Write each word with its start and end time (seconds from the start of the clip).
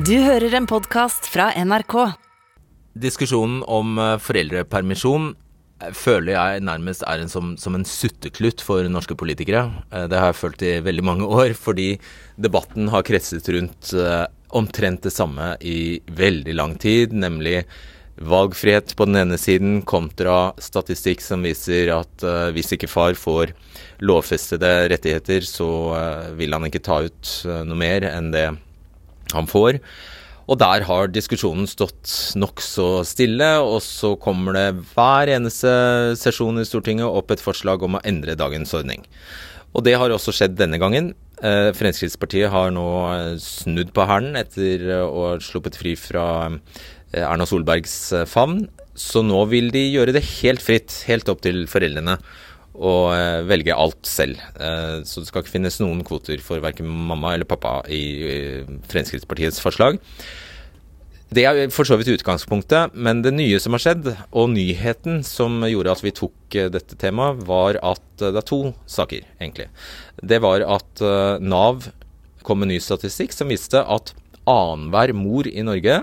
Du 0.00 0.14
hører 0.22 0.54
en 0.56 0.64
podkast 0.70 1.26
fra 1.28 1.50
NRK. 1.60 1.92
Diskusjonen 3.02 3.58
om 3.68 3.98
eh, 4.00 4.14
foreldrepermisjon 4.22 5.26
eh, 5.34 5.90
føler 5.92 6.32
jeg 6.32 6.62
nærmest 6.64 7.04
er 7.04 7.20
en 7.20 7.28
som, 7.28 7.50
som 7.60 7.76
en 7.76 7.84
sutteklutt 7.84 8.64
for 8.64 8.86
norske 8.88 9.16
politikere. 9.18 9.66
Eh, 9.90 10.06
Det 10.08 10.16
har 10.16 10.30
jeg 10.30 10.38
følt 10.38 10.64
i 10.64 10.70
veldig 10.86 11.04
mange 11.04 11.28
år, 11.42 11.52
fordi 11.58 11.90
debatten 12.40 12.88
har 12.94 13.04
kretset 13.04 13.50
rundt 13.52 13.92
omtrent 14.56 15.04
det 15.04 15.12
samme 15.12 15.52
i 15.60 16.00
veldig 16.16 16.56
lang 16.56 16.78
tid, 16.80 17.12
nemlig 17.12 17.66
valgfrihet 18.16 18.96
på 18.96 19.04
den 19.10 19.20
ene 19.20 19.36
siden 19.40 19.82
kontra 19.84 20.54
statistikk 20.60 21.20
som 21.24 21.44
viser 21.44 21.92
at 21.98 22.24
hvis 22.56 22.72
ikke 22.76 22.88
far 22.90 23.20
får 23.20 23.52
lovfestede 24.04 24.72
rettigheter, 24.94 25.44
så 25.44 25.70
vil 26.40 26.56
han 26.56 26.66
ikke 26.68 26.82
ta 26.88 26.98
ut 27.06 27.36
noe 27.68 27.78
mer 27.80 28.08
enn 28.10 28.32
det 28.34 28.48
han 29.36 29.50
får. 29.50 29.80
Og 30.50 30.58
der 30.58 30.82
har 30.88 31.10
diskusjonen 31.12 31.68
stått 31.70 32.10
nokså 32.38 33.04
stille, 33.06 33.52
og 33.62 33.78
så 33.86 34.16
kommer 34.18 34.56
det 34.56 34.66
hver 34.94 35.30
eneste 35.36 35.70
sesjon 36.18 36.58
i 36.58 36.66
Stortinget 36.66 37.06
opp 37.06 37.30
et 37.30 37.44
forslag 37.44 37.84
om 37.86 37.98
å 37.98 38.02
endre 38.08 38.34
dagens 38.38 38.74
ordning. 38.74 39.06
Og 39.70 39.84
det 39.86 39.94
har 40.00 40.10
også 40.10 40.34
skjedd 40.34 40.58
denne 40.58 40.80
gangen. 40.82 41.12
Eh, 41.40 41.70
Fremskrittspartiet 41.78 42.50
har 42.50 42.72
nå 42.74 42.86
eh, 43.14 43.36
snudd 43.40 43.94
på 43.94 44.06
hælen 44.10 44.34
etter 44.40 44.82
eh, 44.88 45.06
å 45.06 45.28
ha 45.28 45.36
sluppet 45.40 45.78
fri 45.78 45.94
fra 45.94 46.24
Erna 47.14 47.46
Solbergs 47.46 47.94
favn. 48.28 48.64
Så 48.98 49.22
nå 49.22 49.44
vil 49.52 49.70
de 49.72 49.86
gjøre 49.86 50.16
det 50.16 50.26
helt 50.42 50.62
fritt, 50.64 51.04
helt 51.06 51.30
opp 51.30 51.46
til 51.46 51.62
foreldrene 51.70 52.18
å 52.80 52.92
eh, 53.12 53.40
velge 53.48 53.76
alt 53.76 54.08
selv. 54.08 54.40
Eh, 54.56 55.00
Så 55.04 55.20
det 55.20 55.28
skal 55.28 55.44
ikke 55.44 55.56
finnes 55.58 55.80
noen 55.82 56.00
kvoter 56.06 56.40
for 56.44 56.62
verken 56.64 56.88
mamma 56.88 57.34
eller 57.36 57.48
pappa 57.48 57.80
i 57.92 58.64
Fremskrittspartiets 58.90 59.60
forslag. 59.62 60.00
Det 61.30 61.44
er 61.46 61.60
for 61.70 61.86
så 61.86 61.94
vidt 62.00 62.10
utgangspunktet, 62.16 62.96
men 62.98 63.20
det 63.22 63.30
nye 63.36 63.60
som 63.62 63.76
har 63.76 63.82
skjedd, 63.84 64.08
og 64.34 64.48
nyheten 64.50 65.20
som 65.22 65.60
gjorde 65.62 65.92
at 65.92 66.02
vi 66.02 66.14
tok 66.16 66.56
eh, 66.58 66.70
dette 66.72 66.98
temaet, 66.98 67.44
var 67.46 67.78
at 67.84 68.02
det 68.18 68.32
er 68.34 68.48
to 68.48 68.62
saker, 68.90 69.28
egentlig. 69.38 69.68
Det 70.20 70.40
var 70.42 70.64
at 70.66 71.00
Nav 71.40 71.86
kom 72.44 72.60
med 72.60 72.68
ny 72.72 72.80
statistikk 72.82 73.32
som 73.32 73.48
viste 73.52 73.80
at 73.80 74.12
annenhver 74.48 75.12
mor 75.16 75.46
i 75.48 75.62
Norge 75.64 76.00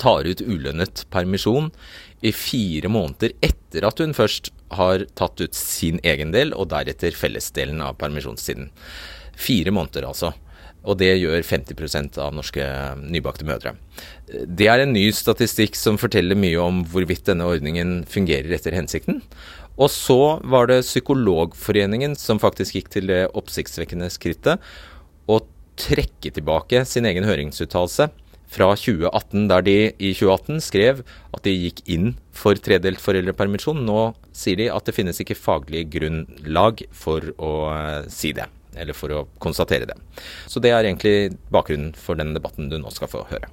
tar 0.00 0.28
ut 0.28 0.42
ulønnet 0.44 1.04
permisjon 1.12 1.70
i 2.22 2.32
fire 2.34 2.90
måneder 2.92 3.34
etter 3.42 3.86
at 3.88 4.00
hun 4.02 4.14
først 4.16 4.52
har 4.76 5.04
tatt 5.18 5.42
ut 5.42 5.56
sin 5.56 5.98
egen 6.06 6.32
del, 6.32 6.54
og 6.54 6.70
deretter 6.72 7.16
fellesdelen 7.16 7.82
av 7.84 7.98
permisjonstiden. 8.00 8.70
Fire 9.36 9.74
måneder, 9.74 10.06
altså. 10.08 10.32
Og 10.82 10.98
det 10.98 11.12
gjør 11.20 11.44
50% 11.46 12.16
av 12.18 12.32
norske 12.34 12.64
nybakte 13.02 13.46
mødre. 13.46 13.76
Det 14.26 14.66
er 14.70 14.82
en 14.82 14.94
ny 14.94 15.04
statistikk 15.14 15.76
som 15.78 15.98
forteller 16.00 16.38
mye 16.38 16.58
om 16.58 16.82
hvorvidt 16.90 17.28
denne 17.28 17.46
ordningen 17.46 18.00
fungerer 18.10 18.50
etter 18.56 18.74
hensikten. 18.74 19.20
Og 19.78 19.90
så 19.92 20.38
var 20.42 20.68
det 20.68 20.82
Psykologforeningen 20.84 22.16
som 22.18 22.42
faktisk 22.42 22.76
gikk 22.78 22.90
til 22.92 23.08
det 23.12 23.22
oppsiktsvekkende 23.38 24.10
skrittet 24.12 24.62
å 25.30 25.38
trekke 25.78 26.34
tilbake 26.34 26.82
sin 26.88 27.06
egen 27.08 27.24
høringsuttalelse 27.24 28.10
fra 28.52 28.72
2018, 28.76 29.46
der 29.50 29.64
de 29.66 29.76
i 29.96 30.12
2018 30.16 30.60
skrev 30.64 31.02
at 31.32 31.44
de 31.46 31.54
gikk 31.56 31.82
inn 31.90 32.12
for 32.36 32.58
tredelt 32.60 33.00
foreldrepermisjon. 33.02 33.84
Nå 33.86 34.12
sier 34.36 34.60
de 34.60 34.70
at 34.72 34.88
det 34.88 34.96
finnes 34.96 35.22
ikke 35.22 35.38
faglig 35.38 35.86
grunnlag 35.94 36.84
for 36.92 37.32
å 37.38 37.52
eh, 37.72 38.10
si 38.12 38.34
det, 38.36 38.48
eller 38.76 38.96
for 38.96 39.16
å 39.16 39.24
konstatere 39.42 39.88
det. 39.88 39.98
Så 40.46 40.62
det 40.62 40.74
er 40.74 40.84
egentlig 40.84 41.32
bakgrunnen 41.52 41.94
for 41.96 42.20
den 42.20 42.36
debatten 42.36 42.72
du 42.72 42.78
nå 42.80 42.92
skal 42.92 43.10
få 43.12 43.26
høre. 43.32 43.50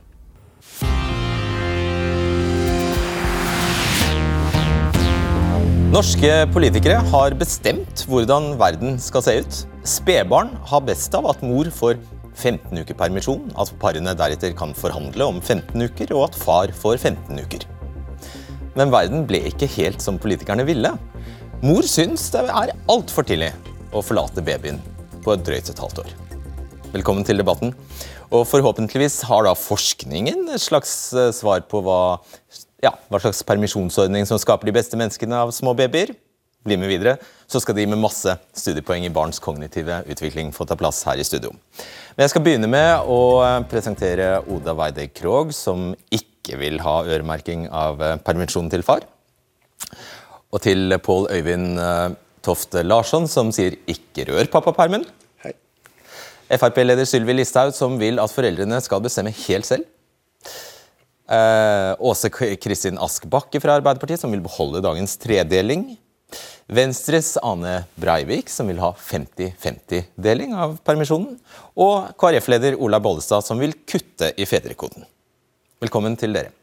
Norske 5.89 6.29
politikere 6.53 6.99
har 7.09 7.33
bestemt 7.33 8.03
hvordan 8.05 8.51
verden 8.59 8.99
skal 9.01 9.23
se 9.25 9.33
ut. 9.41 9.55
Spedbarn 9.89 10.51
har 10.69 10.83
best 10.85 11.15
av 11.17 11.25
at 11.31 11.41
mor 11.41 11.71
får 11.73 11.97
15 12.39 12.79
uker 12.81 12.97
permisjon, 12.97 13.49
at 13.59 13.73
parene 13.81 14.15
deretter 14.17 14.55
kan 14.57 14.71
forhandle 14.77 15.27
om 15.27 15.41
15 15.41 15.75
uker, 15.89 16.13
og 16.15 16.29
at 16.29 16.39
far 16.39 16.73
får 16.75 16.97
15 16.97 17.43
uker. 17.43 17.65
Men 18.79 18.93
verden 18.93 19.25
ble 19.27 19.41
ikke 19.49 19.69
helt 19.75 20.03
som 20.03 20.19
politikerne 20.21 20.65
ville. 20.67 20.93
Mor 21.65 21.87
syns 21.89 22.29
det 22.31 22.45
er 22.47 22.75
altfor 22.87 23.27
tidlig 23.27 23.51
å 23.91 24.03
forlate 24.05 24.43
babyen 24.45 24.79
på 25.25 25.33
et 25.35 25.43
drøyt 25.43 25.71
et 25.73 25.83
halvt 25.83 26.03
år. 26.05 26.15
Velkommen 26.93 27.25
til 27.27 27.41
debatten. 27.41 27.73
Og 28.29 28.45
forhåpentligvis 28.45 29.23
har 29.29 29.43
da 29.45 29.55
forskningen 29.57 30.47
et 30.53 30.61
slags 30.61 30.93
eh, 31.17 31.31
svar 31.33 31.63
på 31.69 31.81
hva, 31.85 32.19
ja, 32.85 32.93
hva 33.09 33.21
slags 33.21 33.41
permisjonsordning 33.45 34.27
som 34.29 34.39
skaper 34.41 34.69
de 34.69 34.75
beste 34.77 34.97
menneskene 34.97 35.37
av 35.43 35.53
små 35.55 35.73
babyer. 35.77 36.13
Bli 36.69 36.77
med 36.77 36.91
videre, 36.91 37.17
så 37.49 37.61
skal 37.63 37.77
de 37.79 37.87
med 37.89 38.01
masse 38.01 38.35
studiepoeng 38.53 39.07
i 39.07 39.13
barns 39.13 39.41
kognitive 39.41 40.03
utvikling 40.05 40.51
få 40.53 40.67
ta 40.69 40.77
plass 40.77 41.01
her 41.09 41.17
i 41.17 41.25
studio. 41.25 41.51
Men 42.13 42.27
jeg 42.27 42.33
skal 42.35 42.45
begynne 42.45 42.69
med 42.69 43.09
å 43.09 43.19
eh, 43.41 43.59
presentere 43.71 44.35
Oda 44.53 44.75
Weide 44.77 45.07
Krogh, 45.09 45.53
som 45.55 45.91
ikke 46.13 46.59
vil 46.61 46.77
ha 46.85 46.99
øremerking 47.09 47.67
av 47.67 47.97
permisjonen 47.97 48.25
permisjon 48.25 48.69
til 48.71 48.85
far. 48.85 49.07
Og 50.49 50.61
til 50.61 50.93
Pål 51.05 51.29
Øyvind 51.33 51.81
eh, 51.81 52.17
Tofte 52.45 52.83
Larsson, 52.85 53.27
som 53.27 53.51
sier 53.51 53.75
'ikke 53.89 54.29
rør 54.29 54.49
pappapermen'. 54.53 55.07
Frp-leder 56.49 57.05
Sylvi 57.05 57.35
Listhaug, 57.35 57.75
som 57.77 57.99
vil 58.01 58.19
at 58.21 58.33
foreldrene 58.33 58.79
skal 58.81 59.01
bestemme 59.01 59.33
helt 59.45 59.67
selv. 59.67 59.85
Eh, 61.29 61.93
Åse 61.99 62.29
Kristin 62.57 62.97
Ask 62.97 63.27
Bakke 63.29 63.61
fra 63.61 63.75
Arbeiderpartiet, 63.77 64.19
som 64.19 64.31
vil 64.33 64.41
beholde 64.41 64.81
dagens 64.81 65.13
tredeling. 65.21 65.91
Venstres 66.69 67.33
Ane 67.41 67.85
Breivik, 67.97 68.51
som 68.53 68.69
vil 68.69 68.81
ha 68.83 68.91
50-50-deling 68.93 70.53
av 70.53 70.77
permisjonen. 70.85 71.39
Og 71.79 72.11
KrF-leder 72.19 72.77
Ola 72.77 73.01
Bollestad, 73.01 73.45
som 73.45 73.61
vil 73.61 73.73
kutte 73.89 74.33
i 74.37 74.45
fedrekvoten. 74.49 75.07
Velkommen 75.81 76.17
til 76.19 76.35
dere. 76.37 76.53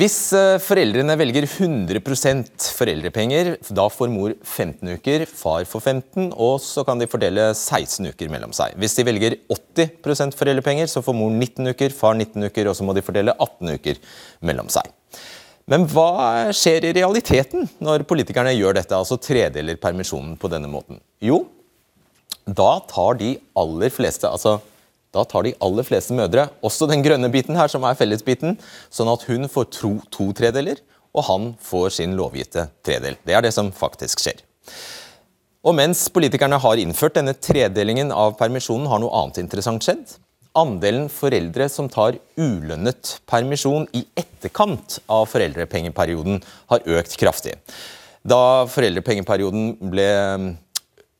Hvis 0.00 0.30
eh, 0.32 0.56
foreldrene 0.62 1.12
velger 1.18 1.44
100% 1.44 2.68
foreldrepenger, 2.78 3.50
da 3.76 3.84
får 3.92 4.08
mor 4.12 4.32
15 4.38 4.94
uker, 4.96 5.26
far 5.28 5.66
får 5.68 5.82
15, 5.82 6.30
og 6.30 6.54
så 6.64 6.84
kan 6.88 7.00
de 7.00 7.08
fordele 7.10 7.50
16 7.50 8.08
uker 8.12 8.30
mellom 8.32 8.54
seg. 8.56 8.78
Hvis 8.80 8.96
de 8.96 9.04
velger 9.08 9.36
80% 9.52 10.38
foreldrepenger, 10.38 10.88
så 10.88 11.02
får 11.04 11.18
mor 11.18 11.34
19 11.34 11.74
uker, 11.74 11.92
far 11.92 12.16
19 12.16 12.48
uker, 12.48 12.70
og 12.70 12.78
så 12.78 12.86
må 12.86 12.96
de 12.96 13.04
fordele 13.04 13.34
18 13.36 13.74
uker 13.76 14.00
mellom 14.46 14.72
seg. 14.72 14.88
Men 15.70 15.86
hva 15.86 16.50
skjer 16.56 16.88
i 16.88 16.94
realiteten 16.96 17.68
når 17.78 18.02
politikerne 18.10 18.56
gjør 18.56 18.74
dette, 18.80 18.96
altså 18.96 19.20
tredeler 19.22 19.78
permisjonen 19.78 20.34
på 20.40 20.50
denne 20.50 20.70
måten? 20.70 20.98
Jo, 21.22 21.44
da 22.44 22.80
tar 22.90 23.20
de 23.20 23.36
aller 23.60 23.92
fleste, 23.94 24.26
altså 24.26 24.58
da 25.14 25.22
tar 25.26 25.46
de 25.46 25.52
aller 25.62 25.86
fleste 25.86 26.14
mødre, 26.14 26.48
også 26.66 26.88
den 26.90 27.02
grønne 27.06 27.30
biten 27.30 27.58
her, 27.58 27.70
som 27.70 27.86
er 27.86 27.98
fellesbiten, 27.98 28.56
sånn 28.90 29.10
at 29.10 29.26
hun 29.26 29.46
får 29.50 29.68
tro, 29.74 29.92
to 30.10 30.30
tredeler, 30.38 30.82
og 31.14 31.26
han 31.26 31.52
får 31.62 31.88
sin 31.98 32.16
lovgitte 32.18 32.68
tredel. 32.86 33.18
Det 33.26 33.34
er 33.34 33.46
det 33.46 33.54
som 33.54 33.70
faktisk 33.74 34.22
skjer. 34.22 34.42
Og 35.66 35.74
mens 35.76 36.06
politikerne 36.14 36.58
har 36.62 36.82
innført 36.82 37.18
denne 37.18 37.34
tredelingen 37.34 38.14
av 38.14 38.36
permisjonen, 38.38 38.88
har 38.90 39.02
noe 39.02 39.14
annet 39.22 39.42
interessant 39.42 39.86
skjedd. 39.86 40.18
Andelen 40.58 41.06
foreldre 41.12 41.68
som 41.70 41.86
tar 41.90 42.16
ulønnet 42.40 43.20
permisjon 43.30 43.86
i 43.94 44.02
etterkant 44.18 44.98
av 45.06 45.28
foreldrepengeperioden, 45.30 46.40
har 46.72 46.88
økt 46.98 47.14
kraftig. 47.20 47.54
Da 48.26 48.66
foreldrepengeperioden 48.68 49.76
ble 49.92 50.08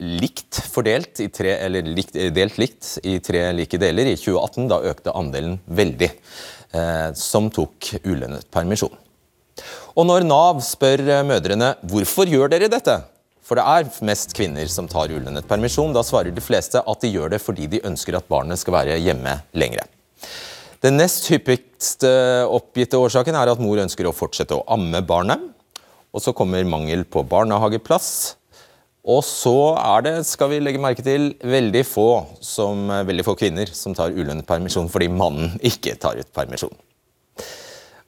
likt 0.01 0.59
fordelt 0.73 1.21
i 1.23 1.29
tre, 1.33 1.55
eller 1.67 1.87
likt, 1.87 2.17
delt 2.35 2.59
likt 2.59 2.97
i 3.07 3.19
tre 3.23 3.45
like 3.55 3.79
deler 3.81 4.09
i 4.09 4.17
2018, 4.17 4.67
da 4.73 4.81
økte 4.91 5.15
andelen 5.15 5.59
veldig, 5.69 6.11
eh, 6.73 7.09
som 7.15 7.51
tok 7.53 7.93
ulønnet 8.03 8.49
permisjon. 8.51 8.97
Og 9.95 10.07
når 10.09 10.27
Nav 10.27 10.63
spør 10.65 11.05
eh, 11.05 11.25
mødrene 11.27 11.75
hvorfor 11.87 12.31
gjør 12.31 12.53
dere 12.53 12.71
dette, 12.73 12.97
for 13.51 13.59
det 13.59 13.67
er 13.67 14.05
mest 14.07 14.31
kvinner 14.39 14.69
som 14.71 14.87
tar 14.87 15.11
ulønnet 15.11 15.49
permisjon, 15.51 15.91
da 15.91 16.05
svarer 16.07 16.31
de 16.31 16.43
fleste 16.45 16.79
at 16.79 17.03
de 17.03 17.09
gjør 17.11 17.33
det 17.33 17.41
fordi 17.43 17.65
de 17.73 17.81
ønsker 17.89 18.15
at 18.15 18.29
barnet 18.31 18.61
skal 18.61 18.77
være 18.77 18.99
hjemme 19.03 19.33
lengre. 19.59 19.89
Den 20.87 20.95
nest 21.01 21.27
hyppigste 21.33 22.13
oppgitte 22.47 23.01
årsaken 23.03 23.35
er 23.35 23.51
at 23.51 23.59
mor 23.59 23.83
ønsker 23.83 24.07
å 24.07 24.15
fortsette 24.15 24.55
å 24.55 24.63
amme 24.71 25.03
barnet. 25.03 25.43
Og 26.15 26.23
så 26.23 26.31
kommer 26.31 26.63
mangel 26.63 27.03
på 27.03 27.25
barnehageplass. 27.27 28.37
Og 29.11 29.25
så 29.27 29.57
er 29.83 30.07
det, 30.07 30.15
skal 30.31 30.53
vi 30.53 30.63
legge 30.63 30.83
merke 30.83 31.03
til, 31.03 31.33
veldig 31.43 31.83
få, 31.89 32.09
som, 32.39 32.87
veldig 32.87 33.27
få 33.27 33.35
kvinner 33.41 33.75
som 33.75 33.99
tar 33.99 34.15
ulønnet 34.15 34.47
permisjon 34.47 34.91
fordi 34.95 35.11
mannen 35.11 35.59
ikke 35.59 35.99
tar 35.99 36.23
ut 36.23 36.31
permisjon. 36.39 36.79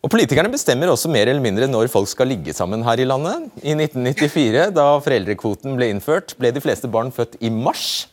Og 0.02 0.10
Politikerne 0.10 0.50
bestemmer 0.50 0.90
også 0.90 1.10
mer 1.14 1.28
eller 1.31 1.43
mindre 1.44 1.69
når 1.70 1.87
folk 1.93 2.08
skal 2.10 2.26
ligge 2.32 2.50
sammen 2.56 2.82
her 2.82 2.99
i 2.99 3.06
landet. 3.06 3.44
I 3.62 3.76
1994, 3.76 4.72
da 4.75 4.87
foreldrekvoten 4.99 5.76
ble 5.78 5.93
innført, 5.93 6.34
ble 6.40 6.50
de 6.50 6.62
fleste 6.62 6.90
barn 6.90 7.12
født 7.14 7.37
i 7.38 7.52
mars. 7.54 8.08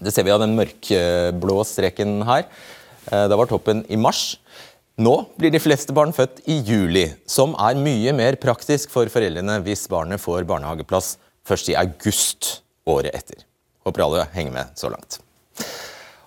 Det 0.00 0.14
ser 0.14 0.24
vi 0.24 0.32
av 0.32 0.40
den 0.40 0.56
mørkblå 0.56 1.58
streken 1.68 2.22
her. 2.24 2.48
Da 3.04 3.26
det 3.28 3.36
var 3.36 3.50
toppen 3.50 3.84
i 3.92 4.00
mars. 4.00 4.38
Nå 4.96 5.12
blir 5.36 5.52
de 5.52 5.60
fleste 5.60 5.92
barn 5.92 6.14
født 6.16 6.40
i 6.48 6.56
juli, 6.64 7.04
som 7.28 7.52
er 7.60 7.76
mye 7.76 8.14
mer 8.16 8.40
praktisk 8.40 8.92
for 8.94 9.10
foreldrene 9.12 9.58
hvis 9.66 9.84
barnet 9.92 10.22
får 10.22 10.48
barnehageplass 10.48 11.18
først 11.44 11.68
i 11.68 11.76
august 11.84 12.62
året 12.88 13.12
etter. 13.12 13.44
Håper 13.84 14.06
alle 14.06 14.24
henger 14.32 14.56
med 14.56 14.80
så 14.80 14.88
langt. 14.88 15.20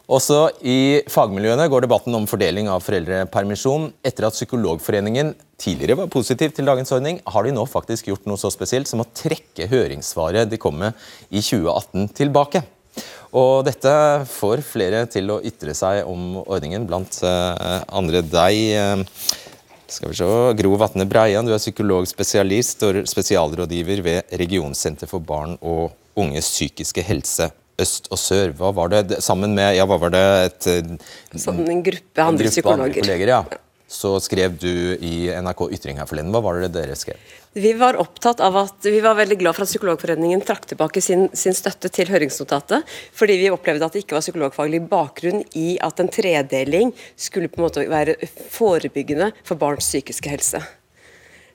Også 0.08 0.46
i 0.64 1.04
fagmiljøene 1.12 1.66
går 1.68 1.84
debatten 1.84 2.16
om 2.16 2.26
fordeling 2.32 2.70
av 2.72 2.80
foreldrepermisjon. 2.86 3.90
Etter 4.08 4.30
at 4.30 4.38
Psykologforeningen 4.38 5.34
tidligere 5.60 5.98
var 6.00 6.14
positiv 6.14 6.54
til 6.56 6.70
dagens 6.70 6.94
ordning, 6.96 7.20
har 7.28 7.44
de 7.44 7.52
nå 7.52 7.66
faktisk 7.68 8.08
gjort 8.08 8.30
noe 8.30 8.40
så 8.40 8.48
spesielt 8.54 8.88
som 8.88 9.04
å 9.04 9.08
trekke 9.12 9.68
høringssvaret 9.68 10.48
de 10.48 10.62
kom 10.64 10.80
med 10.80 10.96
i 11.28 11.44
2018 11.44 12.08
tilbake. 12.22 12.64
Og 13.36 13.68
dette 13.68 13.92
får 14.32 14.64
flere 14.64 15.04
til 15.12 15.28
å 15.34 15.42
ytre 15.44 15.76
seg 15.76 16.08
om 16.08 16.40
ordningen, 16.46 16.88
blant 16.88 17.20
uh, 17.28 17.84
andre 17.92 18.24
deg. 18.24 18.64
Uh, 18.80 19.38
skal 19.92 20.16
vi 20.16 20.22
se, 20.24 20.32
Gro 20.64 20.76
Vatne 20.80 21.04
Breian, 21.04 21.44
du 21.44 21.52
er 21.52 21.60
psykologspesialist 21.60 22.88
og 22.88 23.04
spesialrådgiver 23.12 24.08
ved 24.08 24.36
Regionsenter 24.40 25.12
for 25.12 25.20
barn 25.20 25.60
og 25.60 25.92
unges 26.16 26.48
psykiske 26.56 27.04
helse 27.04 27.52
øst 27.82 28.10
og 28.12 28.20
sør. 28.22 28.52
Hva 28.58 28.74
var 28.76 28.92
det 28.94 29.22
sammen 29.26 29.56
med 29.58 29.76
ja, 29.78 29.86
hva 29.90 30.00
var 30.02 30.14
det 30.14 30.26
et, 30.48 30.68
sånn 31.38 31.64
en 31.64 31.86
gruppe 31.86 32.24
andre 32.24 32.34
en 32.34 32.44
gruppe 32.44 32.54
psykologer. 32.56 32.92
Andre 32.92 33.02
kolleger, 33.02 33.34
ja. 33.36 33.42
Så 33.88 34.18
skrev 34.20 34.58
du 34.60 34.98
i 35.00 35.30
NRK 35.32 35.62
Ytring 35.78 36.00
her 36.02 36.08
forleden. 36.10 36.34
Hva 36.36 36.42
var 36.44 36.58
det 36.60 36.74
dere 36.76 36.96
skrev? 37.00 37.20
Vi 37.58 37.72
var 37.80 37.96
opptatt 37.98 38.42
av 38.44 38.58
at, 38.60 38.84
vi 38.84 39.00
var 39.02 39.16
veldig 39.18 39.38
glad 39.40 39.56
for 39.56 39.64
at 39.64 39.72
Psykologforeningen 39.72 40.44
trakk 40.46 40.68
tilbake 40.68 41.02
sin, 41.02 41.30
sin, 41.32 41.56
støtte 41.58 41.90
til 41.94 42.12
høringsnotatet, 42.12 42.84
fordi 43.16 43.38
vi 43.40 43.54
opplevde 43.54 43.88
at 43.88 43.96
det 43.96 44.04
ikke 44.04 44.18
var 44.18 44.26
psykologfaglig 44.26 44.82
bakgrunn 44.92 45.40
i 45.58 45.78
at 45.82 46.04
en 46.04 46.12
tredeling 46.12 46.92
skulle 47.16 47.50
på 47.50 47.62
en 47.62 47.66
måte 47.70 47.86
være 47.90 48.18
forebyggende 48.54 49.32
for 49.48 49.58
barns 49.62 49.88
psykiske 49.88 50.36
helse. 50.36 50.62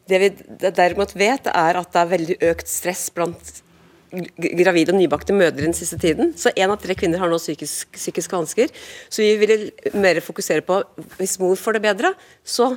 Det 0.09 0.19
vi 0.19 0.33
derimot 0.65 1.13
vet, 1.15 1.53
er 1.53 1.79
at 1.79 1.93
det 1.93 2.01
er 2.01 2.11
veldig 2.17 2.39
økt 2.49 2.73
stress 2.73 3.07
blant 3.15 3.61
gravide 4.13 4.93
og 4.93 5.01
nybakte 5.01 5.35
mødre 5.37 5.65
den 5.65 5.77
siste 5.77 5.99
tiden. 6.01 6.33
Så 6.37 6.53
én 6.53 6.71
av 6.71 6.81
tre 6.83 6.97
kvinner 6.99 7.23
har 7.23 7.33
nå 7.33 7.41
psykisk, 7.41 7.93
psykiske 7.97 8.37
vansker. 8.37 8.73
Så 9.09 9.25
vi 9.25 9.35
ville 9.41 9.97
mer 9.97 10.21
fokusere 10.25 10.65
på 10.67 10.83
hvis 11.19 11.39
mor 11.43 11.57
får 11.59 11.79
det 11.79 11.87
bedre, 11.89 12.15
så 12.45 12.75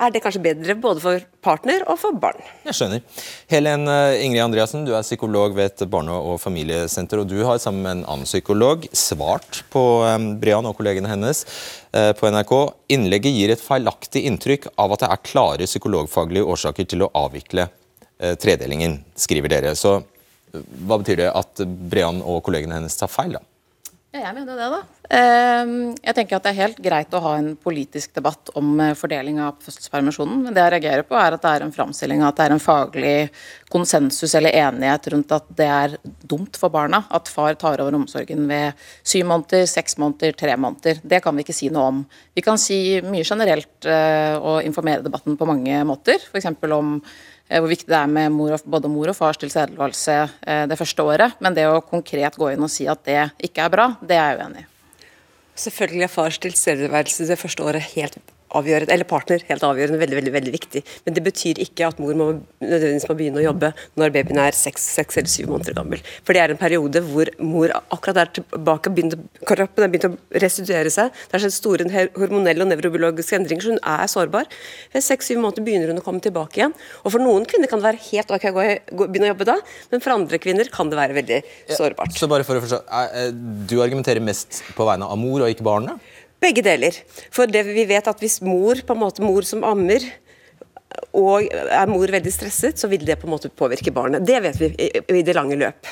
er 0.00 0.12
det 0.14 0.22
kanskje 0.24 0.40
bedre 0.40 0.76
både 0.80 1.02
for 1.02 1.24
partner 1.44 1.82
og 1.84 1.98
for 2.00 2.16
barn. 2.16 2.38
Jeg 2.64 2.76
skjønner. 2.78 3.02
Helen 3.52 3.84
eh, 3.90 4.22
Ingrid 4.24 4.44
Andreassen, 4.46 4.86
du 4.86 4.94
er 4.96 5.04
psykolog 5.04 5.52
ved 5.56 5.74
et 5.74 5.90
barne- 5.92 6.16
og 6.16 6.38
familiesenter. 6.40 7.20
og 7.20 7.28
Du 7.28 7.42
har 7.44 7.60
sammen 7.60 7.84
med 7.84 7.98
en 7.98 8.06
annen 8.06 8.28
psykolog 8.28 8.86
svart 8.96 9.62
på 9.72 9.82
Brian 10.40 10.68
og 10.68 10.78
kollegene 10.78 11.10
hennes 11.10 11.44
uh, 11.92 12.12
på 12.16 12.32
NRK. 12.32 12.54
Innlegget 12.96 13.36
gir 13.36 13.52
et 13.52 13.60
feilaktig 13.60 14.24
inntrykk 14.30 14.70
av 14.80 14.96
at 14.96 15.04
det 15.04 15.12
er 15.12 15.24
klare 15.26 15.68
psykologfaglige 15.68 16.48
årsaker 16.48 16.88
til 16.88 17.04
å 17.04 17.12
avvikle 17.26 17.68
tredelingen, 18.40 18.98
skriver 19.18 19.52
dere. 19.52 19.74
Så 19.78 19.96
uh, 20.00 20.64
hva 20.86 21.00
betyr 21.00 21.22
det 21.22 21.30
at 21.32 21.64
Brean 21.64 22.20
og 22.20 22.42
kollegene 22.46 22.78
hennes 22.78 22.98
tar 22.98 23.10
feil, 23.12 23.38
da? 23.38 23.44
Ja, 24.10 24.26
jeg 24.26 24.34
mener 24.40 24.58
det, 24.58 24.70
da. 24.74 24.82
Ehm, 25.10 25.96
jeg 26.04 26.14
tenker 26.14 26.36
at 26.36 26.44
Det 26.44 26.50
er 26.52 26.60
helt 26.60 26.76
greit 26.78 27.14
å 27.18 27.20
ha 27.24 27.32
en 27.40 27.56
politisk 27.58 28.12
debatt 28.14 28.52
om 28.54 28.78
eh, 28.78 28.94
fordeling 28.94 29.40
av 29.42 29.56
fødselspermisjonen. 29.64 30.44
Men 30.44 30.54
det 30.54 30.62
jeg 30.62 30.72
reagerer 30.76 31.06
på, 31.08 31.16
er 31.18 31.34
at 31.34 31.42
det 31.42 31.50
er 31.50 31.64
en 31.66 31.74
framstilling 31.74 32.22
at 32.22 32.38
det 32.38 32.46
er 32.46 32.54
en 32.54 32.62
faglig 32.62 33.14
konsensus 33.70 34.36
eller 34.38 34.54
enighet 34.54 35.08
rundt 35.14 35.34
at 35.34 35.50
det 35.58 35.66
er 35.66 35.96
dumt 36.30 36.58
for 36.58 36.70
barna 36.70 37.02
at 37.10 37.30
far 37.30 37.58
tar 37.58 37.82
over 37.82 37.98
omsorgen 37.98 38.46
ved 38.50 38.78
syv 39.02 39.26
måneder, 39.32 39.66
seks 39.70 39.98
måneder, 39.98 40.36
tre 40.38 40.54
måneder. 40.54 41.02
Det 41.02 41.22
kan 41.24 41.34
vi 41.34 41.46
ikke 41.46 41.58
si 41.58 41.72
noe 41.74 41.90
om. 41.90 42.00
Vi 42.34 42.46
kan 42.46 42.62
si 42.62 43.00
mye 43.02 43.26
generelt 43.26 43.90
eh, 43.90 44.38
og 44.38 44.62
informere 44.62 45.02
debatten 45.06 45.38
på 45.38 45.50
mange 45.50 45.82
måter. 45.90 46.22
F.eks. 46.30 46.52
om 46.70 46.98
Eh, 47.50 47.58
hvor 47.58 47.66
viktig 47.66 47.90
det 47.90 47.98
er 47.98 48.06
med 48.06 48.30
mor 48.30 48.52
og, 48.54 48.62
både 48.62 48.86
mor 48.86 49.10
og 49.10 49.16
fars 49.18 49.40
tilstedeværelse 49.42 50.14
det 50.70 50.78
første 50.78 51.02
året. 51.02 51.34
Men 51.42 51.58
det 51.58 51.66
å 51.66 51.82
konkret 51.82 52.38
gå 52.38 52.54
inn 52.54 52.62
og 52.62 52.70
si 52.70 52.86
at 52.86 53.02
det 53.10 53.24
ikke 53.50 53.66
er 53.66 53.74
bra, 53.74 53.94
det 53.98 54.14
er 54.14 54.36
jeg 54.36 54.44
uenig 54.44 54.62
i. 54.62 54.69
Selvfølgelig 55.54 56.02
er 56.02 56.12
fars 56.12 56.38
tilstedeværelse 56.38 57.28
det 57.28 57.38
første 57.38 57.62
året 57.62 57.82
helt 57.82 58.18
avgjørende, 58.56 58.92
eller 58.94 59.08
partner 59.08 59.42
helt 59.48 59.64
avgjørende, 59.66 60.00
veldig 60.00 60.18
veldig, 60.18 60.32
veldig 60.34 60.52
viktig. 60.54 60.82
Men 61.06 61.16
det 61.16 61.24
betyr 61.26 61.60
ikke 61.64 61.88
at 61.90 62.00
mor 62.02 62.16
må 62.18 62.28
nødvendigvis 62.62 63.06
må 63.10 63.16
begynne 63.18 63.40
å 63.42 63.44
jobbe 63.44 63.72
når 64.00 64.14
babyen 64.14 64.40
er 64.42 64.56
seks, 64.56 64.86
seks 64.98 65.20
eller 65.20 65.32
syv 65.32 65.50
måneder 65.52 65.76
gammel. 65.78 66.02
For 66.26 66.36
det 66.36 66.42
er 66.42 66.54
en 66.54 66.60
periode 66.60 67.02
hvor 67.06 67.30
mor 67.42 67.74
akkurat 67.80 68.22
er 68.24 68.32
tilbake, 68.40 68.92
kroppen 69.48 69.86
er 69.86 69.92
begynt 69.92 70.08
å 70.10 70.12
restituere 70.42 70.92
seg. 70.92 71.14
Det 71.30 71.38
er 71.38 71.44
skjedd 71.44 71.56
store 71.56 71.88
hormonelle 72.18 72.66
og 72.66 72.70
nevrobiologiske 72.72 73.38
endringer, 73.40 73.66
så 73.66 73.74
hun 73.74 73.82
er 73.94 74.10
sårbar. 74.10 74.50
Ved 74.94 75.06
seks-syv 75.06 75.42
måneder 75.42 75.66
begynner 75.66 75.94
hun 75.94 76.02
å 76.02 76.06
komme 76.06 76.22
tilbake 76.24 76.60
igjen. 76.60 76.76
Og 77.04 77.14
for 77.14 77.22
noen 77.22 77.46
kvinner 77.48 77.70
kan 77.70 77.82
det 77.82 77.90
være 77.90 78.04
helt 78.10 78.34
ok 78.36 78.48
å 78.50 79.06
begynne 79.06 79.30
å 79.30 79.32
jobbe 79.34 79.48
da, 79.48 79.58
men 79.92 80.04
for 80.04 80.16
andre 80.16 80.40
kvinner 80.42 80.70
kan 80.72 80.90
det 80.90 80.98
være 80.98 81.18
veldig 81.20 81.42
sårbart. 81.76 82.14
Ja, 82.14 82.24
så 82.24 82.30
bare 82.30 82.46
for 82.46 82.58
å 82.58 82.64
forstå, 82.64 82.82
Du 83.70 83.78
argumenterer 83.82 84.22
mest 84.24 84.62
på 84.76 84.86
vegne 84.88 85.08
av 85.08 85.18
mor 85.20 85.44
og 85.44 85.52
ikke 85.52 85.66
barnet? 85.66 86.10
Begge 86.40 86.64
deler. 86.64 86.96
For 87.32 87.50
det 87.50 87.66
vi 87.68 87.84
vet 87.88 88.08
at 88.08 88.22
hvis 88.22 88.40
mor, 88.44 88.80
på 88.80 88.96
en 88.96 89.02
måte 89.02 89.24
mor 89.24 89.46
som 89.46 89.64
ammer, 89.66 90.06
og 91.16 91.48
er 91.50 91.90
mor 91.90 92.12
veldig 92.12 92.32
stresset, 92.32 92.78
så 92.78 92.88
vil 92.90 93.04
det 93.06 93.18
på 93.20 93.28
en 93.28 93.34
måte 93.34 93.50
påvirke 93.52 93.92
barnet. 93.94 94.24
Det 94.26 94.38
vet 94.42 94.60
vi 94.60 94.70
i, 94.90 95.22
det 95.26 95.36
lange 95.36 95.58
løp. 95.58 95.90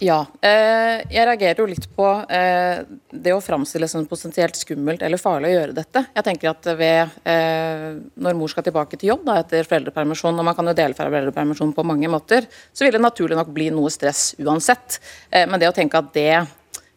Ja. 0.00 0.22
Eh, 0.40 1.02
jeg 1.12 1.26
reagerer 1.28 1.58
jo 1.60 1.66
litt 1.68 1.84
på 1.92 2.06
eh, 2.32 2.80
det 3.12 3.34
å 3.36 3.42
framstille 3.44 3.84
som 3.90 4.06
potensielt 4.08 4.56
skummelt 4.56 5.02
eller 5.04 5.20
farlig 5.20 5.50
å 5.50 5.58
gjøre 5.58 5.74
dette. 5.76 6.02
Jeg 6.16 6.24
tenker 6.24 6.54
at 6.54 6.70
ved, 6.78 7.18
eh, 7.28 7.84
Når 8.16 8.38
mor 8.38 8.48
skal 8.48 8.64
tilbake 8.64 8.96
til 8.96 9.12
jobb 9.12 9.26
da, 9.28 9.36
etter 9.42 9.68
foreldrepermisjon, 9.68 10.40
og 10.40 10.48
man 10.48 10.56
kan 10.56 10.72
jo 10.72 10.76
dele 10.78 10.96
foreldrepermisjon 10.96 11.74
på 11.76 11.84
mange 11.84 12.08
måter, 12.08 12.48
så 12.72 12.86
vil 12.86 12.96
det 12.96 13.04
naturlig 13.04 13.36
nok 13.36 13.52
bli 13.52 13.68
noe 13.76 13.92
stress 13.92 14.30
uansett. 14.40 15.02
Eh, 15.28 15.44
men 15.44 15.60
det 15.60 15.68
å 15.68 15.76
tenke 15.76 16.00
at 16.00 16.14
det 16.16 16.32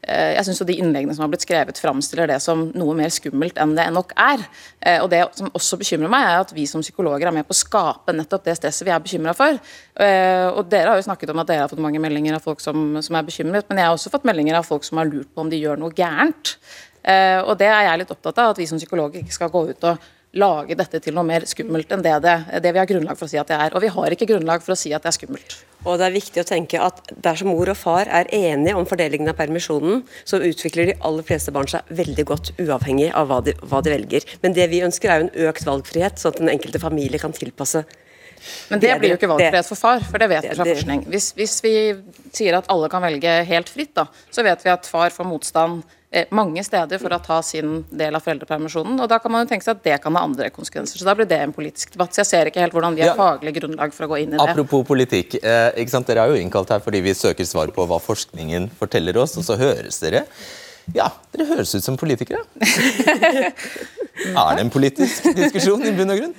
jeg 0.04 0.46
syns 0.48 0.62
de 0.68 0.76
innleggene 0.76 1.14
som 1.16 1.24
har 1.24 1.32
blitt 1.32 1.46
skrevet, 1.46 1.80
framstiller 1.80 2.28
det 2.34 2.40
som 2.44 2.66
noe 2.76 2.96
mer 2.98 3.12
skummelt 3.14 3.60
enn 3.62 3.76
det 3.78 3.86
nok 3.96 4.12
er. 4.20 4.44
Eh, 4.82 5.00
og 5.04 5.10
Det 5.14 5.22
som 5.40 5.52
også 5.56 5.80
bekymrer 5.80 6.12
meg, 6.12 6.26
er 6.28 6.42
at 6.44 6.54
vi 6.56 6.66
som 6.68 6.84
psykologer 6.84 7.30
er 7.30 7.36
med 7.36 7.48
på 7.48 7.56
å 7.56 7.60
skape 7.60 8.16
nettopp 8.16 8.44
det 8.48 8.58
stresset 8.60 8.88
vi 8.88 8.92
er 8.92 9.04
bekymra 9.04 9.36
for. 9.38 9.60
Eh, 9.96 10.48
og 10.50 10.68
Dere 10.72 10.92
har 10.92 11.00
jo 11.00 11.08
snakket 11.08 11.32
om 11.32 11.44
at 11.44 11.52
dere 11.52 11.66
har 11.66 11.72
fått 11.72 11.84
mange 11.84 12.02
meldinger 12.04 12.36
av 12.36 12.44
folk 12.44 12.64
som, 12.64 12.98
som 13.02 13.16
er 13.16 13.28
bekymret, 13.28 13.70
men 13.70 13.80
jeg 13.80 13.88
har 13.88 13.96
også 13.96 14.12
fått 14.14 14.28
meldinger 14.28 14.60
av 14.60 14.68
folk 14.68 14.84
som 14.84 15.00
har 15.00 15.08
lurt 15.08 15.32
på 15.32 15.46
om 15.46 15.52
de 15.52 15.62
gjør 15.62 15.80
noe 15.80 15.96
gærent. 15.96 16.58
Og 17.04 17.58
Det 17.60 17.68
er 17.68 17.90
jeg 17.90 18.00
litt 18.00 18.12
opptatt 18.16 18.38
av, 18.40 18.54
at 18.54 18.60
vi 18.62 18.68
som 18.68 18.80
psykologer 18.80 19.20
ikke 19.20 19.36
skal 19.36 19.52
gå 19.52 19.66
ut 19.72 19.88
og 19.90 20.12
lage 20.40 20.78
dette 20.78 21.00
til 21.04 21.14
noe 21.16 21.26
mer 21.28 21.46
skummelt 21.50 21.92
enn 21.94 22.04
det, 22.06 22.16
det, 22.26 22.36
det 22.64 22.74
vi 22.74 22.82
har 22.82 22.90
grunnlag 22.90 23.20
for 23.20 23.28
å 23.28 23.32
si 23.32 23.40
at 23.40 23.50
det 23.52 23.60
er. 23.60 23.76
Og 23.76 23.84
vi 23.84 23.92
har 23.94 24.16
ikke 24.16 24.28
grunnlag 24.32 24.66
for 24.66 24.74
å 24.74 24.80
si 24.80 24.94
at 24.96 25.06
det 25.06 25.12
er 25.12 25.18
skummelt. 25.18 25.56
Og 25.84 25.98
det 26.00 26.08
er 26.08 26.16
viktig 26.16 26.42
å 26.42 26.48
tenke 26.48 26.80
at 26.80 27.02
Dersom 27.24 27.52
mor 27.52 27.70
og 27.70 27.78
far 27.78 28.08
er 28.08 28.30
enige 28.34 28.76
om 28.80 28.88
fordelingen 28.88 29.30
av 29.30 29.38
permisjonen, 29.40 30.04
så 30.26 30.40
utvikler 30.40 30.92
de 30.92 31.00
aller 31.06 31.28
fleste 31.28 31.54
barn 31.56 31.70
seg 31.70 31.90
veldig 31.94 32.26
godt, 32.30 32.54
uavhengig 32.62 33.12
av 33.12 33.28
hva 33.30 33.42
de, 33.46 33.56
hva 33.68 33.84
de 33.84 33.94
velger. 33.94 34.28
Men 34.46 34.56
det 34.56 34.70
vi 34.72 34.84
ønsker 34.86 35.12
er 35.12 35.22
jo 35.22 35.28
en 35.28 35.50
økt 35.50 35.68
valgfrihet, 35.68 36.22
sånn 36.22 36.36
at 36.36 36.42
den 36.42 36.54
enkelte 36.56 36.82
familie 36.84 37.22
kan 37.22 37.36
tilpasse 37.36 37.86
men 38.68 38.82
det 38.82 38.94
blir 39.00 39.14
jo 39.14 39.18
ikke 39.18 39.30
valgfrihet 39.32 39.68
for 39.70 39.80
far, 39.80 40.02
for 40.04 40.20
det 40.20 40.30
vet 40.32 40.48
vi 40.50 40.56
fra 40.58 40.66
forskning. 40.68 41.06
Hvis, 41.12 41.30
hvis, 41.38 41.58
vi 41.64 41.74
sier 42.36 42.58
at 42.58 42.70
alle 42.74 42.90
kan 42.92 43.04
velge 43.04 43.36
helt 43.48 43.72
fritt, 43.72 43.94
da, 43.96 44.08
så 44.34 44.44
vet 44.46 44.64
vi 44.66 44.72
at 44.74 44.90
far 44.90 45.14
får 45.16 45.30
motstand 45.30 45.84
mange 46.36 46.64
steder 46.66 47.02
for 47.02 47.16
å 47.16 47.20
ta 47.24 47.40
sin 47.46 47.84
del 47.90 48.16
av 48.16 48.24
foreldrepermisjonen. 48.26 49.00
og 49.02 49.10
Da 49.10 49.20
kan 49.20 49.34
man 49.34 49.46
jo 49.46 49.52
tenke 49.52 49.66
seg 49.66 49.78
at 49.78 49.84
det 49.84 50.00
kan 50.04 50.16
ha 50.16 50.24
andre 50.28 50.50
konsekvenser. 50.54 51.00
så 51.00 51.06
Da 51.06 51.16
blir 51.18 51.30
det 51.30 51.40
en 51.42 51.54
politisk 51.54 51.94
debatt. 51.96 52.14
Så 52.14 52.22
jeg 52.22 52.32
ser 52.32 52.52
ikke 52.52 52.62
helt 52.62 52.74
hvordan 52.74 52.96
vi 52.96 53.06
har 53.06 53.14
ja. 53.14 53.20
faglig 53.20 53.56
grunnlag 53.60 53.94
for 53.94 54.08
å 54.08 54.12
gå 54.14 54.24
inn 54.24 54.34
i 54.34 54.38
det. 54.38 54.50
Apropos 54.54 54.86
politikk. 54.88 55.40
Eh? 55.42 55.86
Dere 56.04 56.26
er 56.26 56.34
jo 56.34 56.42
innkalt 56.42 56.70
her 56.70 56.84
fordi 56.84 57.02
vi 57.02 57.14
søker 57.18 57.48
svar 57.48 57.72
på 57.74 57.86
hva 57.88 58.00
forskningen 58.02 58.70
forteller 58.78 59.18
oss, 59.18 59.38
og 59.40 59.46
så 59.48 59.58
høres 59.58 60.00
dere 60.04 60.26
ja, 60.92 61.08
dere 61.32 61.46
høres 61.48 61.72
ut 61.78 61.86
som 61.86 61.96
politikere. 62.00 62.42
er 64.14 64.58
det 64.58 64.64
en 64.66 64.72
politisk 64.74 65.30
diskusjon 65.38 65.86
i 65.88 65.94
bunn 65.96 66.12
og 66.12 66.20
grunn? 66.20 66.34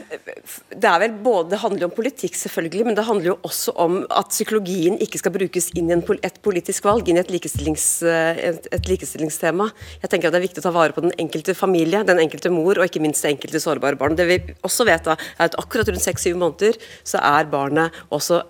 Det 0.68 0.90
er 0.90 1.00
vel 1.00 1.14
både, 1.24 1.48
det 1.54 1.60
handler 1.62 1.88
om 1.88 1.94
politikk, 1.96 2.36
selvfølgelig, 2.36 2.84
men 2.90 2.98
det 2.98 3.06
handler 3.08 3.30
jo 3.32 3.36
også 3.48 3.74
om 3.80 3.96
at 4.12 4.28
psykologien 4.34 4.98
ikke 5.02 5.22
skal 5.22 5.34
brukes 5.34 5.70
inn 5.78 5.88
i 5.88 5.96
et 5.96 6.40
politisk 6.44 6.84
valg, 6.84 7.08
inn 7.08 7.18
i 7.18 7.24
et, 7.24 7.32
likestillings, 7.32 7.88
et, 8.04 8.68
et, 8.68 8.88
likestillingstema. 8.90 9.70
Jeg 10.04 10.12
tenker 10.12 10.28
at 10.28 10.36
Det 10.36 10.42
er 10.42 10.48
viktig 10.48 10.64
å 10.64 10.68
ta 10.68 10.74
vare 10.76 10.96
på 10.96 11.06
den 11.06 11.16
enkelte 11.24 11.56
familie, 11.56 12.04
den 12.04 12.20
enkelte 12.20 12.52
mor 12.52 12.76
og 12.76 12.88
ikke 12.88 13.02
minst 13.04 13.24
det 13.24 13.32
enkelte 13.36 13.62
sårbare 13.64 13.98
barn. 14.00 14.18
Det 14.18 14.28
vi 14.28 14.40
også 14.66 14.86
vet 14.88 15.08
da, 15.08 15.16
er 15.38 15.48
at 15.48 15.60
akkurat 15.60 15.88
rundt 15.88 16.04
seks-syv 16.04 16.36
måneder 16.40 16.76
så 17.06 17.22
er 17.24 17.48
barnet 17.48 18.04
også 18.12 18.42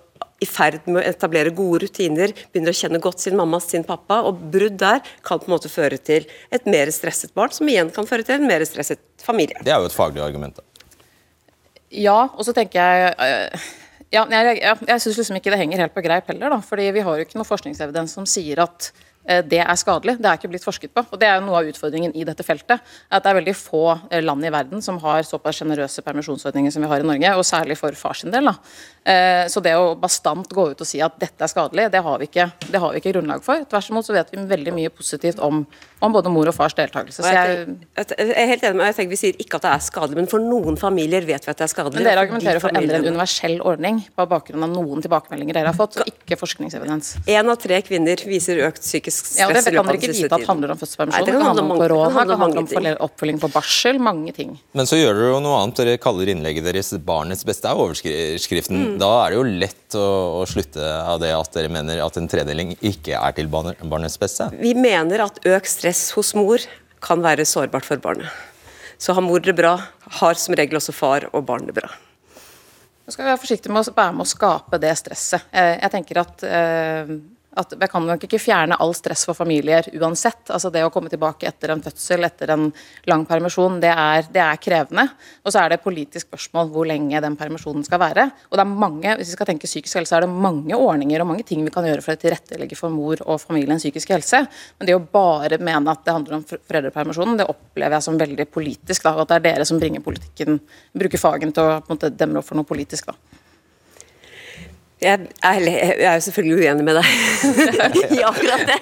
i 0.45 0.49
ferd 0.49 0.85
med 0.87 1.01
å 1.01 1.05
etablere 1.09 1.53
gode 1.55 1.83
rutiner, 1.85 2.33
begynner 2.53 2.75
å 2.75 2.79
kjenne 2.79 3.01
godt 3.03 3.23
sin 3.25 3.37
mamma, 3.39 3.59
sin 3.63 3.85
pappa. 3.87 4.21
og 4.29 4.43
Brudd 4.53 4.77
der 4.81 5.01
kan 5.25 5.41
på 5.41 5.49
en 5.49 5.55
måte 5.57 5.71
føre 5.71 5.97
til 5.97 6.27
et 6.53 6.69
mer 6.69 6.91
stresset 6.93 7.33
barn, 7.37 7.53
som 7.55 7.69
igjen 7.69 7.91
kan 7.95 8.07
føre 8.09 8.27
til 8.27 8.39
en 8.39 8.47
mer 8.49 8.65
stresset 8.67 9.01
familie. 9.25 9.59
Det 9.65 9.73
er 9.73 9.81
jo 9.81 9.89
et 9.89 9.97
faglig 9.97 10.23
argument. 10.25 10.61
da. 10.61 10.63
Ja, 11.95 12.19
og 12.27 12.45
så 12.45 12.53
tenker 12.55 12.81
jeg 12.81 13.15
øh, 13.19 13.73
Ja, 14.13 14.23
jeg, 14.29 14.59
jeg, 14.61 14.85
jeg 14.87 15.01
syns 15.01 15.17
liksom 15.19 15.37
ikke 15.39 15.51
det 15.51 15.59
henger 15.59 15.81
helt 15.85 15.95
på 15.95 16.03
greip 16.05 16.29
heller. 16.31 16.53
da, 16.53 16.61
fordi 16.63 16.91
Vi 16.95 17.03
har 17.03 17.17
jo 17.17 17.25
ikke 17.25 17.39
noe 17.39 17.47
forskningsevidens 17.47 18.15
som 18.15 18.27
sier 18.29 18.61
at 18.63 18.91
Eh, 18.93 19.14
det 19.25 19.61
er 19.63 19.77
skadelig. 19.79 20.17
Det 20.21 20.29
er 20.29 20.37
ikke 20.37 20.51
blitt 20.51 20.65
forsket 20.65 20.93
på. 20.93 21.01
og 21.09 21.19
Det 21.19 21.27
er 21.27 21.39
jo 21.39 21.45
noe 21.47 21.61
av 21.61 21.69
utfordringen 21.69 22.13
i 22.15 22.25
dette 22.27 22.45
feltet. 22.45 22.81
at 23.09 23.23
Det 23.23 23.31
er 23.31 23.39
veldig 23.39 23.55
få 23.57 23.83
eh, 24.11 24.21
land 24.21 24.45
i 24.45 24.51
verden 24.53 24.81
som 24.85 24.99
har 25.01 25.23
såpass 25.25 25.61
sjenerøse 25.61 26.03
permisjonsordninger 26.05 26.71
som 26.71 26.85
vi 26.85 26.89
har 26.91 27.01
i 27.01 27.07
Norge, 27.07 27.35
og 27.35 27.45
særlig 27.45 27.77
for 27.79 27.95
fars 27.97 28.21
sin 28.21 28.33
del. 28.33 28.45
Da. 28.45 28.55
Eh, 29.05 29.47
så 29.51 29.61
det 29.61 29.75
å 29.77 29.95
bastant 29.97 30.49
gå 30.49 30.69
ut 30.71 30.81
og 30.81 30.87
si 30.87 31.01
at 31.03 31.17
dette 31.21 31.43
er 31.45 31.51
skadelig, 31.51 31.89
det 31.93 32.01
har 32.05 32.21
vi 32.21 32.29
ikke, 32.29 32.47
det 32.69 32.81
har 32.81 32.93
vi 32.93 33.01
ikke 33.01 33.15
grunnlag 33.15 33.43
for. 33.45 33.65
Tvert 33.69 33.91
imot 33.91 34.07
så 34.07 34.15
vet 34.15 34.31
vi 34.33 34.45
veldig 34.49 34.73
mye 34.75 34.93
positivt 34.93 35.41
om, 35.45 35.63
om 36.01 36.15
både 36.15 36.31
mor 36.33 36.49
og 36.49 36.57
fars 36.57 36.77
deltakelse. 36.77 37.21
Så 37.21 37.33
jeg, 37.33 37.75
jeg, 37.97 38.29
er 38.33 38.49
helt 38.53 38.65
enig 38.65 38.79
med 38.79 38.89
jeg 38.91 38.97
tenker 38.99 39.15
Vi 39.15 39.21
sier 39.21 39.41
ikke 39.41 39.59
at 39.59 39.67
det 39.67 39.73
er 39.73 39.85
skadelig, 39.85 40.19
men 40.23 40.29
for 40.31 40.43
noen 40.43 40.77
familier 40.79 41.25
vet 41.25 41.45
vi 41.45 41.53
at 41.53 41.61
det 41.61 41.67
er 41.67 41.73
skadelig. 41.73 42.01
Men 42.01 42.09
Dere 42.09 42.25
argumenterer 42.25 42.61
for 42.63 42.73
å 42.73 42.81
endre 42.81 43.01
en 43.01 43.09
universell 43.09 43.59
ordning 43.65 44.01
på 44.13 44.27
bakgrunn 44.29 44.65
av 44.65 44.73
noen 44.73 45.05
tilbakemeldinger 45.05 45.59
dere 45.59 45.71
har 45.71 45.77
fått, 45.77 45.99
og 46.01 46.09
ikke 46.09 46.37
forskningsevidens. 46.41 47.15
En 47.31 47.53
av 47.53 47.61
tre 47.61 47.79
kvinner 47.85 48.25
viser 48.25 48.63
økt 48.65 48.83
psykisk 48.83 49.14
stress 49.15 49.39
ja, 49.39 49.47
Det 49.49 49.73
kan 49.73 49.87
dere 49.87 49.99
ikke 49.99 50.13
vite 50.13 50.37
at 50.37 50.47
handler 50.49 50.73
om 50.73 50.79
fødselspermisjon. 50.79 51.25
Det 51.27 51.35
kan 51.35 51.45
handle 51.47 51.63
om 51.65 51.73
korona, 51.79 52.09
det 52.11 52.29
kan 52.29 52.43
handle 52.43 52.63
om 52.63 53.03
oppfølging 53.07 53.41
på 53.41 53.49
barsel, 53.53 53.99
mange 54.03 54.33
ting. 54.35 54.55
Men 54.77 54.89
så 54.89 54.99
gjør 54.99 55.17
dere 55.19 55.33
jo 55.33 55.41
noe 55.45 55.59
annet. 55.61 55.81
Dere 55.81 56.01
kaller 56.01 56.31
innlegget 56.33 56.67
deres 56.67 56.93
'Barnets 56.95 57.45
beste' 57.47 57.71
er 57.71 57.81
overskriften. 57.81 58.81
Mm. 58.81 58.97
Da 59.01 59.11
er 59.25 59.33
det 59.33 59.39
jo 59.39 59.45
lett 59.65 59.99
å, 59.99 60.07
å, 60.41 60.45
slutte 60.49 60.83
av 60.83 61.19
det 61.23 61.33
at 61.35 61.51
dere 61.55 61.71
mener 61.73 62.01
at 62.05 62.17
en 62.19 62.29
tredeling 62.31 62.75
ikke 62.79 63.17
er 63.19 63.35
til 63.37 63.51
barnets 63.51 64.19
beste? 64.21 64.49
Vi 64.59 64.73
mener 64.77 65.27
at 65.27 65.39
økt 65.45 65.71
stress 65.71 66.09
hos 66.17 66.33
mor 66.37 66.63
kan 67.05 67.21
være 67.23 67.45
sårbart 67.47 67.85
for 67.87 68.01
barnet. 68.01 68.31
Så 68.97 69.13
har 69.13 69.23
mor 69.23 69.43
det 69.43 69.55
bra, 69.57 69.75
har 70.21 70.39
som 70.39 70.55
regel 70.55 70.79
også 70.79 70.95
far 70.95 71.27
og 71.33 71.45
barn 71.47 71.67
det 71.67 71.75
bra. 71.75 71.89
Nå 73.05 73.13
skal 73.13 73.25
vi 73.25 73.29
være 73.29 73.41
forsiktige 73.43 73.73
med 73.73 73.85
å 73.85 73.93
være 73.93 74.13
med 74.17 74.25
å 74.25 74.29
skape 74.29 74.79
det 74.81 74.93
stresset. 74.97 75.43
Eh, 75.53 75.75
jeg 75.77 75.93
tenker 75.93 76.23
at 76.23 76.45
eh, 76.47 77.11
at 77.59 77.75
jeg 77.79 77.91
kan 77.91 78.05
nok 78.05 78.23
ikke 78.27 78.39
fjerne 78.41 78.77
all 78.81 78.93
stress 78.97 79.25
for 79.27 79.37
familier 79.37 79.87
uansett. 79.95 80.49
Altså 80.51 80.71
Det 80.73 80.83
å 80.85 80.91
komme 80.93 81.11
tilbake 81.11 81.47
etter 81.49 81.71
en 81.73 81.83
fødsel, 81.83 82.25
etter 82.27 82.51
en 82.55 82.67
lang 83.09 83.25
permisjon, 83.27 83.79
det 83.83 83.91
er, 83.91 84.27
det 84.31 84.41
er 84.43 84.59
krevende. 84.61 85.07
Og 85.43 85.53
så 85.53 85.61
er 85.61 85.71
det 85.71 85.79
et 85.79 85.85
politisk 85.85 86.27
spørsmål 86.27 86.71
hvor 86.73 86.89
lenge 86.89 87.21
den 87.23 87.37
permisjonen 87.39 87.85
skal 87.87 88.01
være. 88.01 88.27
Og 88.49 88.57
det 88.57 88.65
er 88.65 88.73
mange, 88.85 89.15
hvis 89.19 89.31
vi 89.31 89.37
skal 89.37 89.49
tenke 89.51 89.69
psykisk 89.69 90.01
helse, 90.01 90.17
er 90.17 90.25
det 90.25 90.31
mange 90.47 90.75
ordninger 90.75 91.23
og 91.23 91.31
mange 91.31 91.47
ting 91.47 91.63
vi 91.65 91.73
kan 91.73 91.87
gjøre 91.87 92.03
for 92.05 92.15
å 92.15 92.21
tilrettelegge 92.21 92.79
for 92.79 92.93
mor 92.93 93.23
og 93.25 93.41
familiens 93.43 93.85
psykiske 93.85 94.17
helse. 94.17 94.43
Men 94.79 94.89
det 94.89 94.97
å 94.97 95.03
bare 95.03 95.61
mene 95.61 95.95
at 95.95 96.03
det 96.05 96.17
handler 96.17 96.39
om 96.39 96.45
foreldrepermisjonen, 96.51 97.39
det 97.39 97.49
opplever 97.51 97.97
jeg 97.97 98.09
som 98.09 98.19
veldig 98.19 98.49
politisk. 98.51 99.07
da, 99.07 99.15
og 99.15 99.25
At 99.25 99.33
det 99.33 99.41
er 99.41 99.47
dere 99.51 99.69
som 99.69 99.79
bringer 99.81 100.03
politikken, 100.05 100.59
bruker 100.93 101.21
fagen 101.21 101.55
til 101.55 101.63
å 101.63 101.79
på 101.79 101.91
en 101.91 101.97
måte, 101.97 102.13
demre 102.15 102.41
opp 102.41 102.51
for 102.51 102.59
noe 102.59 102.67
politisk. 102.67 103.11
da. 103.11 103.43
Jeg 105.05 105.27
er, 105.45 105.65
jeg 105.65 106.05
er, 106.05 106.15
jo 106.17 106.23
selvfølgelig 106.25 106.55
uenig 106.65 106.85
med 106.87 106.97
deg 106.97 107.09
i 108.17 108.21
akkurat 108.25 108.63
det. 108.65 108.77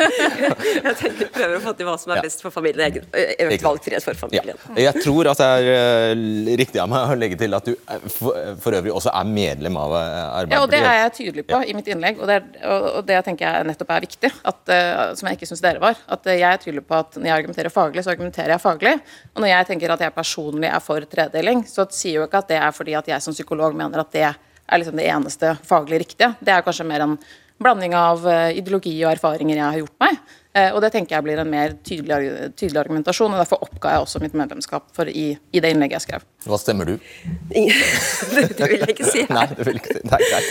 Jeg 0.78 0.96
tenker, 1.02 1.32
prøver 1.36 1.56
å 1.58 1.62
få 1.66 1.74
til 1.76 1.88
hva 1.90 1.96
som 2.00 2.14
er 2.16 2.22
best 2.24 2.44
for 2.46 2.56
familien. 2.56 3.00
Økt 3.12 3.66
valgfrihet 3.66 4.06
for 4.06 4.20
familien. 4.20 4.60
Ja. 4.72 4.86
Jeg 4.88 5.04
tror 5.04 5.30
at 5.34 5.42
det 5.42 5.50
er 5.58 6.14
uh, 6.16 6.54
riktig 6.62 6.80
av 6.84 6.92
meg 6.92 7.12
å 7.12 7.18
legge 7.20 7.40
til 7.42 7.58
at 7.58 7.68
du 7.68 7.74
eh, 7.74 8.06
for, 8.08 8.38
for, 8.64 8.78
øvrig 8.78 8.94
også 8.96 9.12
er 9.12 9.28
medlem 9.34 9.80
av 9.82 9.96
Arbeiderpartiet. 9.98 10.56
Ja, 10.56 10.62
og 10.64 10.72
det 10.72 10.82
er 10.84 11.00
jeg 11.02 11.14
tydelig 11.20 11.46
på 11.50 11.60
ja. 11.60 11.68
i 11.68 11.76
mitt 11.78 11.92
innlegg, 11.92 12.22
og 12.22 12.32
det, 12.32 12.40
er, 12.40 12.72
og 12.72 13.04
det 13.10 13.20
tenker 13.28 13.50
jeg 13.50 13.70
nettopp 13.74 13.94
er 13.98 14.08
viktig. 14.08 14.34
At, 14.54 14.74
som 15.20 15.30
jeg 15.30 15.40
ikke 15.40 15.52
syns 15.52 15.66
dere 15.66 15.84
var. 15.84 16.00
At 16.14 16.32
jeg 16.32 16.48
er 16.48 16.64
tydelig 16.64 16.86
på 16.88 16.98
at 17.02 17.20
når 17.20 17.30
jeg 17.30 17.38
argumenterer 17.42 17.74
faglig, 17.74 18.06
så 18.06 18.14
argumenterer 18.16 18.56
jeg 18.56 18.64
faglig. 18.64 18.96
Og 19.34 19.44
når 19.44 19.54
jeg 19.54 19.70
tenker 19.74 19.94
at 19.98 20.08
jeg 20.08 20.16
personlig 20.16 20.72
er 20.72 20.82
for 20.84 21.12
tredeling, 21.12 21.68
så 21.68 21.88
sier 21.92 22.22
jo 22.22 22.28
ikke 22.30 22.44
at 22.44 22.52
det 22.54 22.64
er 22.64 22.74
fordi 22.76 22.98
at 23.00 23.12
jeg 23.12 23.24
som 23.26 23.36
psykolog 23.36 23.76
mener 23.78 24.04
at 24.04 24.16
det 24.16 24.28
er 24.32 24.42
er 24.68 24.82
liksom 24.82 25.00
det 25.00 25.08
eneste 25.12 25.56
faglig 25.68 26.04
riktige. 26.06 26.34
Det 26.40 26.54
er 26.54 26.66
kanskje 26.66 26.88
mer 26.88 27.06
en 27.06 27.18
blanding 27.64 27.96
av 27.96 28.24
eh, 28.28 28.54
ideologi 28.60 28.96
og 29.04 29.14
erfaringer 29.14 29.60
jeg 29.60 29.66
har 29.66 29.84
gjort 29.84 30.02
meg. 30.04 30.24
Eh, 30.54 30.70
og 30.70 30.84
det 30.84 30.92
tenker 30.94 31.16
jeg 31.16 31.26
blir 31.26 31.40
en 31.42 31.50
mer 31.50 31.74
tydelig, 31.86 32.52
tydelig 32.60 32.78
argumentasjon, 32.84 33.34
og 33.34 33.42
derfor 33.42 33.64
oppga 33.66 33.96
jeg 33.96 34.04
også 34.04 34.22
mitt 34.22 34.36
medlemskap 34.38 34.86
for 34.94 35.10
i, 35.10 35.26
i, 35.34 35.62
det 35.64 35.72
innlegget 35.74 35.98
jeg 35.98 36.06
skrev. 36.06 36.26
Hva 36.46 36.60
stemmer 36.62 36.92
du? 36.92 36.94
det 37.54 38.70
vil 38.70 38.84
jeg 38.84 38.94
ikke 38.94 39.10
si. 39.10 39.26
Nei, 39.34 39.48
det 39.54 39.68
vil 39.70 39.80
ikke 39.82 39.98
si. 39.98 40.04
Nei, 40.12 40.22
nei. 40.30 40.42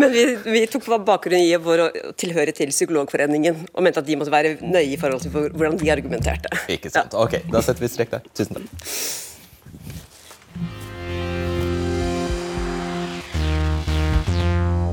Men 0.00 0.14
vi, 0.16 0.26
vi 0.48 0.66
tok 0.72 0.88
bakgrunn 1.04 1.44
i 1.44 1.56
vår 1.60 1.86
tilhøre 2.20 2.56
til 2.56 2.72
Psykologforeningen, 2.72 3.66
og 3.74 3.84
mente 3.84 4.00
at 4.00 4.08
de 4.08 4.20
måtte 4.20 4.32
være 4.32 4.56
nøye 4.62 4.94
i 4.94 5.00
forhold 5.00 5.26
til 5.26 5.34
hvordan 5.34 5.80
de 5.80 5.92
argumenterte. 5.92 6.54
Ikke 6.72 6.92
sant. 6.92 7.12
Ja. 7.12 7.26
Ok, 7.26 7.42
da 7.52 7.64
setter 7.64 7.84
vi 7.84 7.92
strek 7.92 8.16
der. 8.16 8.30
Tusen 8.32 8.62
takk. 8.62 9.28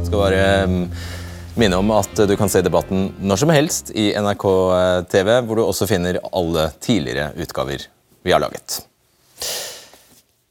Skal 0.07 0.21
bare 0.21 0.43
mm, 0.71 0.83
minne 1.59 1.79
om 1.81 1.89
at 1.91 2.21
du 2.29 2.31
kan 2.39 2.47
se 2.47 2.61
debatten 2.63 3.09
når 3.19 3.41
som 3.41 3.51
helst 3.51 3.89
i 3.91 4.13
NRK 4.15 4.45
eh, 4.47 4.99
TV, 5.11 5.31
hvor 5.43 5.59
du 5.59 5.63
også 5.65 5.87
finner 5.89 6.21
alle 6.31 6.69
tidligere 6.79 7.33
utgaver 7.43 7.83
vi 8.23 8.31
har 8.31 8.39
laget. 8.39 8.79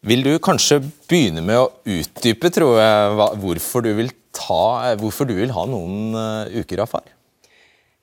Vil 0.06 0.26
du 0.26 0.34
kanskje 0.44 0.82
begynne 1.08 1.40
med 1.40 1.62
å 1.62 1.70
utdype 1.88 2.52
tror 2.52 2.76
jeg, 2.82 3.32
hvorfor 3.40 3.86
du 3.86 3.90
vil, 3.96 4.12
ta, 4.36 4.92
hvorfor 5.00 5.30
du 5.30 5.32
vil 5.40 5.56
ha 5.56 5.64
noen 5.72 6.20
eh, 6.20 6.60
uker 6.60 6.84
av 6.84 6.92
far? 6.92 7.08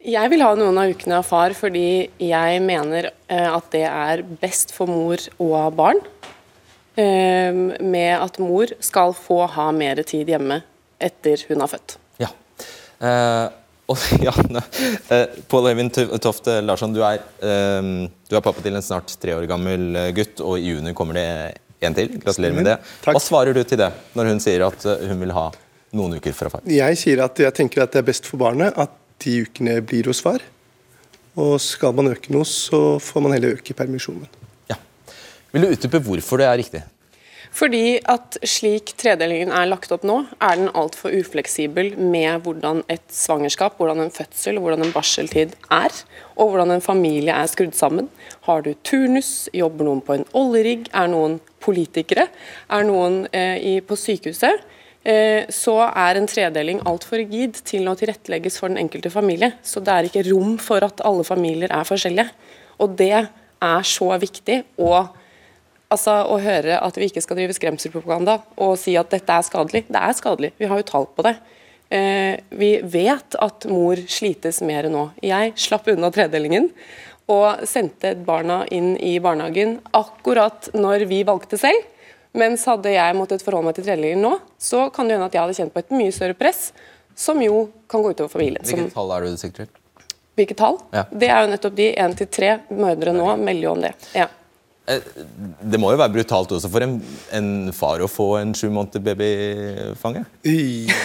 Jeg 0.04 0.34
vil 0.34 0.42
ha 0.44 0.52
noen 0.58 0.82
av 0.82 0.90
ukene 0.90 1.22
av 1.22 1.30
far 1.30 1.54
fordi 1.56 1.88
jeg 2.18 2.66
mener 2.66 3.12
eh, 3.30 3.46
at 3.46 3.70
det 3.78 3.86
er 3.94 4.26
best 4.42 4.74
for 4.74 4.90
mor 4.90 5.22
og 5.38 5.70
barn. 5.78 6.02
Med 6.94 8.12
at 8.14 8.36
mor 8.38 8.70
skal 8.86 9.16
få 9.18 9.48
ha 9.50 9.72
mer 9.74 9.98
tid 10.06 10.28
hjemme 10.30 10.60
etter 11.04 11.44
hun 11.50 11.64
har 11.64 11.72
født. 11.72 11.98
Ja. 12.22 12.30
Eh, 13.04 13.48
og, 13.92 14.00
ja, 14.28 14.32
uh, 14.32 15.42
Pål 15.52 15.74
Øyvind 15.74 15.92
Tofte 16.24 16.62
Larsson, 16.64 16.94
du 16.96 17.02
er, 17.04 17.20
eh, 17.44 17.90
du 18.30 18.38
er, 18.38 18.44
pappa 18.46 18.64
til 18.64 18.80
en 18.80 18.86
snart 18.86 19.12
tre 19.20 19.36
år 19.36 19.48
gammel 19.50 19.92
gutt, 20.16 20.40
og 20.40 20.56
i 20.58 20.72
juni 20.72 20.96
kommer 20.98 21.20
det 21.20 21.28
en 21.84 21.98
til. 21.98 22.16
Gratulerer 22.24 22.56
med 22.56 22.70
det. 22.72 22.78
Hva 23.04 23.20
svarer 23.20 23.56
du 23.56 23.60
til 23.68 23.82
det, 23.82 23.92
når 24.16 24.32
hun 24.32 24.42
sier 24.44 24.64
at 24.70 24.88
hun 25.04 25.20
vil 25.20 25.36
ha 25.36 25.50
noen 25.94 26.16
uker 26.18 26.36
fra 26.38 26.52
far? 26.54 26.64
Jeg 26.70 27.00
sier 27.02 27.26
at 27.26 27.44
jeg 27.44 27.56
tenker 27.60 27.84
at 27.84 27.94
det 27.94 28.02
er 28.02 28.08
best 28.08 28.30
for 28.30 28.40
barnet 28.42 28.78
at 28.80 28.96
de 29.24 29.42
ukene 29.44 29.78
blir 29.84 30.08
hos 30.10 30.24
far. 30.24 30.44
Og 31.40 31.58
skal 31.62 31.96
man 31.98 32.12
øke 32.12 32.32
noe, 32.34 32.46
så 32.48 33.00
får 33.02 33.26
man 33.26 33.34
heller 33.36 33.58
øke 33.58 33.76
permisjonen. 33.78 34.30
Ja. 34.70 34.78
Vil 35.54 35.66
du 35.66 35.74
utdype 35.74 36.02
hvorfor 36.08 36.42
det 36.42 36.48
er 36.48 36.60
riktig? 36.62 36.84
Fordi 37.54 38.00
at 38.10 38.40
slik 38.50 38.96
tredelingen 38.98 39.52
er 39.54 39.68
lagt 39.70 39.92
opp 39.94 40.06
nå, 40.08 40.24
er 40.42 40.58
den 40.58 40.72
altfor 40.74 41.14
ufleksibel 41.14 41.92
med 42.02 42.42
hvordan 42.48 42.82
et 42.90 43.04
svangerskap, 43.14 43.78
hvordan 43.78 44.02
en 44.02 44.14
fødsel, 44.14 44.58
hvordan 44.58 44.82
en 44.82 44.94
barseltid 44.96 45.54
er, 45.70 46.00
og 46.34 46.50
hvordan 46.50 46.74
en 46.74 46.82
familie 46.82 47.36
er 47.36 47.52
skrudd 47.52 47.78
sammen. 47.78 48.10
Har 48.50 48.66
du 48.66 48.72
turnus, 48.82 49.52
jobber 49.54 49.86
noen 49.86 50.02
på 50.02 50.18
en 50.18 50.26
oljerigg, 50.34 50.90
er 50.98 51.14
noen 51.14 51.38
politikere, 51.62 52.26
er 52.74 52.90
noen 52.90 53.22
eh, 53.30 53.60
i, 53.62 53.78
på 53.86 54.02
sykehuset, 54.02 54.66
eh, 55.06 55.46
så 55.54 55.78
er 55.86 56.18
en 56.18 56.30
tredeling 56.30 56.82
altfor 56.90 57.22
rigid 57.22 57.62
til 57.70 57.86
å 57.86 57.98
tilrettelegges 58.00 58.58
for 58.58 58.74
den 58.74 58.82
enkelte 58.82 59.14
familie. 59.14 59.54
Så 59.62 59.84
det 59.86 59.94
er 59.94 60.10
ikke 60.10 60.26
rom 60.32 60.58
for 60.58 60.82
at 60.90 61.06
alle 61.06 61.28
familier 61.28 61.70
er 61.70 61.86
forskjellige. 61.86 62.34
Og 62.82 62.98
det 62.98 63.14
er 63.14 63.86
så 63.86 64.16
viktig. 64.18 64.64
og 64.82 65.20
Altså 65.94 66.16
Å 66.26 66.40
høre 66.42 66.80
at 66.82 66.98
vi 66.98 67.10
ikke 67.10 67.22
skal 67.22 67.38
drive 67.38 67.54
skremselpropaganda 67.54 68.40
og 68.64 68.78
si 68.82 68.96
at 68.98 69.12
dette 69.14 69.36
er 69.36 69.46
skadelig. 69.46 69.86
Det 69.92 70.02
er 70.02 70.18
skadelig, 70.18 70.54
vi 70.58 70.70
har 70.70 70.82
jo 70.82 70.88
tall 70.90 71.10
på 71.14 71.26
det. 71.28 71.36
Eh, 71.94 72.40
vi 72.58 72.76
vet 72.82 73.38
at 73.38 73.68
mor 73.70 74.00
slites 74.10 74.64
mer 74.66 74.90
nå. 74.90 75.12
Jeg 75.22 75.54
slapp 75.62 75.92
unna 75.94 76.10
tredelingen 76.14 76.72
og 77.32 77.64
sendte 77.70 78.16
barna 78.26 78.64
inn 78.74 78.96
i 78.98 79.16
barnehagen 79.24 79.78
akkurat 79.96 80.72
når 80.74 81.06
vi 81.12 81.22
valgte 81.28 81.60
selv. 81.62 81.86
Mens 82.34 82.66
hadde 82.66 82.90
jeg 82.90 83.14
måttet 83.14 83.46
forholde 83.46 83.70
meg 83.70 83.78
til 83.78 83.86
tredelingen 83.86 84.24
nå, 84.26 84.34
så 84.58 84.88
kan 84.94 85.06
det 85.06 85.20
hende 85.20 85.30
at 85.30 85.36
jeg 85.38 85.44
hadde 85.44 85.58
kjent 85.60 85.74
på 85.76 85.84
et 85.84 85.94
mye 85.94 86.14
større 86.16 86.34
press, 86.34 86.72
som 87.14 87.38
jo 87.46 87.68
kan 87.86 88.02
gå 88.02 88.16
utover 88.16 88.34
familien. 88.34 88.66
Hvilket 88.66 88.96
tall 88.96 89.14
er 89.14 89.28
du 89.28 89.38
sikkert? 89.38 89.76
Hvilket 90.34 90.58
tall? 90.58 90.80
Ja. 90.96 91.04
Det 91.14 91.30
er 91.30 91.44
jo 91.44 91.52
nettopp 91.52 91.76
de 91.78 91.92
én 91.94 92.16
til 92.18 92.32
tre 92.34 92.56
mødre 92.74 93.14
nå 93.14 93.36
melder 93.38 93.68
jo 93.68 93.76
om 93.76 93.84
det. 93.86 93.94
Ja. 94.18 94.32
Eh, 94.84 95.00
det 95.64 95.80
må 95.80 95.94
jo 95.94 96.00
være 96.02 96.12
brutalt 96.12 96.52
også 96.58 96.68
for 96.68 96.84
en, 96.84 96.98
en 97.32 97.52
far 97.76 98.02
å 98.04 98.10
få 98.12 98.26
en 98.42 98.52
sju 98.58 98.66
måneder 98.68 99.04
baby 99.06 99.30
i 99.32 99.86
fanget? 100.00 100.28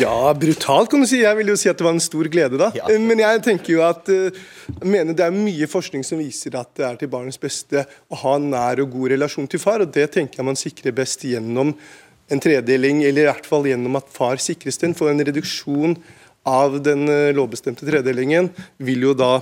Ja, 0.03 0.33
brutalt 0.35 0.91
kan 0.91 1.05
du 1.05 1.07
si. 1.07 1.21
Jeg 1.23 1.39
vil 1.39 1.53
jo 1.53 1.59
si 1.61 1.71
at 1.71 1.79
det 1.79 1.87
var 1.87 1.95
en 1.95 2.03
stor 2.03 2.27
glede, 2.33 2.59
da. 2.59 2.73
Ja. 2.75 2.89
Men 2.99 3.23
jeg 3.23 3.45
tenker 3.47 3.77
jo 3.77 3.85
at 3.87 4.11
eh, 4.11 4.35
mener 4.83 5.15
det 5.15 5.29
er 5.29 5.37
mye 5.37 5.71
forskning 5.71 6.03
som 6.07 6.19
viser 6.19 6.59
at 6.59 6.73
det 6.79 6.89
er 6.89 6.99
til 6.99 7.13
barnets 7.13 7.39
beste 7.39 7.87
å 8.11 8.19
ha 8.25 8.35
en 8.41 8.51
nær 8.51 8.83
og 8.83 8.91
god 8.97 9.15
relasjon 9.15 9.47
til 9.51 9.63
far, 9.63 9.85
og 9.85 9.95
det 9.95 10.09
tenker 10.17 10.43
jeg 10.43 10.51
man 10.51 10.59
sikrer 10.59 10.97
best 10.97 11.23
gjennom 11.29 11.77
en 12.29 12.43
tredeling, 12.43 13.05
eller 13.07 13.25
i 13.25 13.29
hvert 13.31 13.47
fall 13.49 13.69
gjennom 13.71 14.01
at 14.01 14.11
far 14.13 14.43
sikres 14.43 14.83
den. 14.83 14.97
For 14.99 15.13
en 15.13 15.23
reduksjon 15.23 15.95
av 16.49 16.81
den 16.83 17.07
eh, 17.13 17.31
lovbestemte 17.37 17.87
tredelingen 17.87 18.51
vil 18.83 19.07
jo 19.07 19.15
da 19.15 19.37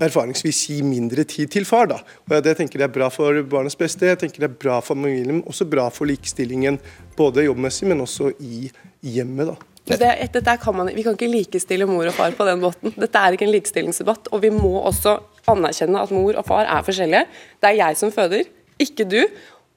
erfaringsvis 0.00 0.60
gi 0.68 0.78
mindre 0.84 1.24
tid 1.28 1.50
til 1.52 1.66
far. 1.68 1.86
da. 1.86 1.98
Og 2.28 2.42
Det 2.44 2.56
tenker 2.56 2.80
jeg 2.80 2.88
er 2.88 2.92
bra 2.92 3.08
for 3.12 3.42
barnets 3.42 3.76
beste, 3.76 4.06
jeg 4.06 4.18
tenker 4.18 4.40
det 4.40 4.50
er 4.50 4.60
bra 4.60 4.80
for 4.80 4.94
familien, 4.94 5.42
også 5.44 5.68
bra 5.68 5.88
for 5.88 6.06
likestillingen. 6.06 6.78
Både 7.16 7.44
jobbmessig, 7.44 7.88
men 7.88 8.00
også 8.00 8.32
i 8.40 8.70
hjemmet. 9.02 9.52
da. 9.52 9.56
Det, 9.90 10.60
kan 10.60 10.76
man, 10.76 10.90
vi 10.94 11.02
kan 11.02 11.16
ikke 11.16 11.30
likestille 11.30 11.86
mor 11.86 12.06
og 12.06 12.14
far 12.14 12.30
på 12.36 12.46
den 12.46 12.60
måten. 12.60 12.94
Dette 12.96 13.18
er 13.18 13.34
ikke 13.34 13.48
en 13.48 13.54
likestillingsdebatt. 13.54 14.28
Og 14.32 14.42
vi 14.42 14.50
må 14.54 14.78
også 14.78 15.18
anerkjenne 15.50 16.02
at 16.02 16.12
mor 16.14 16.36
og 16.36 16.46
far 16.46 16.68
er 16.68 16.84
forskjellige. 16.86 17.24
Det 17.60 17.70
er 17.70 17.80
jeg 17.80 17.96
som 17.96 18.12
føder, 18.12 18.44
ikke 18.78 19.08
du. 19.08 19.24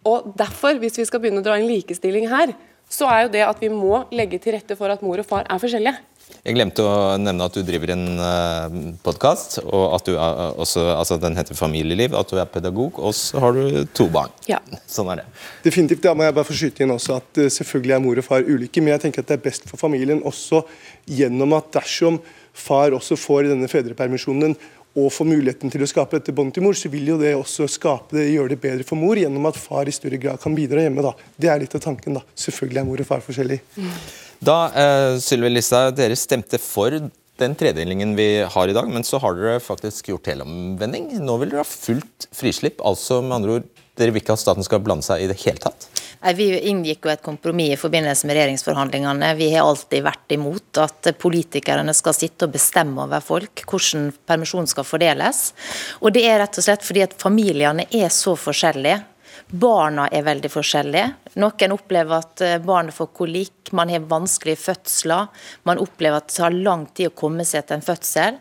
Og 0.06 0.34
derfor, 0.38 0.78
hvis 0.80 1.00
vi 1.00 1.08
skal 1.08 1.24
begynne 1.24 1.42
å 1.42 1.46
dra 1.46 1.58
inn 1.58 1.70
likestilling 1.70 2.28
her, 2.30 2.54
så 2.90 3.08
er 3.10 3.26
jo 3.26 3.34
det 3.34 3.44
at 3.48 3.62
vi 3.64 3.72
må 3.74 4.04
legge 4.14 4.38
til 4.44 4.54
rette 4.58 4.76
for 4.78 4.92
at 4.92 5.02
mor 5.02 5.22
og 5.22 5.26
far 5.26 5.48
er 5.50 5.62
forskjellige. 5.62 5.96
Jeg 6.44 6.58
glemte 6.58 6.84
å 6.84 7.16
nevne 7.22 7.46
at 7.48 7.56
du 7.56 7.62
driver 7.64 7.94
en 7.94 8.06
eh, 8.20 8.78
podkast, 9.06 9.60
og 9.64 9.96
at 9.96 10.10
du 10.10 10.18
er 10.18 10.58
også, 10.60 10.84
altså 10.98 11.18
den 11.22 11.38
heter 11.40 11.56
Familieliv, 11.56 12.18
at 12.20 12.34
du 12.34 12.40
er 12.42 12.50
pedagog, 12.52 13.00
og 13.00 13.16
så 13.16 13.40
har 13.44 13.56
du 13.56 13.84
to 13.96 14.10
barn. 14.12 14.34
Ja. 14.50 14.60
Sånn 14.90 15.12
er 15.14 15.22
det. 15.22 15.28
Definitivt. 15.64 16.04
Da 16.04 16.16
må 16.18 16.28
jeg 16.28 16.36
bare 16.36 16.50
få 16.50 16.58
skyte 16.58 16.84
inn 16.84 16.92
også 16.96 17.18
at 17.22 17.40
uh, 17.40 17.50
selvfølgelig 17.54 17.96
er 17.96 18.04
mor 18.04 18.20
og 18.20 18.28
far 18.28 18.44
ulike, 18.44 18.84
men 18.84 18.96
jeg 18.96 19.06
tenker 19.06 19.24
at 19.24 19.32
det 19.32 19.40
er 19.40 19.46
best 19.46 19.70
for 19.70 19.80
familien 19.80 20.24
også 20.28 20.66
gjennom 21.08 21.56
at 21.56 21.72
dersom 21.78 22.20
far 22.54 22.94
også 22.98 23.18
får 23.18 23.54
denne 23.54 23.70
fedrepermisjonen 23.72 24.58
og 24.94 25.10
får 25.10 25.26
muligheten 25.26 25.72
til 25.74 25.82
å 25.82 25.90
skape 25.90 26.20
dette 26.20 26.36
båndet 26.36 26.60
til 26.60 26.66
mor, 26.68 26.76
så 26.78 26.90
vil 26.94 27.08
jo 27.14 27.16
det 27.18 27.32
også 27.34 27.66
skape 27.72 28.14
det, 28.14 28.28
gjøre 28.36 28.54
det 28.54 28.60
bedre 28.62 28.86
for 28.86 29.00
mor 29.00 29.18
gjennom 29.18 29.48
at 29.50 29.58
far 29.58 29.90
i 29.90 29.96
større 29.96 30.20
grad 30.22 30.42
kan 30.42 30.54
bidra 30.54 30.84
hjemme. 30.86 31.02
da. 31.02 31.16
Det 31.34 31.50
er 31.50 31.64
litt 31.64 31.74
av 31.74 31.82
tanken. 31.82 32.20
da. 32.20 32.22
Selvfølgelig 32.38 32.82
er 32.82 32.88
mor 32.92 33.02
og 33.02 33.10
far 33.10 33.24
forskjellig. 33.26 33.58
Mm. 33.74 33.96
Da, 34.44 34.72
eh, 34.76 35.18
Sylvi 35.24 35.48
Listhaug, 35.54 35.94
dere 35.96 36.18
stemte 36.20 36.58
for 36.60 36.92
den 36.92 37.54
tredelingen 37.56 38.12
vi 38.18 38.42
har 38.44 38.68
i 38.68 38.74
dag, 38.76 38.90
men 38.92 39.06
så 39.08 39.20
har 39.24 39.38
dere 39.38 39.62
faktisk 39.64 40.10
gjort 40.10 40.28
helomvending. 40.28 41.14
Nå 41.24 41.38
vil 41.40 41.54
dere 41.54 41.64
ha 41.64 41.68
fullt 41.68 42.28
frislipp. 42.36 42.84
Altså 42.84 43.22
med 43.24 43.38
andre 43.38 43.56
ord, 43.56 43.70
dere 43.96 44.12
vil 44.12 44.20
ikke 44.20 44.36
at 44.36 44.42
staten 44.42 44.66
skal 44.68 44.82
blande 44.84 45.06
seg 45.06 45.24
i 45.24 45.30
det 45.32 45.38
hele 45.46 45.64
tatt? 45.64 45.88
Nei, 46.24 46.34
Vi 46.36 46.50
inngikk 46.72 47.08
jo 47.08 47.14
et 47.14 47.24
kompromiss 47.24 47.78
i 47.78 47.80
forbindelse 47.80 48.28
med 48.28 48.36
regjeringsforhandlingene. 48.36 49.32
Vi 49.40 49.50
har 49.54 49.64
alltid 49.64 50.04
vært 50.04 50.36
imot 50.36 50.82
at 50.84 51.14
politikerne 51.24 51.96
skal 51.96 52.16
sitte 52.18 52.48
og 52.48 52.52
bestemme 52.58 53.00
over 53.08 53.24
folk 53.24 53.64
hvordan 53.64 54.12
permisjon 54.28 54.68
skal 54.68 54.88
fordeles. 54.88 55.54
Og 56.02 56.12
det 56.12 56.28
er 56.28 56.42
rett 56.44 56.60
og 56.60 56.68
slett 56.68 56.84
fordi 56.84 57.08
at 57.08 57.16
familiene 57.16 57.88
er 57.92 58.12
så 58.12 58.36
forskjellige. 58.36 59.06
Barna 59.54 60.08
er 60.10 60.26
veldig 60.26 60.50
forskjellige. 60.50 61.10
Noen 61.42 61.76
opplever 61.76 62.24
at 62.24 62.42
eh, 62.42 62.60
barnet 62.64 62.96
får 62.96 63.12
kolikk, 63.14 63.74
man 63.78 63.92
har 63.94 64.08
vanskelige 64.10 64.64
fødsler. 64.64 65.30
Man 65.70 65.82
opplever 65.82 66.18
at 66.18 66.32
det 66.32 66.40
tar 66.40 66.56
lang 66.56 66.88
tid 66.90 67.12
å 67.12 67.18
komme 67.18 67.46
seg 67.46 67.68
til 67.68 67.78
en 67.78 67.86
fødsel. 67.86 68.40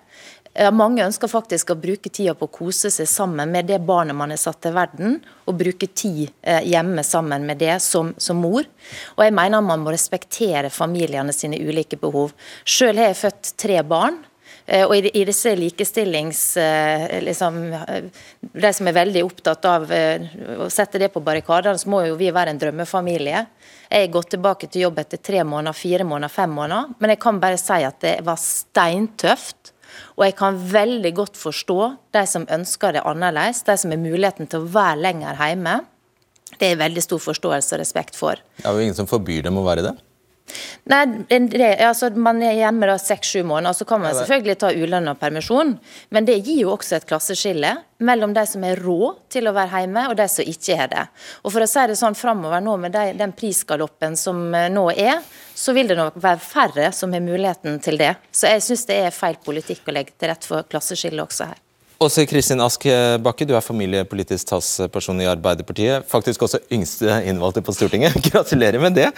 Mange 0.53 1.01
ønsker 1.01 1.31
faktisk 1.33 1.71
å 1.73 1.79
bruke 1.81 2.11
tida 2.13 2.35
på 2.37 2.45
å 2.45 2.53
kose 2.53 2.91
seg 2.93 3.09
sammen 3.09 3.49
med 3.55 3.71
det 3.71 3.79
barnet 3.89 4.17
man 4.17 4.35
er 4.35 4.41
satt 4.41 4.59
til 4.61 4.75
verden, 4.77 5.15
og 5.49 5.57
bruke 5.57 5.89
tid 5.89 6.27
eh, 6.43 6.61
hjemme 6.69 7.01
sammen 7.09 7.47
med 7.49 7.63
det 7.63 7.79
som, 7.81 8.11
som 8.21 8.37
mor. 8.37 8.69
Og 9.17 9.23
jeg 9.25 9.33
mener 9.33 9.65
man 9.65 9.81
må 9.81 9.95
respektere 9.95 10.69
familiene 10.73 11.33
sine 11.33 11.57
ulike 11.57 11.97
behov. 11.97 12.37
Selv 12.69 13.01
har 13.01 13.13
jeg 13.13 13.21
født 13.23 13.55
tre 13.65 13.81
barn. 13.81 14.21
Eh, 14.67 14.85
og 14.87 14.95
i 14.97 15.25
disse 15.27 15.55
likestillings... 15.59 16.43
Eh, 16.57 17.19
liksom, 17.25 17.59
eh, 17.73 18.05
De 18.53 18.73
som 18.75 18.89
er 18.89 18.97
veldig 18.97 19.23
opptatt 19.25 19.65
av 19.65 19.85
å 19.87 20.69
sette 20.71 21.01
det 21.01 21.09
på 21.15 21.23
barrikadene, 21.25 21.79
så 21.79 21.89
må 21.91 22.03
jo 22.07 22.17
vi 22.21 22.31
være 22.35 22.53
en 22.53 22.61
drømmefamilie. 22.61 23.45
Jeg 23.89 24.07
har 24.07 24.13
gått 24.13 24.33
tilbake 24.35 24.69
til 24.69 24.87
jobb 24.87 24.99
etter 25.03 25.21
tre 25.23 25.43
måneder, 25.45 25.77
fire 25.77 26.05
måneder, 26.05 26.33
fem 26.33 26.53
måneder. 26.53 26.93
Men 26.99 27.15
jeg 27.15 27.21
kan 27.23 27.41
bare 27.43 27.61
si 27.61 27.79
at 27.87 28.01
det 28.05 28.17
var 28.27 28.41
steintøft. 28.41 29.73
Og 30.17 30.27
jeg 30.27 30.37
kan 30.39 30.57
veldig 30.57 31.13
godt 31.17 31.39
forstå 31.41 31.79
de 32.17 32.23
som 32.29 32.47
ønsker 32.51 32.97
det 32.97 33.05
annerledes, 33.09 33.65
de 33.67 33.77
som 33.81 33.93
har 33.93 34.01
muligheten 34.01 34.49
til 34.51 34.65
å 34.65 34.71
være 34.73 35.01
lenger 35.01 35.41
hjemme. 35.41 35.81
Det 36.61 36.71
er 36.71 36.81
veldig 36.81 37.03
stor 37.05 37.21
forståelse 37.23 37.77
og 37.77 37.83
respekt 37.83 38.19
for. 38.19 38.41
Det 38.59 38.69
er 38.69 38.77
jo 38.77 38.87
ingen 38.87 38.99
som 38.99 39.09
forbyr 39.09 39.47
dem 39.49 39.61
å 39.61 39.67
være 39.67 39.87
det? 39.89 39.95
Nei, 40.91 41.03
det, 41.29 41.69
altså 41.87 42.11
Man 42.19 42.43
er 42.43 42.57
hjemme 42.59 42.89
da 42.91 42.97
seks-sju 43.01 43.45
måneder, 43.47 43.77
så 43.77 43.87
kan 43.89 44.03
man 44.03 44.17
selvfølgelig 44.17 44.59
ta 44.59 44.73
ulønna 44.75 45.15
permisjon. 45.19 45.77
Men 46.11 46.27
det 46.29 46.41
gir 46.43 46.65
jo 46.65 46.75
også 46.75 46.99
et 46.99 47.07
klasseskille 47.09 47.77
mellom 48.03 48.35
de 48.35 48.45
som 48.51 48.67
har 48.67 48.83
råd 48.83 49.23
til 49.33 49.47
å 49.47 49.55
være 49.55 49.85
hjemme, 49.85 50.09
og 50.11 50.17
de 50.19 50.27
som 50.31 50.53
ikke 50.53 50.79
har 50.81 50.91
det. 50.93 51.07
Og 51.47 51.55
for 51.55 51.63
å 51.63 51.71
si 51.71 51.87
det 51.89 51.99
sånn 52.01 52.19
framover 52.19 52.65
nå 52.65 52.77
med 52.83 52.97
de, 52.97 53.09
den 53.19 53.35
prisgaloppen 53.39 54.19
som 54.19 54.49
eh, 54.59 54.71
nå 54.73 54.89
er, 54.93 55.23
så 55.55 55.75
vil 55.77 55.93
det 55.93 55.99
nok 56.01 56.19
være 56.23 56.43
færre 56.43 56.93
som 56.97 57.15
har 57.15 57.23
muligheten 57.23 57.79
til 57.85 58.01
det. 58.01 58.17
Så 58.35 58.51
jeg 58.51 58.67
syns 58.67 58.89
det 58.91 59.03
er 59.07 59.15
feil 59.15 59.39
politikk 59.45 59.87
å 59.87 59.95
legge 59.95 60.17
til 60.17 60.33
rette 60.33 60.51
for 60.51 60.67
klasseskille 60.67 61.23
også 61.23 61.53
her. 61.53 61.61
Åse 62.03 62.25
Kristin 62.27 62.61
Ask 62.65 62.83
Bakke, 63.23 63.47
du 63.47 63.53
er 63.55 63.63
familiepolitisk 63.63 64.49
talsperson 64.49 65.21
i 65.23 65.29
Arbeiderpartiet. 65.31 66.09
Faktisk 66.11 66.43
også 66.43 66.59
yngste 66.75 67.21
innvalgte 67.31 67.63
på 67.63 67.75
Stortinget. 67.77 68.17
Gratulerer 68.31 68.83
med 68.83 68.99
det. 68.99 69.13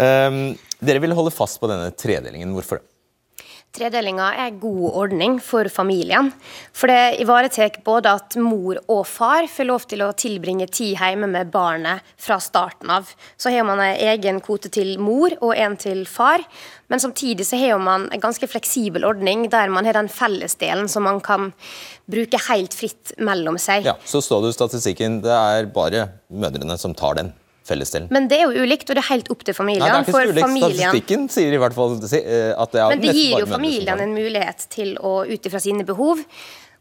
Um, 0.00 0.54
dere 0.80 1.02
vil 1.04 1.12
holde 1.18 1.34
fast 1.34 1.60
på 1.60 1.68
denne 1.68 1.92
tredelingen. 1.92 2.54
Hvorfor 2.56 2.80
det? 2.80 2.91
Tredelinga 3.72 4.26
er 4.36 4.58
god 4.60 4.82
ordning 5.00 5.38
for 5.40 5.64
familien. 5.72 6.26
For 6.76 6.92
det 6.92 7.22
ivaretar 7.24 7.78
både 7.86 8.10
at 8.18 8.36
mor 8.36 8.76
og 8.84 9.06
far 9.08 9.48
får 9.48 9.68
lov 9.70 9.86
til 9.88 10.04
å 10.04 10.10
tilbringe 10.12 10.66
tid 10.68 10.98
hjemme 11.00 11.30
med 11.32 11.48
barnet 11.54 12.04
fra 12.20 12.36
starten 12.36 12.92
av. 12.92 13.08
Så 13.40 13.48
har 13.54 13.64
man 13.64 13.80
en 13.80 13.96
egen 14.12 14.42
kvote 14.44 14.68
til 14.68 14.98
mor 15.00 15.32
og 15.40 15.56
en 15.56 15.78
til 15.80 16.04
far. 16.04 16.44
Men 16.92 17.00
samtidig 17.00 17.48
så 17.48 17.56
har 17.56 17.80
man 17.80 18.10
en 18.12 18.20
ganske 18.20 18.44
fleksibel 18.44 19.08
ordning 19.08 19.48
der 19.48 19.72
man 19.72 19.88
har 19.88 19.96
den 19.96 20.12
fellesdelen 20.12 20.92
som 20.92 21.08
man 21.08 21.24
kan 21.24 21.54
bruke 22.12 22.44
helt 22.50 22.76
fritt 22.76 23.16
mellom 23.16 23.56
seg. 23.56 23.88
Ja, 23.88 23.96
Så 24.04 24.20
står 24.20 24.44
det 24.44 24.52
i 24.52 24.58
statistikken 24.60 25.22
det 25.24 25.32
er 25.32 25.72
bare 25.72 26.10
mødrene 26.28 26.76
som 26.76 26.92
tar 26.92 27.16
den 27.22 27.32
fellesdelen. 27.68 28.08
Men 28.14 28.28
det 28.30 28.40
er 28.40 28.48
jo 28.48 28.64
ulikt, 28.64 28.88
og 28.90 28.98
det 28.98 29.04
er 29.04 29.08
helt 29.10 29.30
opp 29.32 29.44
til 29.46 29.56
familien. 29.56 29.84
Nei, 29.84 29.90
det 29.90 30.00
er 30.00 30.08
ikke 30.08 30.16
så 30.16 30.32
ulikt. 30.32 30.46
Familien... 30.46 30.80
Statistikken 30.80 31.28
sier 31.32 31.54
i 31.54 31.60
hvert 31.62 31.76
fall 31.76 31.94
eh, 31.98 32.50
at 32.56 32.74
det 32.74 32.82
er 32.82 32.94
Men 32.94 33.04
det 33.04 33.14
gir 33.18 33.38
jo 33.38 33.46
familien 33.50 34.02
en 34.06 34.16
mulighet 34.16 34.66
til 34.72 34.96
å, 34.98 35.14
ut 35.28 35.48
ifra 35.50 35.62
sine 35.62 35.86
behov, 35.88 36.22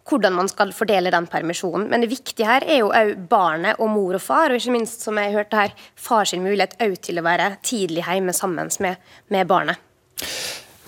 hvordan 0.10 0.34
man 0.34 0.50
skal 0.50 0.74
fordele 0.76 1.14
den 1.14 1.28
permisjonen. 1.32 1.86
Men 1.92 2.04
det 2.04 2.10
viktige 2.12 2.50
her 2.50 2.66
er 2.66 2.82
jo 2.82 2.90
òg 2.96 3.14
barnet 3.32 3.82
og 3.82 3.94
mor 3.94 4.18
og 4.18 4.24
far, 4.24 4.52
og 4.52 4.62
ikke 4.62 4.76
minst, 4.78 5.06
som 5.06 5.20
jeg 5.22 5.36
hørte 5.36 5.60
her, 5.60 5.78
far 5.96 6.30
sin 6.30 6.44
mulighet 6.46 6.78
òg 6.82 6.98
til 7.06 7.22
å 7.22 7.28
være 7.28 7.54
tidlig 7.66 8.08
hjemme 8.08 8.36
sammen 8.36 8.74
med, 8.82 9.14
med 9.34 9.50
barnet. 9.50 9.88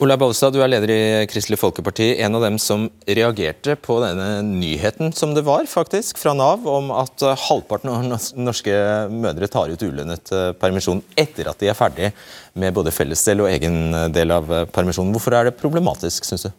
Ola 0.02 0.16
Bollestad, 0.18 0.56
du 0.56 0.58
er 0.66 0.72
leder 0.72 0.90
i 0.90 1.26
Kristelig 1.30 1.60
Folkeparti. 1.62 2.08
En 2.26 2.34
av 2.34 2.42
dem 2.42 2.56
som 2.58 2.88
reagerte 3.06 3.76
på 3.78 4.00
denne 4.02 4.42
nyheten 4.42 5.14
som 5.14 5.36
det 5.38 5.44
var 5.46 5.68
faktisk 5.70 6.18
fra 6.18 6.34
Nav, 6.34 6.66
om 6.66 6.90
at 6.98 7.22
eh, 7.22 7.44
halvparten 7.46 7.92
av 7.94 8.08
norske 8.42 8.74
mødre 9.14 9.52
tar 9.54 9.70
ut 9.70 9.86
ulønnet 9.86 10.34
eh, 10.34 10.50
permisjon 10.58 11.04
etter 11.14 11.52
at 11.52 11.62
de 11.62 11.70
er 11.70 11.78
ferdig 11.78 12.10
med 12.58 12.74
både 12.74 12.96
fellesdel 12.96 13.46
og 13.46 13.52
egen 13.54 13.94
eh, 13.94 14.10
del 14.18 14.34
av 14.34 14.50
permisjonen. 14.74 15.14
Hvorfor 15.14 15.38
er 15.38 15.52
det 15.52 15.60
problematisk, 15.62 16.26
syns 16.26 16.50
du? 16.50 16.56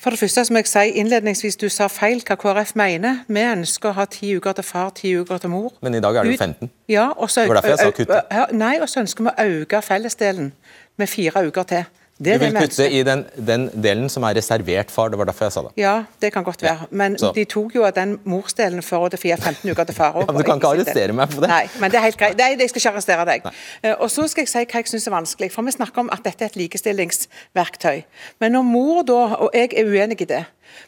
For 0.00 0.12
det 0.12 0.20
første, 0.20 0.46
som 0.48 0.56
jeg 0.56 0.68
sier 0.68 1.00
innledningsvis, 1.00 1.58
du 1.60 1.66
sa 1.72 1.88
feil 1.92 2.22
hva 2.24 2.36
KrF 2.40 2.70
mener. 2.80 3.18
Vi 3.28 3.42
ønsker 3.44 3.90
å 3.90 3.96
ha 3.98 4.06
ti 4.08 4.30
uker 4.32 4.56
til 4.56 4.64
far, 4.64 4.94
ti 4.96 5.10
uker 5.12 5.42
til 5.42 5.52
mor. 5.52 5.74
Men 5.84 5.98
i 5.98 6.00
dag 6.00 6.16
er 6.16 6.24
det 6.24 6.36
jo 6.36 6.40
15. 6.40 6.70
Ja, 6.88 7.10
og 7.16 7.28
så, 7.28 7.44
det 7.44 7.52
var 7.52 7.60
derfor 7.60 7.74
jeg 7.74 7.82
sa 7.82 7.96
kutte. 7.98 8.46
Nei, 8.56 8.72
og 8.80 8.88
så 8.88 9.02
ønsker 9.02 9.26
vi 9.26 9.32
å 9.32 9.48
øke 9.60 9.82
fellesdelen 9.84 10.54
med 11.00 11.10
fire 11.10 11.46
uker 11.48 11.66
til. 11.72 11.88
Det 12.20 12.34
du 12.36 12.42
vil 12.42 12.52
putte 12.52 12.84
i 12.92 12.98
den, 13.00 13.22
den, 13.48 13.62
delen 13.80 14.10
som 14.12 14.26
er 14.28 14.34
reservert 14.36 14.90
far, 14.92 15.08
det 15.08 15.16
var 15.16 15.30
derfor 15.30 15.46
jeg 15.46 15.54
sa 15.54 15.62
det. 15.64 15.70
Ja, 15.80 15.94
det 16.20 16.32
kan 16.34 16.44
godt 16.44 16.62
være. 16.62 16.90
Men 16.90 17.16
Så. 17.18 17.30
de 17.32 17.46
tok 17.48 17.74
jo 17.74 17.86
av 17.88 17.94
den 17.96 18.18
morsdelen 18.28 18.84
for 18.84 19.08
å 19.08 19.20
fire 19.22 19.38
15 19.40 19.64
uker 19.70 19.88
til 19.88 19.96
far 19.96 20.12
òg. 20.20 20.28
Ja, 20.28 20.36
du 20.36 20.44
kan 20.44 20.60
ikke 20.60 20.74
arrestere 20.74 21.16
meg 21.16 21.32
for 21.32 21.46
det. 21.46 21.48
Nei, 21.48 21.62
men 21.80 21.94
det 21.94 21.96
er 21.96 22.04
helt 22.10 22.20
greit. 22.20 22.36
Nei, 22.36 22.50
jeg 22.60 22.74
skal 22.74 22.82
ikke 22.82 22.92
arrestere 22.92 23.26
deg. 23.30 23.48
Nei. 23.48 23.54
Eh, 23.80 23.96
og 23.96 24.12
så 24.12 24.28
skal 24.28 24.44
jeg 24.44 24.52
si 24.52 24.66
hva 24.66 24.84
jeg 24.84 24.92
syns 24.92 25.08
er 25.08 25.16
vanskelig. 25.16 25.48
For 25.56 25.64
vi 25.64 25.76
snakker 25.78 26.04
om 26.04 26.12
at 26.12 26.28
dette 26.28 26.44
er 26.44 26.52
et 26.52 26.60
likestillingsverktøy. 26.60 28.04
Men 28.44 28.56
når 28.58 28.68
mor 28.68 29.02
da, 29.08 29.20
og 29.40 29.56
jeg 29.56 29.72
er 29.72 29.88
uenig 29.88 30.20
i 30.20 30.32
det 30.36 30.44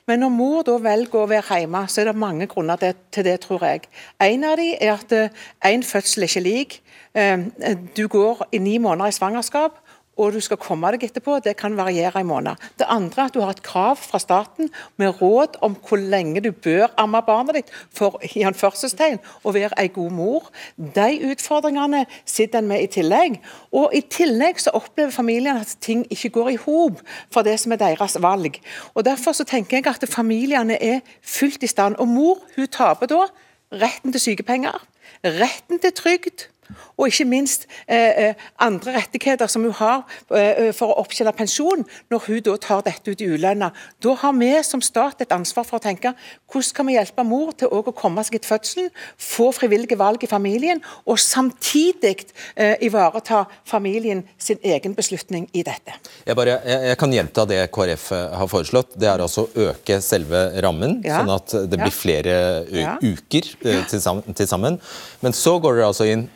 men 0.07 0.21
når 0.23 0.31
mor 0.31 0.65
da 0.67 0.77
velger 0.79 1.23
å 1.23 1.29
være 1.31 1.61
hjemme, 1.63 1.81
så 1.91 2.03
er 2.03 2.11
det 2.11 2.19
mange 2.19 2.47
grunner 2.51 2.79
til 2.79 3.27
det, 3.27 3.37
tror 3.43 3.65
jeg. 3.67 3.89
En 4.23 4.45
av 4.47 4.57
dem 4.61 4.77
er 4.79 4.93
at 4.95 5.15
én 5.17 5.83
eh, 5.83 5.87
fødsel 5.87 6.23
er 6.27 6.31
ikke 6.31 6.45
lik. 6.45 6.77
Eh, 7.19 7.49
du 7.97 8.07
går 8.11 8.47
i 8.53 8.61
ni 8.63 8.77
måneder 8.83 9.11
i 9.11 9.17
svangerskap, 9.17 9.81
og 10.21 10.35
du 10.35 10.41
skal 10.45 10.59
komme 10.61 10.91
deg 10.93 11.07
etterpå, 11.07 11.39
det 11.41 11.55
kan 11.57 11.77
variere 11.77 12.21
i 12.21 12.27
måneder. 12.27 12.61
Det 12.79 12.89
andre 12.91 13.23
er 13.23 13.31
at 13.31 13.35
du 13.35 13.41
har 13.41 13.55
et 13.55 13.63
krav 13.65 13.97
fra 13.97 14.21
staten 14.21 14.69
med 15.01 15.23
råd 15.23 15.57
om 15.65 15.77
hvor 15.89 15.97
lenge 15.97 16.43
du 16.45 16.51
bør 16.53 16.93
amme 17.01 17.23
barnet 17.25 17.57
ditt 17.57 17.73
for 17.97 18.19
i 18.37 18.45
anførselstegn, 18.49 19.23
å 19.45 19.55
være 19.57 19.79
en 19.81 19.95
god 19.97 20.13
mor. 20.13 20.51
De 20.77 21.09
utfordringene 21.33 22.05
sitter 22.29 22.61
en 22.61 22.69
med 22.69 22.85
i 22.85 22.91
tillegg. 22.93 23.41
Og 23.73 23.97
I 23.97 24.03
tillegg 24.13 24.61
så 24.61 24.75
opplever 24.77 25.15
familien 25.15 25.63
at 25.63 25.77
ting 25.81 26.05
ikke 26.13 26.35
går 26.37 26.53
i 26.53 26.61
hop 26.67 27.01
for 27.33 27.47
det 27.47 27.57
som 27.63 27.73
er 27.73 27.81
deres 27.81 28.19
valg. 28.21 28.61
Og 28.95 29.05
Derfor 29.09 29.33
så 29.33 29.49
tenker 29.49 29.79
jeg 29.79 29.89
at 29.89 30.09
familiene 30.09 30.77
er 30.77 31.01
fullt 31.23 31.65
i 31.65 31.71
stand. 31.71 31.97
Og 31.97 32.09
mor 32.09 32.45
hun 32.57 32.69
taper 32.69 33.09
da 33.09 33.25
retten 33.73 34.13
til 34.13 34.21
sykepenger, 34.21 34.77
retten 35.25 35.81
til 35.81 35.93
trygd 35.97 36.52
og 36.97 37.09
ikke 37.09 37.27
minst 37.29 37.67
eh, 37.87 38.29
eh 38.29 38.49
andre 38.63 38.95
rettigheter 38.97 39.51
som 39.51 39.65
hun 39.65 39.75
har 39.77 40.05
eh, 40.35 40.71
for 40.77 40.93
å 40.93 41.01
opptjene 41.03 41.33
pensjon, 41.37 41.85
når 42.11 42.27
hun 42.27 42.41
da 42.47 42.57
tar 42.61 42.83
dette 42.87 43.11
ut 43.11 43.21
i 43.21 43.29
ulønna. 43.33 43.73
Da 44.03 44.15
har 44.23 44.35
vi 44.39 44.53
som 44.65 44.83
stat 44.83 45.21
et 45.21 45.33
ansvar 45.33 45.67
for 45.69 45.79
å 45.79 45.83
tenke 45.83 46.15
hvordan 46.53 46.77
kan 46.77 46.87
vi 46.89 46.97
hjelpe 46.97 47.25
mor 47.27 47.53
til 47.59 47.73
å 47.73 47.83
komme 47.97 48.23
seg 48.25 48.39
etter 48.39 48.53
fødselen, 48.53 48.91
få 49.17 49.51
frivillige 49.57 49.99
valg 49.99 50.23
i 50.25 50.31
familien, 50.31 50.83
og 51.07 51.19
samtidig 51.21 52.29
eh, 52.55 52.77
ivareta 52.85 53.45
familien 53.69 54.23
sin 54.39 54.61
egen 54.63 54.95
beslutning 54.95 55.49
i 55.53 55.65
dette. 55.67 55.97
Jeg, 56.27 56.37
bare, 56.37 56.61
jeg, 56.67 56.93
jeg 56.93 57.01
kan 57.01 57.17
gjenta 57.17 57.47
det 57.49 57.63
KrF 57.73 58.11
har 58.13 58.51
foreslått. 58.51 58.97
Det 59.01 59.09
er 59.09 59.23
altså 59.23 59.47
å 59.47 59.69
øke 59.71 59.99
selve 60.05 60.45
rammen, 60.63 61.01
ja. 61.05 61.21
sånn 61.21 61.33
at 61.35 61.57
det 61.71 61.81
blir 61.81 61.95
flere 61.95 62.37
ja. 62.73 62.95
uker 63.01 63.49
eh, 63.65 63.83
til, 63.89 64.03
sammen, 64.03 64.37
til, 64.37 64.49
sammen. 64.49 64.79
Men 65.23 65.37
så 65.37 65.59
går 65.63 65.79
dere 65.79 65.91
altså 65.93 66.09
inn, 66.09 66.27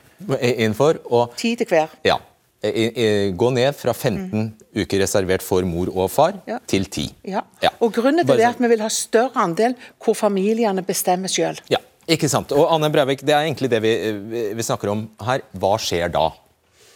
inn 0.40 0.74
for 0.76 0.98
å 1.10 1.26
Ti 1.36 1.54
til 1.60 1.68
hver. 1.70 1.92
Ja. 2.06 2.18
Gå 2.62 3.50
ned 3.54 3.76
fra 3.78 3.92
15 3.92 4.30
mm. 4.32 4.46
uker 4.82 5.02
reservert 5.04 5.44
for 5.44 5.66
mor 5.68 5.90
og 5.92 6.08
far, 6.10 6.38
ja. 6.48 6.56
til 6.66 6.88
10. 6.88 7.12
Ja. 7.28 7.44
Og 7.78 7.92
Grunnen 7.94 8.24
til 8.24 8.40
det 8.40 8.46
er 8.46 8.54
at 8.54 8.62
vi 8.62 8.70
vil 8.72 8.82
ha 8.82 8.88
større 8.90 9.44
andel 9.44 9.76
hvor 10.02 10.16
familiene 10.18 10.82
bestemmer 10.86 11.30
selv. 11.30 11.60
Ja, 11.70 11.78
ikke 12.08 12.30
sant. 12.32 12.54
Og 12.56 12.66
Anne 12.72 12.90
Breivik, 12.90 13.22
det 13.26 13.36
er 13.36 13.44
egentlig 13.44 13.70
det 13.70 13.82
vi, 13.84 13.94
vi 14.56 14.66
snakker 14.66 14.90
om 14.94 15.06
her. 15.28 15.44
Hva 15.60 15.76
skjer 15.82 16.10
da? 16.16 16.30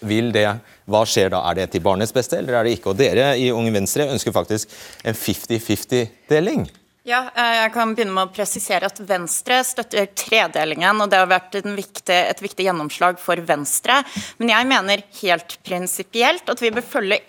Vil 0.01 0.31
det, 0.33 0.47
hva 0.89 1.05
skjer 1.05 1.33
da? 1.35 1.43
Er 1.51 1.61
det 1.61 1.71
til 1.75 1.85
barnets 1.85 2.15
beste, 2.17 2.41
eller 2.41 2.57
er 2.57 2.67
det 2.67 2.79
ikke? 2.79 2.95
Og 2.95 2.99
Dere 2.99 3.35
i 3.37 3.51
Unge 3.53 3.75
Venstre 3.75 4.09
ønsker 4.09 4.33
faktisk 4.33 4.73
en 5.05 5.19
50-50-deling. 5.19 6.71
Ja, 7.09 7.23
eh, 7.33 7.55
jeg 7.63 7.73
kan 7.73 7.95
begynne 7.97 8.13
med 8.13 8.29
å 8.29 8.35
presisere 8.35 8.89
at 8.91 8.99
Venstre 9.09 9.63
støtter 9.65 10.11
tredelingen. 10.13 11.01
og 11.01 11.09
Det 11.09 11.17
har 11.17 11.31
vært 11.31 11.57
viktig, 11.65 12.13
et 12.13 12.43
viktig 12.43 12.67
gjennomslag 12.67 13.19
for 13.19 13.41
Venstre. 13.41 14.03
Men 14.37 14.53
jeg 14.53 14.69
mener 14.69 15.03
helt 15.23 15.57
prinsipielt 15.65 16.53
at 16.53 16.61
vi 16.61 16.71
bør 16.71 16.85
følge 16.85 17.23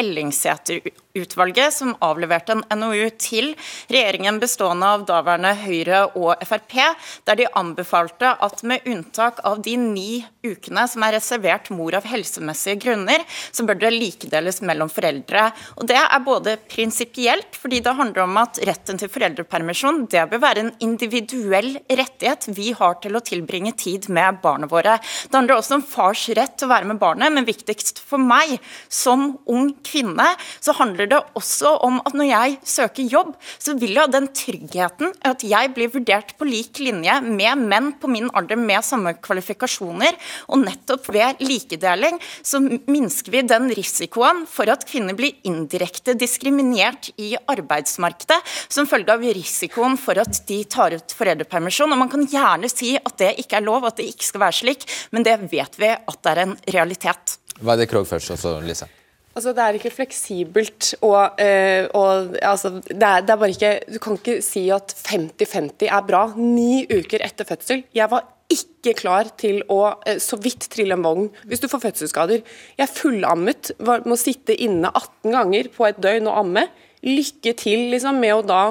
Ellingsæter-utvalget, 1.11 1.73
som 1.73 1.95
avleverte 2.01 2.53
en 2.53 2.79
NOU 2.79 3.09
til 3.19 3.55
regjeringen 3.91 4.39
bestående 4.39 4.85
av 4.85 5.05
daværende 5.05 5.53
Høyre 5.59 6.03
og 6.15 6.35
Frp, 6.45 6.79
der 7.25 7.35
de 7.35 7.47
anbefalte 7.55 8.35
at 8.41 8.63
med 8.63 8.81
unntak 8.87 9.39
av 9.43 9.61
de 9.61 9.75
ni 9.77 10.25
ukene 10.43 10.87
som 10.87 11.03
er 11.03 11.17
reservert 11.17 11.69
mor 11.71 11.93
av 11.95 12.05
helsemessige 12.09 12.79
grunner, 12.81 13.23
så 13.51 13.65
bør 13.65 13.79
det 13.79 13.93
likedeles 13.93 14.61
mellom 14.61 14.89
foreldre. 14.89 15.51
Og 15.77 15.87
Det 15.91 15.97
er 15.97 16.23
både 16.23 16.57
prinsipielt, 16.69 17.55
fordi 17.55 17.81
det 17.81 17.95
handler 17.95 18.23
om 18.23 18.37
at 18.37 18.59
retten 18.65 18.97
til 18.97 19.09
foreldrepermisjon 19.11 20.07
det 20.09 20.29
bør 20.31 20.41
være 20.41 20.63
en 20.63 20.73
individuell 20.79 21.77
rettighet 21.89 22.47
vi 22.55 22.71
har 22.71 22.95
til 23.01 23.15
å 23.15 23.23
tilbringe 23.23 23.73
tid 23.75 24.07
med 24.09 24.39
barna 24.41 24.67
våre. 24.67 24.97
Det 25.27 25.35
handler 25.35 25.57
også 25.57 25.77
om 25.79 25.83
fars 25.83 26.27
rett 26.29 26.57
til 26.57 26.69
å 26.69 26.73
være 26.73 26.87
med 26.87 27.01
barnet, 27.01 27.33
men 27.33 27.45
viktigst 27.45 27.99
for 27.99 28.21
meg 28.21 28.57
som 28.89 29.37
ung 29.45 29.73
kvinne, 29.83 30.25
så 30.61 30.73
handler 30.77 31.00
det 31.09 31.19
også 31.37 31.73
om 31.85 31.99
at 32.05 32.15
når 32.17 32.27
jeg 32.29 32.57
søker 32.67 33.09
jobb, 33.09 33.33
så 33.61 33.75
vil 33.79 33.95
jeg 33.95 34.03
ha 34.03 34.11
den 34.11 34.27
tryggheten 34.35 35.13
at 35.27 35.45
jeg 35.47 35.71
blir 35.75 35.91
vurdert 35.93 36.33
på 36.37 36.47
lik 36.47 36.81
linje 36.83 37.17
med 37.25 37.65
menn 37.71 37.91
på 38.01 38.09
min 38.11 38.29
alder 38.37 38.59
med 38.59 38.85
samme 38.85 39.13
kvalifikasjoner. 39.23 40.17
Og 40.51 40.61
nettopp 40.65 41.09
ved 41.13 41.41
likedeling 41.43 42.19
så 42.43 42.61
minsker 42.61 43.35
vi 43.35 43.43
den 43.47 43.69
risikoen 43.77 44.45
for 44.49 44.71
at 44.71 44.85
kvinner 44.89 45.17
blir 45.17 45.37
indirekte 45.47 46.15
diskriminert 46.19 47.11
i 47.21 47.33
arbeidsmarkedet 47.39 48.39
som 48.67 48.89
følge 48.89 49.15
av 49.15 49.25
risikoen 49.25 49.97
for 50.01 50.21
at 50.21 50.43
de 50.47 50.61
tar 50.69 50.97
ut 50.97 51.17
foreldrepermisjon. 51.17 51.91
og 51.91 52.01
Man 52.03 52.11
kan 52.11 52.27
gjerne 52.29 52.71
si 52.71 52.95
at 52.99 53.17
det 53.21 53.35
ikke 53.43 53.59
er 53.59 53.67
lov, 53.67 53.85
at 53.87 53.99
det 53.99 54.09
ikke 54.11 54.29
skal 54.31 54.45
være 54.47 54.59
slik, 54.61 54.87
men 55.11 55.27
det 55.27 55.37
vet 55.51 55.77
vi 55.79 55.91
at 55.91 56.17
det 56.21 56.33
er 56.33 56.45
en 56.45 56.57
realitet. 56.75 57.37
Hva 57.61 57.75
er 57.75 57.83
det 57.83 57.91
Krog 57.91 58.07
først, 58.09 58.33
også, 58.33 58.57
Lise? 58.65 58.89
Altså, 59.35 59.53
Det 59.53 59.63
er 59.63 59.77
ikke 59.79 59.91
fleksibelt. 59.91 60.95
og, 61.01 61.31
øh, 61.39 61.87
og 61.93 62.35
altså, 62.41 62.69
det, 62.69 63.03
er, 63.03 63.21
det, 63.21 63.29
er, 63.29 63.35
bare 63.35 63.49
ikke, 63.49 63.79
Du 63.93 63.99
kan 63.99 64.13
ikke 64.13 64.41
si 64.41 64.69
at 64.69 64.93
50-50 65.07 65.87
er 65.87 66.05
bra. 66.07 66.33
Ni 66.35 66.85
uker 66.85 67.23
etter 67.23 67.45
fødsel. 67.45 67.83
Jeg 67.95 68.11
var 68.11 68.27
ikke 68.51 68.93
klar 68.99 69.29
til 69.39 69.61
å 69.71 69.79
øh, 70.07 70.19
så 70.19 70.35
vidt 70.41 70.67
trille 70.73 70.97
en 70.97 71.05
vogn 71.05 71.29
hvis 71.47 71.61
du 71.63 71.69
får 71.71 71.85
fødselsskader. 71.85 72.43
Jeg 72.77 72.91
fullammet, 72.91 73.71
var, 73.79 74.03
må 74.05 74.17
sitte 74.19 74.55
inne 74.55 74.91
18 74.91 75.31
ganger 75.31 75.71
på 75.75 75.87
et 75.87 76.01
døgn 76.03 76.27
og 76.27 76.41
amme 76.43 76.67
lykke 77.05 77.53
til 77.57 77.87
liksom, 77.91 78.19
med 78.21 78.35
å 78.35 78.45
da 78.45 78.61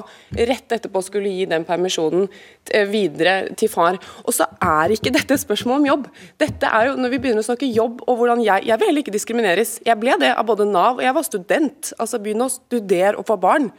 rett 0.51 0.75
etterpå 0.77 1.03
skulle 1.05 1.33
gi 1.33 1.47
den 1.51 1.67
permisjonen 1.69 2.29
eh, 2.73 2.87
videre 2.91 3.55
til 3.59 3.71
far. 3.73 3.99
Og 4.25 4.35
så 4.37 4.47
er 4.63 4.95
ikke 4.95 5.13
dette 5.15 5.37
et 5.37 5.43
spørsmål 5.43 5.81
om 5.81 5.89
jobb. 5.91 6.09
Dette 6.41 6.71
er 6.71 6.91
jo, 6.91 6.99
Når 7.01 7.15
vi 7.15 7.23
begynner 7.23 7.45
å 7.45 7.49
snakke 7.51 7.71
jobb 7.71 8.05
og 8.07 8.21
hvordan 8.21 8.45
jeg 8.45 8.67
Jeg 8.71 8.79
vil 8.79 8.91
heller 8.91 9.05
ikke 9.05 9.17
diskrimineres. 9.17 9.79
Jeg 9.87 9.99
ble 10.01 10.17
det 10.21 10.35
av 10.35 10.47
både 10.47 10.69
Nav 10.69 10.99
og 10.99 11.05
jeg 11.05 11.17
var 11.17 11.27
student. 11.27 11.93
Altså 11.99 12.21
begynne 12.23 12.47
å 12.47 12.53
studere 12.53 13.17
og 13.19 13.27
få 13.27 13.39
barn. 13.41 13.71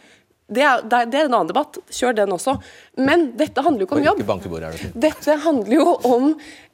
Det 0.52 0.64
er, 0.68 0.82
det 0.84 1.00
er, 1.00 1.28
en 1.30 1.36
annen 1.38 1.50
debatt, 1.50 1.78
kjør 1.96 2.16
den 2.18 2.34
også. 2.36 2.58
Men 3.00 3.30
dette 3.40 3.64
handler 3.64 3.86
jo 3.86 3.88
ikke 3.88 4.00
om 4.00 4.04
jobb. 4.04 4.24
Dette 5.06 5.38
handler 5.46 5.76
jo 5.78 5.86
om 6.10 6.26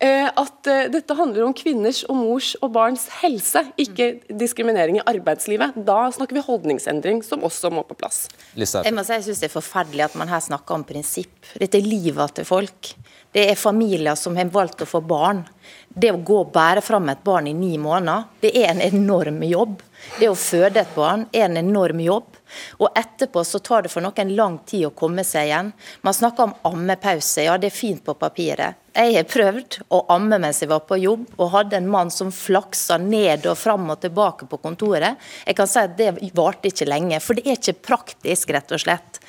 eh, 0.01 0.25
at 0.27 0.69
eh, 0.71 0.87
dette 0.93 1.17
handler 1.17 1.45
om 1.45 1.53
kvinners 1.57 2.01
og 2.09 2.17
mors 2.17 2.53
og 2.65 2.73
barns 2.73 3.05
helse, 3.19 3.61
ikke 3.77 4.09
diskriminering 4.41 4.97
i 4.97 5.05
arbeidslivet. 5.05 5.77
Da 5.87 5.99
snakker 6.15 6.39
vi 6.39 6.45
holdningsendring, 6.47 7.21
som 7.25 7.45
også 7.45 7.69
må 7.73 7.85
på 7.85 7.97
plass. 7.99 8.25
Jeg 8.57 8.95
må 8.97 9.05
si 9.05 9.13
jeg 9.19 9.27
synes 9.27 9.43
det 9.43 9.51
er 9.51 9.53
forferdelig 9.53 10.07
at 10.07 10.17
man 10.17 10.31
her 10.33 10.41
snakker 10.43 10.79
om 10.79 10.87
prinsipp. 10.87 11.53
Dette 11.61 11.77
er 11.77 11.85
livet 11.85 12.33
til 12.39 12.49
folk. 12.49 12.93
Det 13.37 13.43
er 13.51 13.59
familier 13.59 14.17
som 14.17 14.37
har 14.39 14.49
valgt 14.49 14.81
å 14.81 14.89
få 14.89 15.03
barn. 15.05 15.43
Det 15.89 16.09
å 16.13 16.17
gå 16.17 16.39
og 16.41 16.51
bære 16.55 16.81
fram 16.85 17.09
et 17.13 17.21
barn 17.25 17.49
i 17.49 17.53
ni 17.53 17.75
måneder, 17.81 18.25
det 18.41 18.53
er 18.57 18.71
en 18.71 18.81
enorm 18.81 19.43
jobb. 19.45 19.81
Det 20.17 20.29
å 20.31 20.37
føde 20.37 20.81
et 20.81 20.95
barn 20.95 21.27
er 21.29 21.45
en 21.45 21.59
enorm 21.61 22.01
jobb. 22.01 22.36
Og 22.79 22.89
etterpå 22.97 23.43
så 23.45 23.59
tar 23.59 23.85
det 23.85 23.93
for 23.93 24.05
noen 24.05 24.35
lang 24.35 24.59
tid 24.67 24.87
å 24.89 24.95
komme 24.97 25.25
seg 25.27 25.49
igjen. 25.49 25.71
Man 26.01 26.17
snakker 26.17 26.47
om 26.49 26.57
ammepause, 26.73 27.45
ja 27.47 27.57
det 27.57 27.71
er 27.71 27.79
fint 27.79 28.03
på 28.05 28.17
papiret. 28.17 28.83
Jeg 28.97 29.13
har 29.13 29.27
prøvd 29.29 29.75
å 29.93 29.99
amme 30.09 30.39
mens 30.41 30.63
jeg 30.63 30.71
var 30.71 30.81
på 30.89 30.97
jobb, 30.97 31.27
og 31.37 31.51
hadde 31.53 31.77
en 31.77 31.89
mann 31.93 32.09
som 32.09 32.31
flaksa 32.33 32.95
ned 32.97 33.43
og 33.45 33.59
fram 33.61 33.83
og 33.93 33.99
tilbake 34.01 34.47
på 34.49 34.57
kontoret. 34.63 35.19
Jeg 35.45 35.57
kan 35.59 35.69
si 35.69 35.83
at 35.83 35.93
Det 35.97 36.31
varte 36.33 36.71
ikke 36.71 36.87
lenge, 36.89 37.19
for 37.21 37.37
det 37.37 37.43
er 37.45 37.59
ikke 37.59 37.75
praktisk, 37.91 38.49
rett 38.55 38.73
og 38.73 38.81
slett. 38.81 39.19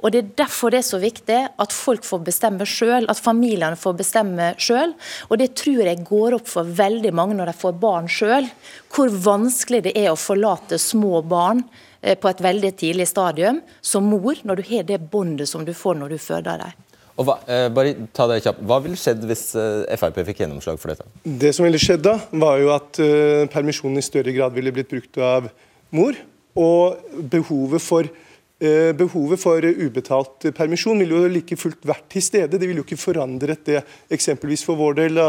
Og 0.00 0.12
Det 0.12 0.22
er 0.22 0.30
derfor 0.44 0.72
det 0.72 0.80
er 0.80 0.88
så 0.88 1.00
viktig 1.02 1.40
at 1.60 1.76
folk 1.76 2.08
får 2.08 2.24
bestemme 2.24 2.64
sjøl, 2.64 3.04
at 3.08 3.20
familiene 3.20 3.76
får 3.76 3.98
bestemme 4.00 4.54
sjøl. 4.56 4.94
Og 5.28 5.36
det 5.38 5.52
tror 5.60 5.84
jeg 5.84 6.06
går 6.08 6.38
opp 6.38 6.48
for 6.48 6.64
veldig 6.64 7.12
mange 7.12 7.36
når 7.36 7.52
de 7.52 7.58
får 7.60 7.76
barn 7.84 8.08
sjøl, 8.08 8.48
hvor 8.88 9.12
vanskelig 9.12 9.82
det 9.90 9.96
er 9.98 10.08
å 10.12 10.16
forlate 10.16 10.80
små 10.80 11.20
barn 11.20 11.66
på 11.98 12.28
et 12.30 12.42
veldig 12.44 12.70
tidlig 12.78 13.08
stadium 13.10 13.62
som 13.82 14.04
mor, 14.06 14.38
når 14.46 14.60
du 14.60 14.68
har 14.68 14.84
det 14.86 15.00
båndet 15.10 15.50
som 15.50 15.64
du 15.66 15.72
får 15.74 15.98
når 15.98 16.14
du 16.14 16.18
føder 16.22 16.62
dem. 16.62 16.84
Og 17.18 17.26
hva, 17.26 17.40
eh, 17.50 17.66
bare 17.74 17.96
ta 18.14 18.28
det 18.30 18.42
kjapt. 18.44 18.62
Hva 18.62 18.78
ville 18.84 18.98
skjedd 18.98 19.24
hvis 19.26 19.50
eh, 19.58 19.96
Frp 19.98 20.20
fikk 20.28 20.44
gjennomslag 20.44 20.78
for 20.78 20.92
dette? 20.92 21.06
Det 21.26 21.50
som 21.56 21.66
ville 21.66 21.80
skjedd 21.82 22.04
da, 22.06 22.14
var 22.30 22.60
jo 22.62 22.70
at 22.76 23.00
eh, 23.02 23.48
permisjonen 23.50 23.98
i 23.98 24.06
større 24.06 24.34
grad 24.36 24.54
ville 24.54 24.72
blitt 24.74 24.92
brukt 24.92 25.18
av 25.18 25.50
mor. 25.94 26.14
Og 26.58 27.18
behovet 27.30 27.82
for, 27.82 28.06
uh, 28.08 28.90
behovet 28.98 29.38
for 29.38 29.62
ubetalt 29.62 30.48
permisjon 30.56 30.98
ville 30.98 31.14
jo 31.14 31.28
like 31.30 31.54
fullt 31.60 31.84
vært 31.86 32.08
til 32.10 32.24
stede. 32.24 32.58
Det 32.58 32.66
ville 32.66 32.82
jo 32.82 32.86
ikke 32.86 32.98
forandret 32.98 33.62
det 33.68 33.84
eksempelvis 34.10 34.64
for 34.66 34.80
vår 34.80 34.96
del. 34.98 35.20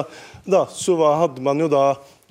Da, 0.49 0.63
så 0.73 0.95
hva 0.97 1.11
hadde 1.21 1.43
man 1.45 1.61
jo 1.61 1.67
da 1.69 1.83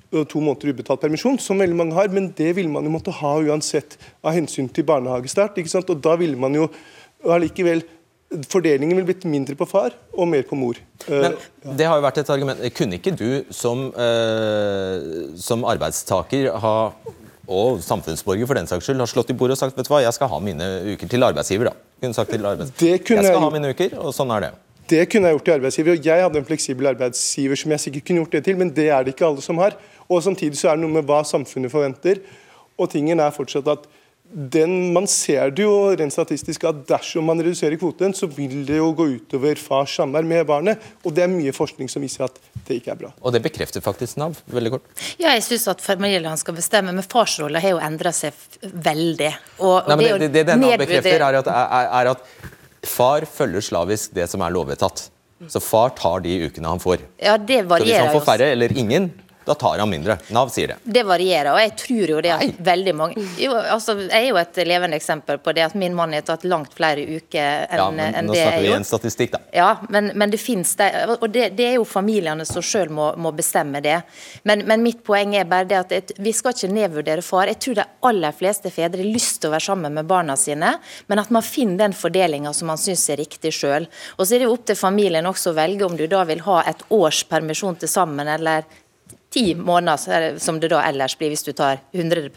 to 0.09 0.41
måneder 0.41 0.73
ubetalt 0.73 1.01
permisjon, 1.03 1.37
som 1.41 1.59
veldig 1.61 1.77
mange 1.77 1.97
har, 1.97 2.09
men 2.13 2.31
det 2.37 2.55
ville 2.57 2.71
man 2.71 2.87
jo 2.87 2.93
måtte 2.93 3.13
ha 3.13 3.35
uansett 3.45 3.97
av 4.23 4.33
hensyn 4.33 4.69
til 4.73 4.87
barnehagestart. 4.87 5.57
ikke 5.57 5.71
sant? 5.71 5.89
Og 5.89 6.01
da 6.01 6.15
ville 6.19 6.39
man 6.39 6.57
jo 6.57 6.69
allikevel 7.27 7.85
Fordelingen 8.29 8.93
ville 8.93 9.07
blitt 9.07 9.23
mindre 9.25 9.55
på 9.57 9.65
far 9.65 9.95
og 10.13 10.27
mer 10.29 10.43
på 10.45 10.53
mor. 10.53 10.77
Men 11.09 11.33
det 11.79 11.87
har 11.89 11.97
jo 11.97 12.03
vært 12.03 12.19
et 12.21 12.29
argument. 12.29 12.59
Kunne 12.77 12.99
ikke 12.99 13.15
du 13.17 13.47
som, 13.49 13.87
eh, 13.89 15.33
som 15.33 15.65
arbeidstaker 15.65 16.51
ha 16.61 16.75
og 17.49 17.81
samfunnsborger 17.81 18.45
for 18.45 18.59
den 18.59 18.69
saks 18.69 18.85
skyld, 18.85 19.01
har 19.01 19.09
slått 19.09 19.31
i 19.33 19.37
bordet 19.37 19.57
og 19.57 19.61
sagt 19.63 19.77
vet 19.77 19.87
du 19.87 19.89
hva, 19.89 20.03
jeg 20.05 20.13
skal 20.13 20.29
ha 20.29 20.39
mine 20.43 20.67
uker 20.93 21.09
til 21.09 21.25
arbeidsgiver. 21.25 21.71
da. 21.71 21.73
Kunne 21.99 22.13
sagt 22.13 22.29
til 22.29 22.45
arbeidsgiver, 22.45 23.01
Jeg 23.01 23.25
skal 23.25 23.41
ha 23.41 23.49
mine 23.49 23.73
uker, 23.73 23.97
og 23.97 24.13
sånn 24.13 24.29
er 24.35 24.45
det. 24.45 24.51
Det 24.89 25.05
kunne 25.11 25.29
jeg 25.29 25.37
gjort 25.37 25.47
til 25.47 25.57
arbeidsgiver. 25.59 25.95
og 25.97 26.05
Jeg 26.05 26.25
hadde 26.25 26.41
en 26.41 26.49
fleksibel 26.49 26.89
arbeidsgiver 26.89 27.61
som 27.61 27.71
jeg 27.75 27.85
sikkert 27.85 28.07
kunne 28.07 28.23
gjort 28.23 28.35
det 28.37 28.43
til, 28.47 28.57
men 28.57 28.73
det 28.73 28.89
er 28.89 29.05
det 29.05 29.13
ikke 29.13 29.27
alle 29.27 29.45
som 29.45 29.61
har. 29.61 29.77
Og 30.09 30.23
Samtidig 30.25 30.57
så 30.57 30.71
er 30.71 30.77
det 30.77 30.85
noe 30.85 30.97
med 30.97 31.07
hva 31.09 31.21
samfunnet 31.27 31.71
forventer. 31.71 32.23
Og 32.79 32.89
tingen 32.89 33.19
er 33.21 33.35
fortsatt 33.35 33.67
at 33.69 33.89
den, 34.29 34.93
Man 34.93 35.07
ser 35.09 35.49
det 35.49 35.63
jo 35.63 35.89
rent 35.97 36.13
statistisk 36.13 36.63
at 36.69 36.83
dersom 36.89 37.25
man 37.25 37.39
reduserer 37.41 37.79
kvoten, 37.81 38.13
så 38.13 38.27
vil 38.29 38.61
det 38.67 38.77
jo 38.77 38.91
gå 38.93 39.07
utover 39.15 39.57
fars 39.57 39.95
samvær 39.97 40.27
med 40.27 40.45
barnet. 40.45 40.77
Og 41.01 41.15
det 41.15 41.23
er 41.25 41.31
mye 41.31 41.53
forskning 41.55 41.89
som 41.89 42.05
viser 42.05 42.27
at 42.27 42.37
det 42.67 42.77
ikke 42.77 42.93
er 42.93 42.99
bra. 42.99 43.09
Og 43.25 43.33
det 43.33 43.41
bekrefter 43.41 43.81
faktisk 43.81 44.19
Nav. 44.21 44.37
Veldig 44.53 44.75
kort. 44.75 44.85
Ja, 45.17 45.33
jeg 45.33 45.47
syns 45.47 45.65
at 45.73 45.81
familieland 45.81 46.37
skal 46.41 46.57
bestemme, 46.59 46.93
men 46.93 47.05
farsrollen 47.05 47.61
har 47.61 47.73
jo 47.73 47.81
endra 47.81 48.13
seg 48.13 48.37
veldig. 48.61 49.33
Og, 49.57 49.89
Nei, 49.89 49.97
men 49.97 50.05
det, 50.05 50.13
det, 50.13 50.31
det, 50.37 50.47
det 50.51 50.61
Nav 50.61 50.77
bekrefter, 50.77 51.25
er 51.25 51.41
at, 51.41 51.49
er, 51.49 51.91
er 52.03 52.13
at 52.13 52.57
far 52.87 53.25
følger 53.27 53.63
slavisk 53.65 54.13
det 54.15 54.27
som 54.31 54.41
er 54.45 54.53
lovvedtatt. 54.55 55.09
Så 55.47 55.61
far 55.63 55.93
tar 55.95 56.19
de 56.25 56.33
ukene 56.49 56.67
han 56.67 56.81
får. 56.83 57.03
Ja, 57.23 57.37
det 57.37 57.61
varierer 57.69 57.85
Så 57.85 57.87
hvis 57.87 58.01
han 58.03 58.15
får 58.17 58.25
færre 58.27 58.49
eller 58.51 58.73
ingen, 58.75 59.09
Da 59.49 59.55
tar 59.55 59.79
han 59.79 59.89
mindre. 59.89 60.17
Nav 60.29 60.51
sier 60.53 60.67
det. 60.67 60.75
Det 60.83 61.01
varierer, 61.09 61.47
og 61.55 61.57
jeg 61.57 61.71
tror 61.81 62.11
jo 62.13 62.17
det 62.21 62.29
at 62.35 62.43
Nei. 62.43 62.51
veldig 62.67 62.91
mange 62.93 63.23
jo, 63.41 63.55
altså, 63.57 63.95
Jeg 64.03 64.19
er 64.19 64.27
jo 64.27 64.37
et 64.37 64.59
levende 64.69 64.97
eksempel 64.99 65.39
på 65.41 65.55
det 65.57 65.63
at 65.65 65.73
min 65.79 65.95
mann 65.97 66.13
har 66.13 66.21
tatt 66.27 66.43
langt 66.45 66.75
flere 66.77 67.01
uker 67.01 67.65
enn 67.65 67.81
ja, 67.81 67.87
men, 67.95 68.13
enn 68.19 68.29
nå 68.29 68.35
det 68.35 68.43
snakker 68.43 68.65
vi 68.67 68.75
en 68.75 68.85
statistikk, 68.85 69.31
da. 69.33 69.39
Ja, 69.57 69.69
men, 69.89 70.11
men 70.13 70.29
det 70.29 70.37
finnes 70.37 70.75
det, 70.77 70.91
og 71.15 71.25
det, 71.33 71.47
det, 71.57 71.65
er 71.65 71.73
jo 71.79 71.87
familiene 71.89 72.45
som 72.45 72.61
sjøl 72.61 72.93
må, 72.93 73.07
må, 73.17 73.31
bestemme 73.39 73.81
det. 73.81 73.95
Men, 74.45 74.61
men, 74.69 74.83
mitt 74.85 75.01
poeng 75.07 75.33
er 75.39 75.49
bare 75.49 75.65
det 75.71 75.79
at 75.79 75.95
et, 75.97 76.13
vi 76.21 76.33
skal 76.37 76.53
ikke 76.53 76.69
nedvurdere 76.75 77.25
far. 77.25 77.49
Jeg 77.49 77.57
tror 77.65 77.79
de 77.79 77.87
aller 78.11 78.35
fleste 78.37 78.69
fedre 78.73 79.01
har 79.01 79.13
lyst 79.17 79.41
til 79.41 79.49
å 79.49 79.55
være 79.55 79.65
sammen 79.65 79.97
med 79.97 80.09
barna 80.09 80.37
sine, 80.37 80.75
men 81.09 81.23
at 81.23 81.33
man 81.33 81.45
finner 81.45 81.87
den 81.87 81.97
fordelinga 81.97 82.53
som 82.53 82.69
man 82.69 82.77
syns 82.77 83.07
er 83.09 83.17
riktig 83.23 83.55
sjøl. 83.57 83.89
Og 84.19 84.27
så 84.27 84.37
er 84.37 84.43
det 84.43 84.51
jo 84.51 84.53
opp 84.59 84.69
til 84.69 84.77
familien 84.77 85.25
også 85.33 85.55
å 85.55 85.57
velge 85.57 85.89
om 85.89 85.97
du 85.97 86.05
da 86.05 86.21
vil 86.29 86.45
ha 86.45 86.61
et 86.69 86.85
års 86.93 87.23
permisjon 87.33 87.81
til 87.81 87.89
sammen, 87.89 88.29
eller 88.29 88.69
ti 89.29 89.53
måneder, 89.55 90.39
som 90.41 90.57
det 90.59 90.71
da 90.73 90.81
ellers 90.87 91.13
blir 91.17 91.29
hvis 91.29 91.45
du 91.45 91.51
tar 91.53 91.83
100 91.93 92.31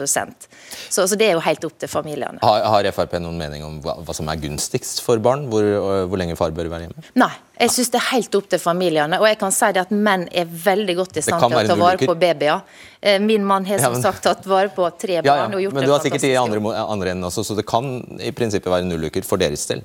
så, 0.93 1.07
så 1.07 1.17
det 1.17 1.31
er 1.31 1.39
jo 1.39 1.43
helt 1.45 1.65
opp 1.65 1.79
til 1.81 1.89
familiene. 1.89 2.41
Har, 2.45 2.67
har 2.69 2.89
Frp 2.93 3.17
noen 3.23 3.39
mening 3.41 3.65
om 3.65 3.79
hva, 3.85 3.97
hva, 4.05 4.17
som 4.17 4.29
er 4.29 4.41
gunstigst 4.43 5.01
for 5.05 5.23
barn? 5.23 5.47
Hvor, 5.53 5.65
hvor 6.11 6.21
lenge 6.21 6.37
far 6.37 6.53
bør 6.53 6.69
være 6.73 6.87
hjemme? 6.87 7.05
Nei, 7.17 7.31
jeg 7.63 7.73
syns 7.77 7.93
det 7.95 8.01
er 8.03 8.09
helt 8.11 8.37
opp 8.37 8.51
til 8.53 8.61
familiene. 8.61 9.21
Og 9.23 9.29
jeg 9.31 9.41
kan 9.41 9.55
si 9.57 9.71
det 9.73 9.87
at 9.87 9.95
menn 9.95 10.27
er 10.29 10.53
veldig 10.67 10.99
godt 11.01 11.17
i 11.17 11.25
stand 11.25 11.47
til 11.47 11.61
å 11.63 11.65
ta 11.73 11.79
vare 11.81 12.11
på 12.13 12.19
babyer. 12.27 12.61
Eh, 13.01 13.19
min 13.25 13.47
mann 13.47 13.65
har 13.69 13.81
som 13.81 13.95
ja, 13.95 13.97
men... 13.97 14.05
sagt 14.05 14.27
tatt 14.29 14.47
vare 14.51 14.73
på 14.77 14.87
tre 15.01 15.23
barn 15.25 15.33
ja, 15.33 15.49
ja. 15.49 15.57
og 15.57 15.65
gjort 15.65 15.79
men 15.79 15.89
du 15.89 15.95
har 15.95 16.05
sikkert 16.05 16.29
i 16.29 16.37
andre, 16.39 16.61
andre 16.83 17.17
enden 17.17 17.31
også, 17.31 17.47
så 17.49 17.57
det 17.59 17.65
kan 17.69 17.97
i 18.21 18.31
prinsippet 18.37 18.71
være 18.71 18.87
nulluker 18.87 19.25
for 19.27 19.41
deres 19.41 19.65
del? 19.71 19.83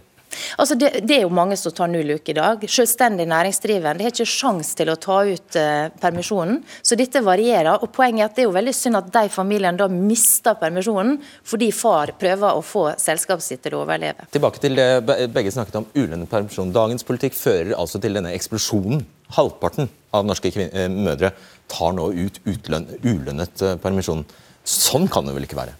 Altså 0.58 0.76
det, 0.80 0.92
det, 1.08 1.18
er 1.18 1.26
jo 1.26 1.34
mange 1.34 1.58
som 1.60 1.74
tar 1.76 1.90
null 1.92 2.16
uke 2.18 2.34
i 2.34 2.38
dag. 2.38 2.64
Selvstendig 2.70 3.28
næringsdrivende 3.30 4.06
har 4.06 4.14
ikke 4.14 4.28
sjans 4.30 4.74
til 4.78 4.92
å 4.92 4.98
ta 5.02 5.20
ut 5.28 5.58
uh, 5.60 5.90
permisjonen. 6.02 6.62
Så 6.82 6.98
dette 7.00 7.22
varierer. 7.26 7.74
og 7.76 7.92
Poenget 7.96 8.24
er 8.24 8.30
at 8.30 8.38
det 8.38 8.46
er 8.46 8.50
jo 8.50 8.56
veldig 8.58 8.76
synd 8.76 9.00
at 9.00 9.12
de 9.14 9.26
familiene 9.34 9.78
da 9.80 9.90
mister 9.92 10.58
permisjonen 10.60 11.18
fordi 11.48 11.70
far 11.76 12.14
prøver 12.20 12.58
å 12.58 12.64
få 12.66 12.88
selskapet 13.02 13.46
sitt 13.46 13.64
til 13.66 13.78
å 13.78 13.84
overleve. 13.86 14.28
Tilbake 14.34 14.64
til 14.64 14.78
det 14.78 15.30
begge 15.34 15.54
snakket 15.54 15.82
om 15.82 15.90
ulønnet 15.96 16.32
permisjon. 16.32 16.74
Dagens 16.76 17.06
politikk 17.08 17.38
fører 17.38 17.76
altså 17.78 18.02
til 18.04 18.18
denne 18.18 18.34
eksplosjonen. 18.36 19.06
Halvparten 19.38 19.90
av 20.16 20.28
norske 20.28 20.52
eh, 20.68 20.88
mødre 20.92 21.34
tar 21.72 21.96
nå 21.96 22.12
ut 22.16 22.40
ulønnet 22.48 23.64
eh, 23.66 23.76
permisjon. 23.82 24.24
Sånn 24.68 25.08
kan 25.12 25.28
det 25.28 25.36
vel 25.36 25.48
ikke 25.48 25.60
være? 25.60 25.76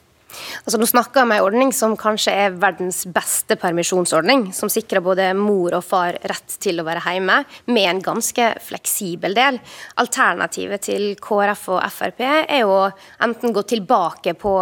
Altså, 0.64 0.80
nå 0.80 0.88
snakker 0.90 1.22
jeg 1.22 1.28
om 1.28 1.34
en 1.36 1.46
ordning 1.46 1.74
som 1.76 1.96
kanskje 2.00 2.34
er 2.34 2.58
verdens 2.60 3.04
beste 3.14 3.58
permisjonsordning, 3.60 4.50
som 4.56 4.72
sikrer 4.72 5.04
både 5.06 5.30
mor 5.38 5.78
og 5.78 5.86
far 5.86 6.18
rett 6.30 6.58
til 6.64 6.82
å 6.82 6.88
være 6.88 7.04
hjemme, 7.06 7.40
med 7.72 7.90
en 7.90 8.04
ganske 8.06 8.50
fleksibel 8.64 9.38
del. 9.38 9.60
Alternativet 10.04 10.88
til 10.90 11.10
KrF 11.22 11.68
og 11.76 11.84
Frp 11.94 12.24
er 12.28 12.68
å 12.68 12.88
enten 13.24 13.56
gå 13.56 13.66
tilbake 13.68 14.36
på 14.40 14.58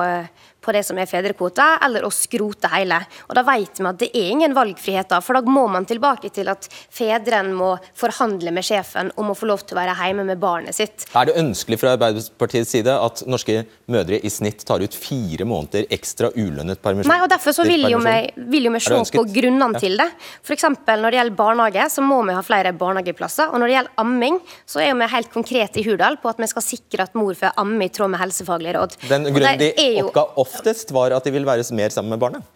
på 0.65 0.73
det 0.75 0.83
som 0.87 0.97
er 0.99 1.09
fedrekvota, 1.09 1.75
eller 1.85 2.05
å 2.05 2.11
skrote 2.13 2.71
hele. 2.73 2.99
Og 3.29 3.35
Da 3.37 3.43
vet 3.45 3.79
vi 3.79 3.87
at 3.89 4.01
det 4.01 4.09
er 4.13 4.31
ingen 4.33 4.55
valgfrihet, 4.57 5.09
da, 5.11 5.21
for 5.21 5.37
da 5.37 5.43
må 5.45 5.67
man 5.71 5.85
tilbake 5.85 6.31
til 6.33 6.49
at 6.51 6.67
fedren 6.71 7.53
må 7.55 7.75
forhandle 7.97 8.53
med 8.55 8.65
sjefen 8.65 9.11
om 9.21 9.31
å 9.31 9.37
få 9.37 9.49
lov 9.49 9.65
til 9.65 9.77
å 9.77 9.81
være 9.81 9.95
hjemme 9.99 10.25
med 10.27 10.41
barnet 10.41 10.75
sitt. 10.77 11.07
Er 11.13 11.29
det 11.29 11.37
ønskelig 11.41 11.79
fra 11.81 11.95
Arbeiderpartiets 11.95 12.73
side 12.75 12.95
at 12.95 13.25
norske 13.29 13.63
mødre 13.91 14.19
i 14.19 14.31
snitt 14.33 14.65
tar 14.67 14.83
ut 14.83 14.95
fire 14.97 15.45
måneder 15.47 15.85
ekstra 15.93 16.31
ulønnet 16.35 16.81
permisjon? 16.81 17.11
Nei, 17.11 17.21
og 17.23 17.31
Derfor 17.35 17.51
så 17.57 17.65
vil 17.67 17.83
jo 17.91 17.99
vi, 17.99 18.15
vil 18.53 18.69
jo 18.69 18.71
vi 18.73 18.81
se 18.83 18.99
på 19.17 19.25
grunnene 19.27 19.75
ja. 19.75 19.81
til 19.83 19.99
det. 19.99 20.07
F.eks. 20.45 20.67
når 20.87 21.09
det 21.09 21.19
gjelder 21.19 21.37
barnehage, 21.37 21.87
så 21.91 22.03
må 22.05 22.21
vi 22.25 22.35
ha 22.37 22.43
flere 22.45 22.71
barnehageplasser. 22.79 23.51
Og 23.51 23.61
når 23.61 23.71
det 23.71 23.75
gjelder 23.75 24.03
amming, 24.05 24.39
så 24.69 24.81
er 24.85 24.95
vi 24.95 25.09
helt 25.11 25.31
konkrete 25.33 25.81
i 25.81 25.85
Hurdal 25.85 26.17
på 26.21 26.31
at 26.31 26.39
vi 26.41 26.49
skal 26.49 26.65
sikre 26.65 27.05
at 27.09 27.17
mor 27.17 27.35
får 27.37 27.59
amme 27.61 27.87
i 27.87 27.91
tråd 27.93 28.13
med 28.13 28.23
helsefaglige 28.23 28.75
råd. 28.77 28.97
Den 29.09 29.27
grunnen 29.29 29.61
de 29.61 29.89
oppga 30.05 30.25
off 30.41 30.54
oftest, 30.55 30.95
var 30.95 31.13
at 31.15 31.27
de 31.27 31.35
vil 31.35 31.45
være 31.47 31.67
mer 31.75 31.93
sammen 31.93 32.15
med 32.15 32.23
barnet. 32.23 32.55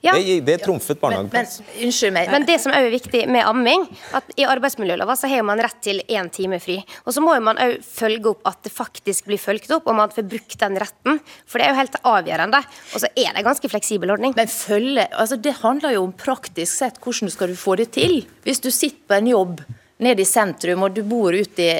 Ja. 0.00 0.14
Det, 0.14 0.40
det 0.40 0.58
trumfet 0.62 1.00
barnehageplass. 1.00 1.58
Men, 1.58 1.68
men, 1.72 1.84
unnskyld 1.88 2.14
meg. 2.14 2.30
Men 2.30 2.44
det 2.46 2.56
som 2.62 2.74
er 2.74 2.86
viktig 2.92 3.24
med 3.30 3.46
amming, 3.48 3.84
at 4.14 4.30
i 4.38 4.46
arbeidsmiljølova 4.46 5.16
så 5.18 5.30
har 5.30 5.42
man 5.46 5.60
rett 5.62 5.80
til 5.82 6.00
én 6.06 6.30
time 6.30 6.60
fri. 6.62 6.78
Og 7.04 7.14
så 7.16 7.22
må 7.24 7.34
man 7.42 7.58
òg 7.62 7.78
følge 7.84 8.30
opp 8.32 8.46
at 8.48 8.62
det 8.66 8.72
faktisk 8.74 9.26
blir 9.30 9.42
fulgt 9.42 9.72
opp, 9.74 9.88
og 9.90 9.98
man 9.98 10.12
får 10.14 10.28
brukt 10.30 10.58
den 10.62 10.78
retten. 10.78 11.18
For 11.46 11.58
det 11.58 11.66
er 11.66 11.74
jo 11.74 11.80
helt 11.80 11.98
avgjørende. 12.12 12.62
Og 12.92 13.02
så 13.02 13.10
er 13.10 13.32
det 13.32 13.42
en 13.42 13.48
ganske 13.50 13.72
fleksibel 13.74 14.14
ordning. 14.14 14.36
Men 14.38 14.52
følge, 14.52 15.08
altså 15.10 15.40
det 15.42 15.58
handler 15.64 15.96
jo 15.96 16.06
om 16.06 16.14
praktisk 16.14 16.78
sett 16.78 17.02
hvordan 17.02 17.34
skal 17.34 17.50
du 17.50 17.58
få 17.58 17.78
det 17.80 17.90
til. 17.98 18.20
Hvis 18.46 18.62
du 18.62 18.70
sitter 18.70 19.02
på 19.08 19.18
en 19.18 19.32
jobb 19.34 19.64
nede 20.04 20.22
i 20.22 20.28
sentrum, 20.28 20.86
og 20.86 20.94
du 20.94 21.02
bor 21.02 21.34
ute 21.34 21.72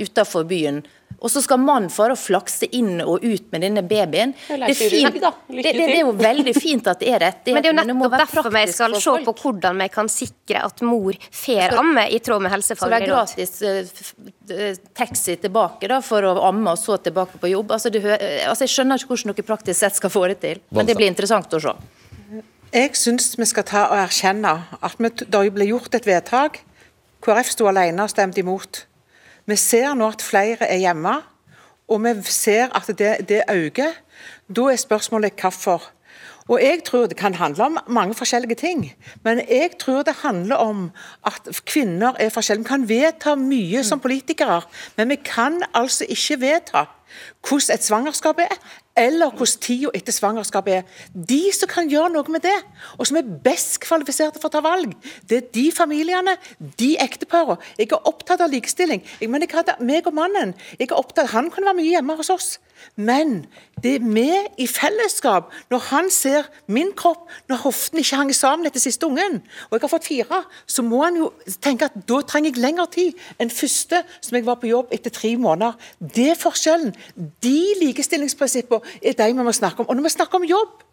utafor 0.00 0.48
byen 0.48 0.80
og 1.18 1.30
så 1.32 1.42
skal 1.42 1.58
mannen 1.58 1.90
for 1.90 2.12
å 2.14 2.16
flakse 2.18 2.68
inn 2.78 3.00
og 3.02 3.24
ut 3.24 3.48
med 3.50 3.64
denne 3.64 3.82
babyen. 3.82 4.34
Det 4.46 4.68
er, 4.68 4.74
fint, 4.78 5.16
det, 5.18 5.32
det, 5.50 5.72
det 5.74 5.86
er, 5.88 6.00
jo 6.04 6.12
veldig 6.14 6.54
fint 6.54 6.86
at 6.90 7.00
det 7.02 7.10
er 7.10 7.22
rett. 7.24 7.40
Men 7.48 7.64
det 7.64 7.72
er 7.72 7.74
jo 7.74 7.78
nettopp 7.80 8.16
derfor 8.22 8.50
vi 8.54 8.62
skal 8.70 8.94
se 9.02 9.14
på 9.26 9.34
hvordan 9.42 9.82
vi 9.82 9.88
kan 9.94 10.10
sikre 10.12 10.62
at 10.68 10.82
mor 10.86 11.18
får 11.40 11.74
amme 11.80 12.06
i 12.14 12.20
tråd 12.22 12.44
med 12.44 12.54
helsefaglige 12.54 13.10
råd. 13.10 13.32
Så 13.32 13.38
det 13.38 13.72
er 13.72 13.90
gratis 13.90 14.78
uh, 14.78 14.90
taxi 14.98 15.36
tilbake 15.42 15.90
da, 15.90 15.98
for 16.06 16.22
å 16.28 16.36
amme 16.48 16.76
og 16.76 16.78
så 16.78 17.00
tilbake 17.02 17.40
på 17.42 17.50
jobb. 17.50 17.74
Altså, 17.74 17.90
altså, 17.90 18.68
jeg 18.68 18.74
skjønner 18.76 19.02
ikke 19.02 19.14
hvordan 19.14 19.34
dere 19.34 19.48
praktisk 19.50 19.80
sett 19.80 19.98
skal 19.98 20.14
få 20.14 20.26
det 20.30 20.38
til, 20.44 20.62
men 20.70 20.86
det 20.86 20.94
blir 20.98 21.10
interessant 21.10 21.58
å 21.58 21.62
se. 21.66 21.74
Jeg 22.68 22.92
syns 23.00 23.32
vi 23.40 23.46
skal 23.48 23.64
ta 23.66 23.86
og 23.88 23.96
erkjenne 24.04 24.54
at 24.84 24.98
vi, 25.00 25.10
det 25.24 25.42
ble 25.56 25.66
gjort 25.70 25.98
et 25.98 26.06
vedtak. 26.06 26.60
KrF 27.24 27.50
sto 27.56 27.66
alene 27.66 28.04
og 28.04 28.12
stemte 28.12 28.42
imot. 28.44 28.84
Vi 29.48 29.56
ser 29.56 29.94
nå 29.96 30.10
at 30.12 30.22
flere 30.22 30.66
er 30.68 30.76
hjemme, 30.82 31.14
og 31.88 32.02
vi 32.04 32.12
ser 32.28 32.68
at 32.76 32.90
det, 32.98 33.14
det 33.28 33.46
øker. 33.48 33.94
Da 34.48 34.66
er 34.68 34.76
spørsmålet 34.76 35.40
hvorfor. 35.40 35.86
Og 36.48 36.62
Jeg 36.62 36.80
tror 36.84 37.06
det 37.06 37.16
kan 37.16 37.34
handle 37.34 37.64
om 37.64 37.78
mange 37.88 38.14
forskjellige 38.14 38.54
ting, 38.54 38.92
men 39.24 39.38
jeg 39.38 39.70
tror 39.78 40.02
det 40.02 40.14
handler 40.22 40.56
om 40.56 40.90
at 41.26 41.60
kvinner 41.66 42.12
er 42.18 42.28
forskjellige. 42.28 42.64
Vi 42.64 42.68
kan 42.68 42.88
vedta 42.88 43.34
mye 43.34 43.84
som 43.84 44.00
politikere, 44.00 44.62
men 44.96 45.08
vi 45.08 45.16
kan 45.24 45.62
altså 45.74 46.06
ikke 46.08 46.40
vedta 46.40 46.84
hvordan 47.48 47.74
et 47.74 47.84
svangerskap 47.84 48.38
er, 48.38 48.56
eller 48.98 49.30
hvordan 49.30 49.62
tida 49.62 49.92
etter 49.94 50.14
svangerskapet 50.14 50.78
er. 50.80 51.02
De 51.14 51.40
som 51.54 51.70
kan 51.70 51.88
gjøre 51.90 52.10
noe 52.14 52.34
med 52.34 52.44
det, 52.46 52.56
og 52.98 53.08
som 53.08 53.20
er 53.20 53.32
best 53.44 53.78
kvalifiserte 53.84 54.42
for 54.42 54.50
å 54.50 54.56
ta 54.56 54.62
valg, 54.64 54.94
det 55.30 55.38
er 55.38 55.50
de 55.54 55.66
familiene, 55.74 56.36
de 56.80 56.94
ekteparene. 57.00 57.58
Jeg 57.78 57.92
er 57.92 58.08
opptatt 58.10 58.42
av 58.44 58.52
likestilling. 58.52 59.04
Jeg 59.20 59.30
mener, 59.30 59.46
jeg 59.46 59.60
hadde, 59.60 59.78
meg 59.84 60.08
og 60.10 60.16
mannen, 60.18 60.56
jeg 60.78 60.90
er 60.90 60.98
opptatt, 60.98 61.30
Han 61.32 61.50
kunne 61.50 61.70
være 61.70 61.80
mye 61.80 61.94
hjemme 61.96 62.16
hos 62.18 62.30
oss. 62.30 62.48
Men 62.96 63.46
det 63.82 63.94
er 63.98 64.06
vi 64.06 64.26
i 64.64 64.66
fellesskap, 64.66 65.52
når 65.70 65.84
han 65.90 66.10
ser 66.10 66.48
min 66.66 66.90
kropp, 66.98 67.28
når 67.48 67.62
hoften 67.62 68.00
ikke 68.02 68.18
henger 68.20 68.36
sammen 68.36 68.66
etter 68.68 68.82
siste 68.82 69.06
ungen, 69.06 69.40
og 69.68 69.76
jeg 69.76 69.84
har 69.84 69.92
fått 69.92 70.08
fire, 70.08 70.42
så 70.66 70.82
må 70.86 71.04
han 71.04 71.20
jo 71.20 71.30
tenke 71.62 71.88
at 71.88 71.96
da 72.08 72.20
trenger 72.26 72.52
jeg 72.52 72.62
lengre 72.64 72.88
tid 72.94 73.24
enn 73.38 73.52
første 73.54 74.02
som 74.18 74.38
jeg 74.38 74.46
var 74.48 74.58
på 74.62 74.70
jobb 74.70 74.92
etter 74.94 75.14
tre 75.14 75.34
måneder. 75.38 75.78
Det 76.00 76.30
er 76.32 76.40
forskjellen. 76.40 76.92
De 77.44 77.58
likestillingsprinsippene 77.84 78.98
er 79.02 79.18
de 79.18 79.30
vi 79.32 79.46
må 79.46 79.54
snakke 79.54 79.82
om. 79.82 79.88
Og 79.88 79.98
når 79.98 80.08
vi 80.08 80.14
snakker 80.16 80.40
om 80.40 80.48
jobb, 80.48 80.84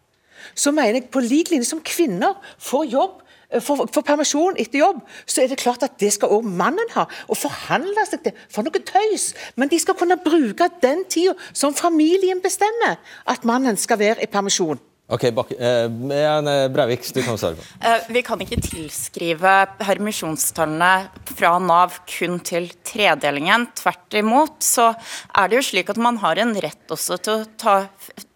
så 0.54 0.72
mener 0.72 1.00
jeg 1.00 1.10
på 1.10 1.22
lik 1.24 1.50
linje 1.50 1.68
som 1.68 1.82
kvinner 1.84 2.36
får 2.62 2.90
jobb 2.92 3.22
for, 3.60 3.86
for, 3.92 4.02
permisjon 4.06 4.58
etter 4.60 4.82
jobb, 4.82 5.02
så 5.26 5.42
er 5.42 5.52
det 5.52 5.60
klart 5.62 5.84
at 5.86 5.96
det 6.02 6.12
skal 6.14 6.32
også 6.38 6.56
mannen 6.62 6.90
ha. 6.96 7.06
Og 7.30 7.38
forhandle 7.38 8.06
seg 8.08 8.26
til 8.26 8.42
for 8.52 8.66
noe 8.66 8.82
tøys. 8.90 9.30
Men 9.56 9.72
de 9.72 9.80
skal 9.82 9.98
kunne 9.98 10.18
bruke 10.22 10.68
den 10.82 11.04
tida 11.10 11.36
som 11.52 11.74
familien 11.76 12.42
bestemmer 12.44 12.98
at 13.26 13.46
mannen 13.48 13.78
skal 13.80 14.00
være 14.02 14.26
i 14.26 14.30
permisjon. 14.30 14.82
Ok, 15.06 15.28
Bak 15.30 15.52
eh, 15.54 15.84
eh, 15.86 16.68
Breivik, 16.74 17.04
du 17.14 17.20
kan 17.22 17.36
svare 17.38 17.54
på. 17.54 17.64
Eh, 17.78 18.08
vi 18.10 18.22
kan 18.26 18.40
ikke 18.42 18.58
tilskrive 18.58 19.52
permisjonstallene 19.78 20.90
fra 21.30 21.52
Nav 21.62 22.00
kun 22.10 22.40
til 22.42 22.66
tredelingen. 22.82 23.68
Tvert 23.78 24.16
imot 24.18 24.66
så 24.66 24.88
er 25.30 25.52
det 25.52 25.60
jo 25.60 25.66
slik 25.68 25.92
at 25.94 26.00
man 26.02 26.18
har 26.24 26.42
en 26.42 26.56
rett 26.58 26.90
også 26.90 27.20
til 27.22 27.44
å, 27.44 27.46
ta, 27.54 27.76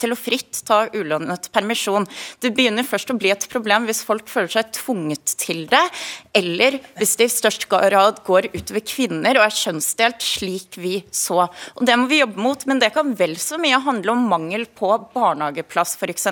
til 0.01 0.15
å 0.15 0.19
fritt 0.19 0.63
ta 0.67 0.83
ulønnet 0.95 1.51
permisjon. 1.55 2.07
Det 2.41 2.53
begynner 2.57 2.87
først 2.87 3.13
å 3.13 3.19
bli 3.19 3.33
et 3.33 3.47
problem 3.51 3.87
hvis 3.89 4.03
folk 4.07 4.29
føler 4.31 4.53
seg 4.55 4.73
tvunget 4.77 5.35
til 5.41 5.67
det, 5.71 5.83
eller 6.37 6.79
hvis 6.99 7.17
det 7.21 7.29
i 7.29 7.35
størst 7.35 7.67
grad 7.71 8.23
går 8.27 8.51
utover 8.55 8.85
kvinner 8.87 9.39
og 9.39 9.47
er 9.47 9.57
kjønnsdelt, 9.57 10.25
slik 10.25 10.79
vi 10.81 11.01
så. 11.15 11.47
Og 11.77 11.85
Det 11.87 11.97
må 11.99 12.09
vi 12.11 12.21
jobbe 12.21 12.41
mot, 12.41 12.67
men 12.71 12.81
det 12.83 12.93
kan 12.95 13.15
vel 13.19 13.37
så 13.41 13.59
mye 13.61 13.81
handle 13.85 14.15
om 14.15 14.29
mangel 14.31 14.67
på 14.67 14.93
barnehageplass, 15.15 15.97
f.eks. 16.01 16.29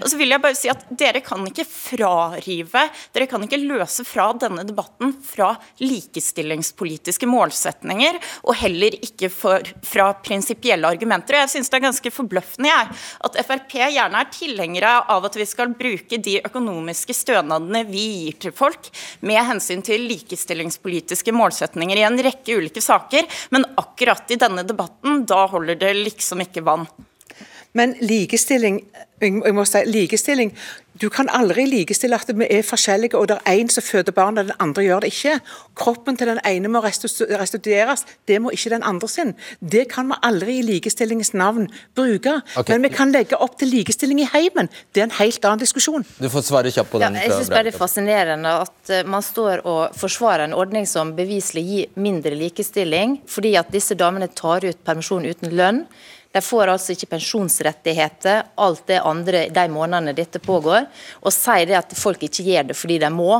Og 0.00 0.08
så 0.10 0.18
vil 0.20 0.34
jeg 0.34 0.42
bare 0.44 0.58
si 0.58 0.70
at 0.72 0.84
Dere 0.94 1.20
kan 1.24 1.42
ikke 1.48 1.66
frarive, 1.66 2.84
dere 3.14 3.28
kan 3.30 3.42
ikke 3.44 3.60
løse 3.60 4.04
fra 4.06 4.28
denne 4.38 4.64
debatten 4.66 5.14
fra 5.24 5.54
likestillingspolitiske 5.82 7.28
målsetninger, 7.28 8.18
og 8.46 8.58
heller 8.60 8.96
ikke 9.00 9.30
for, 9.32 9.66
fra 9.86 10.10
prinsipielle 10.24 10.88
argumenter. 10.88 11.38
Og 11.38 11.44
Jeg 11.44 11.54
synes 11.56 11.72
det 11.72 11.80
er 11.80 11.86
ganske 11.88 12.14
forbløffende 12.14 12.70
jeg, 12.70 12.93
at 13.24 13.38
Frp 13.44 13.76
gjerne 13.94 14.20
er 14.20 14.30
tilhengere 14.32 14.92
av 15.12 15.26
at 15.28 15.38
vi 15.38 15.46
skal 15.48 15.74
bruke 15.76 16.18
de 16.22 16.38
økonomiske 16.44 17.16
stønadene 17.16 17.84
vi 17.88 18.04
gir 18.24 18.38
til 18.46 18.54
folk, 18.56 18.90
med 19.20 19.42
hensyn 19.48 19.82
til 19.84 20.06
likestillingspolitiske 20.10 21.34
målsetninger 21.34 22.00
i 22.00 22.06
en 22.06 22.20
rekke 22.24 22.58
ulike 22.60 22.82
saker, 22.84 23.26
men 23.54 23.66
akkurat 23.80 24.30
i 24.30 24.40
denne 24.40 24.66
debatten, 24.66 25.24
da 25.28 25.44
holder 25.50 25.80
det 25.80 25.96
liksom 26.02 26.44
ikke 26.44 26.64
vann. 26.66 26.88
Men 27.74 27.96
likestilling, 28.00 28.80
jeg 29.20 29.54
må 29.54 29.64
si, 29.66 29.82
likestilling 29.86 30.54
du 31.02 31.08
kan 31.10 31.26
aldri 31.34 31.64
likestille 31.66 32.14
at 32.14 32.28
vi 32.38 32.46
er 32.46 32.62
forskjellige, 32.62 33.18
og 33.18 33.26
det 33.30 33.40
er 33.42 33.58
én 33.58 33.70
som 33.72 33.82
føder 33.82 34.14
barn, 34.14 34.38
og 34.38 34.46
den 34.46 34.58
andre 34.62 34.84
gjør 34.84 35.02
det 35.02 35.10
ikke. 35.10 35.40
Kroppen 35.78 36.16
til 36.16 36.30
den 36.30 36.38
ene 36.46 36.70
må 36.70 36.82
restitueres, 36.84 38.04
det 38.28 38.38
må 38.42 38.52
ikke 38.54 38.70
den 38.76 38.86
andre 38.86 39.08
sin. 39.10 39.34
Det 39.58 39.88
kan 39.90 40.06
vi 40.12 40.20
aldri 40.22 40.60
i 40.60 40.62
likestillingens 40.62 41.32
navn 41.34 41.66
bruke. 41.98 42.36
Okay. 42.54 42.76
Men 42.76 42.86
vi 42.86 42.92
kan 42.94 43.10
legge 43.14 43.40
opp 43.42 43.58
til 43.58 43.72
likestilling 43.74 44.22
i 44.22 44.28
heimen. 44.30 44.70
Det 44.94 45.02
er 45.02 45.08
en 45.08 45.18
helt 45.18 45.42
annen 45.44 45.64
diskusjon. 45.64 46.06
Du 46.20 46.30
får 46.30 46.46
svare 46.46 46.70
kjapt 46.70 46.94
på 46.94 47.02
den. 47.02 47.18
Ja, 47.18 47.26
jeg 47.26 47.40
synes 47.40 47.50
bare 47.50 47.66
det 47.66 47.74
er 47.74 47.80
fascinerende 47.80 48.56
at 48.62 48.94
eh, 48.94 49.04
man 49.10 49.26
står 49.26 49.66
og 49.66 49.98
forsvarer 49.98 50.46
en 50.46 50.54
ordning 50.54 50.86
som 50.86 51.10
beviselig 51.18 51.66
gir 51.66 51.98
mindre 51.98 52.38
likestilling, 52.38 53.18
fordi 53.26 53.56
at 53.58 53.74
disse 53.74 53.98
damene 53.98 54.30
tar 54.30 54.62
ut 54.62 54.84
permisjon 54.86 55.26
uten 55.26 55.58
lønn. 55.58 55.86
De 56.34 56.42
får 56.42 56.72
altså 56.72 56.94
ikke 56.94 57.12
pensjonsrettigheter, 57.12 58.42
alt 58.58 58.86
det 58.90 59.02
andre 59.06 59.44
de 59.54 59.64
månedene 59.70 60.14
dette 60.16 60.40
pågår. 60.42 60.88
Og 61.22 61.34
sier 61.34 61.68
det 61.70 61.78
at 61.78 61.94
folk 61.94 62.24
ikke 62.26 62.46
gjør 62.48 62.72
det 62.72 62.78
fordi 62.78 62.98
de 63.04 63.10
må. 63.14 63.36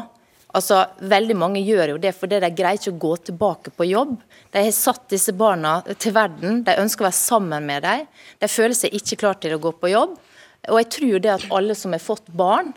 Altså, 0.55 0.85
Veldig 1.03 1.35
mange 1.35 1.63
gjør 1.67 1.97
jo 1.97 1.99
det 2.03 2.15
fordi 2.15 2.39
de 2.45 2.53
greier 2.55 2.79
ikke 2.79 2.95
å 2.95 3.03
gå 3.07 3.17
tilbake 3.31 3.73
på 3.75 3.89
jobb. 3.91 4.15
De 4.55 4.63
har 4.63 4.77
satt 4.77 5.09
disse 5.11 5.35
barna 5.35 5.81
til 5.99 6.15
verden, 6.15 6.63
de 6.63 6.79
ønsker 6.79 7.03
å 7.03 7.09
være 7.09 7.19
sammen 7.19 7.67
med 7.67 7.83
dem. 7.83 8.07
De 8.39 8.51
føler 8.51 8.79
seg 8.79 8.95
ikke 8.95 9.19
klar 9.25 9.43
til 9.43 9.57
å 9.57 9.63
gå 9.65 9.75
på 9.81 9.91
jobb. 9.91 10.15
Og 10.71 10.81
jeg 10.81 10.91
tror 10.95 11.19
det 11.21 11.33
at 11.35 11.51
alle 11.53 11.75
som 11.77 11.93
har 11.93 12.03
fått 12.03 12.31
barn, 12.31 12.71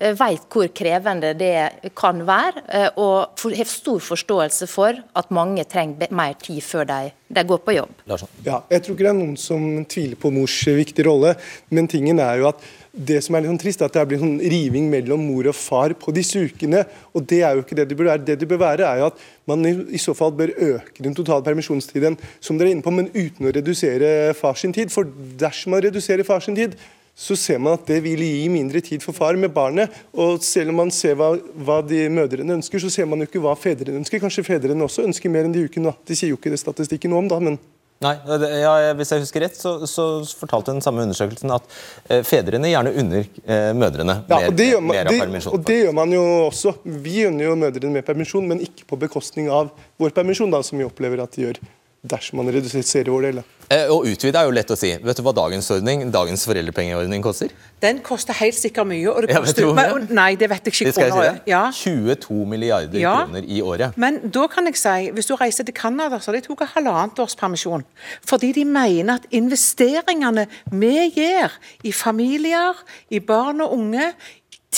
vet 0.00 0.44
hvor 0.50 0.68
krevende 0.74 1.32
det 1.38 1.90
kan 1.98 2.22
være, 2.26 2.62
eh, 2.68 2.88
og 2.96 3.42
har 3.42 3.68
stor 3.68 4.00
forståelse 4.00 4.66
for 4.70 4.98
at 5.16 5.30
mange 5.30 5.64
trenger 5.64 6.10
mer 6.10 6.34
tid 6.40 6.60
før 6.64 6.88
de, 6.88 7.10
de 7.28 7.44
går 7.44 7.60
på 7.64 7.74
jobb. 7.76 8.04
Ja, 8.44 8.62
jeg 8.70 8.82
tror 8.82 8.94
ikke 8.94 9.04
det 9.04 9.12
er 9.12 9.18
noen 9.18 9.36
som 9.36 9.84
tviler 9.84 10.16
på 10.16 10.32
mors 10.34 10.56
viktige 10.66 11.06
rolle, 11.08 11.34
men 11.70 11.90
tingen 11.90 12.18
er 12.18 12.40
jo 12.40 12.48
at 12.50 12.64
det 12.92 13.22
som 13.24 13.34
er 13.34 13.44
litt 13.44 13.48
sånn 13.48 13.60
trist, 13.60 13.80
er 13.80 13.88
at 13.88 13.94
det 13.94 14.00
er 14.02 14.08
blitt 14.08 14.20
sånn 14.20 14.40
riving 14.52 14.88
mellom 14.92 15.22
mor 15.24 15.46
og 15.48 15.56
far 15.56 15.94
på 15.96 16.12
disse 16.12 16.42
ukene. 16.44 16.82
og 17.16 17.24
Det 17.28 17.40
er 17.40 17.56
jo 17.56 17.64
ikke 17.64 17.78
det 17.78 17.86
det 17.88 17.96
bør 17.96 18.10
være. 18.10 18.24
Det 18.26 18.36
det 18.42 18.48
bør 18.48 18.60
være, 18.60 18.84
er 18.88 19.00
jo 19.00 19.06
at 19.08 19.22
man 19.48 19.64
i 19.64 20.00
så 20.00 20.12
fall 20.16 20.34
bør 20.36 20.52
øke 20.52 21.04
den 21.04 21.16
totale 21.16 21.44
permisjonstiden, 21.46 22.18
som 22.40 22.58
dere 22.58 22.68
er 22.68 22.76
inne 22.76 22.84
på, 22.84 22.92
men 22.92 23.08
uten 23.14 23.48
å 23.48 23.54
redusere 23.54 24.34
fars 24.36 24.66
tid. 24.66 24.92
For 24.92 25.08
dersom 25.40 25.72
man 25.72 25.84
reduserer 25.86 26.28
fars 26.28 26.50
tid, 26.52 26.76
så 27.14 27.36
ser 27.36 27.60
man 27.60 27.76
at 27.76 27.84
det 27.86 27.98
vil 28.04 28.22
gi 28.24 28.46
mindre 28.50 28.80
tid 28.84 29.02
for 29.04 29.16
far 29.16 29.36
med 29.36 29.52
barnet. 29.52 29.92
Og 30.16 30.40
selv 30.44 30.72
om 30.72 30.80
man 30.82 30.92
ser 30.94 31.18
hva, 31.20 31.34
hva 31.36 31.82
de 31.84 32.06
mødrene 32.12 32.56
ønsker, 32.56 32.80
så 32.80 32.90
ser 32.92 33.08
man 33.08 33.20
jo 33.20 33.28
ikke 33.28 33.42
hva 33.44 33.52
fedrene 33.58 34.00
ønsker. 34.00 34.22
Kanskje 34.22 34.46
fedrene 34.46 34.86
også 34.86 35.04
ønsker 35.04 35.32
mer 35.32 35.46
enn 35.46 35.54
de 35.54 35.66
ukene. 35.68 35.92
De 36.08 36.16
sier 36.16 36.32
jo 36.32 36.40
ikke 36.40 36.52
det 36.54 36.62
statistikken 36.62 37.14
om, 37.16 37.28
da, 37.30 37.40
men 37.42 37.60
Nei, 38.02 38.16
ja, 38.58 38.72
Hvis 38.98 39.12
jeg 39.14 39.22
husker 39.22 39.44
rett, 39.44 39.58
så, 39.58 39.76
så, 39.86 40.04
fortalte 40.38 40.72
den 40.74 40.82
samme 40.82 41.04
undersøkelsen 41.06 41.52
at 41.54 41.68
eh, 42.08 42.24
fedrene 42.26 42.72
gjerne 42.72 42.94
unner 42.98 43.28
eh, 43.44 43.68
mødrene 43.78 44.16
ja, 44.26 44.40
mer, 44.40 44.56
det 44.58 44.66
man, 44.74 44.88
mer 44.90 45.10
av 45.10 45.18
permisjon. 45.22 45.54
Og 45.54 45.68
det 45.68 45.76
gjør 45.84 45.94
man 46.00 46.14
jo 46.16 46.24
også. 46.48 46.74
Vi 46.82 47.20
unner 47.28 47.46
jo 47.46 47.54
mødrene 47.60 47.94
mer 47.94 48.06
permisjon, 48.06 48.48
men 48.50 48.64
ikke 48.64 48.88
på 48.90 48.98
bekostning 49.04 49.52
av 49.54 49.70
vår 50.02 50.16
permisjon, 50.16 50.50
da, 50.50 50.64
som 50.66 50.82
vi 50.82 50.88
opplever 50.88 51.22
at 51.22 51.38
de 51.38 51.46
gjør 51.46 51.62
dersom 52.02 52.40
man 52.40 52.50
reduserer 52.50 53.10
vår 53.12 53.28
del. 53.28 53.36
Eh, 53.70 53.86
å 53.88 54.00
utvide 54.04 54.40
er 54.40 54.48
jo 54.48 54.54
lett 54.54 54.70
å 54.74 54.76
si. 54.76 54.90
Vet 54.98 55.18
du 55.18 55.22
hva 55.22 55.32
dagens 55.36 55.68
ordning, 55.70 56.02
dagens 56.12 56.42
foreldrepengeordning 56.48 57.22
koster? 57.24 57.52
Den 57.80 58.00
koster 58.04 58.34
helt 58.40 58.58
sikkert 58.58 58.88
mye. 58.90 59.06
Og 59.12 59.22
det 59.22 59.36
koster, 59.36 59.68
ja, 59.68 59.86
men, 59.94 60.08
nei, 60.18 60.32
det 60.40 60.48
vet 60.50 60.66
jeg 60.66 60.74
ikke. 60.74 60.94
Skal 60.96 61.12
jeg 61.12 61.36
si 61.38 61.52
ja. 61.52 61.62
22 61.78 62.40
milliarder 62.50 63.00
ja. 63.00 63.14
kroner 63.22 63.46
i 63.46 63.62
året. 63.62 63.96
Men 64.02 64.18
da 64.34 64.48
kan 64.50 64.66
jeg 64.68 64.80
si, 64.82 64.96
hvis 65.14 65.30
du 65.30 65.36
reiser 65.38 65.68
til 65.68 65.78
Canada, 65.78 66.18
så 66.18 66.32
har 66.32 66.40
de 66.40 66.44
tatt 66.48 66.74
halvannet 66.74 67.22
års 67.22 67.38
permisjon. 67.38 67.86
Fordi 68.26 68.50
de 68.58 68.66
mener 68.66 69.22
at 69.22 69.30
investeringene 69.30 70.48
vi 70.74 71.08
gjør 71.14 71.54
i 71.86 71.94
familier, 71.94 72.82
i 73.14 73.22
barn 73.22 73.62
og 73.62 73.78
unge, 73.78 74.10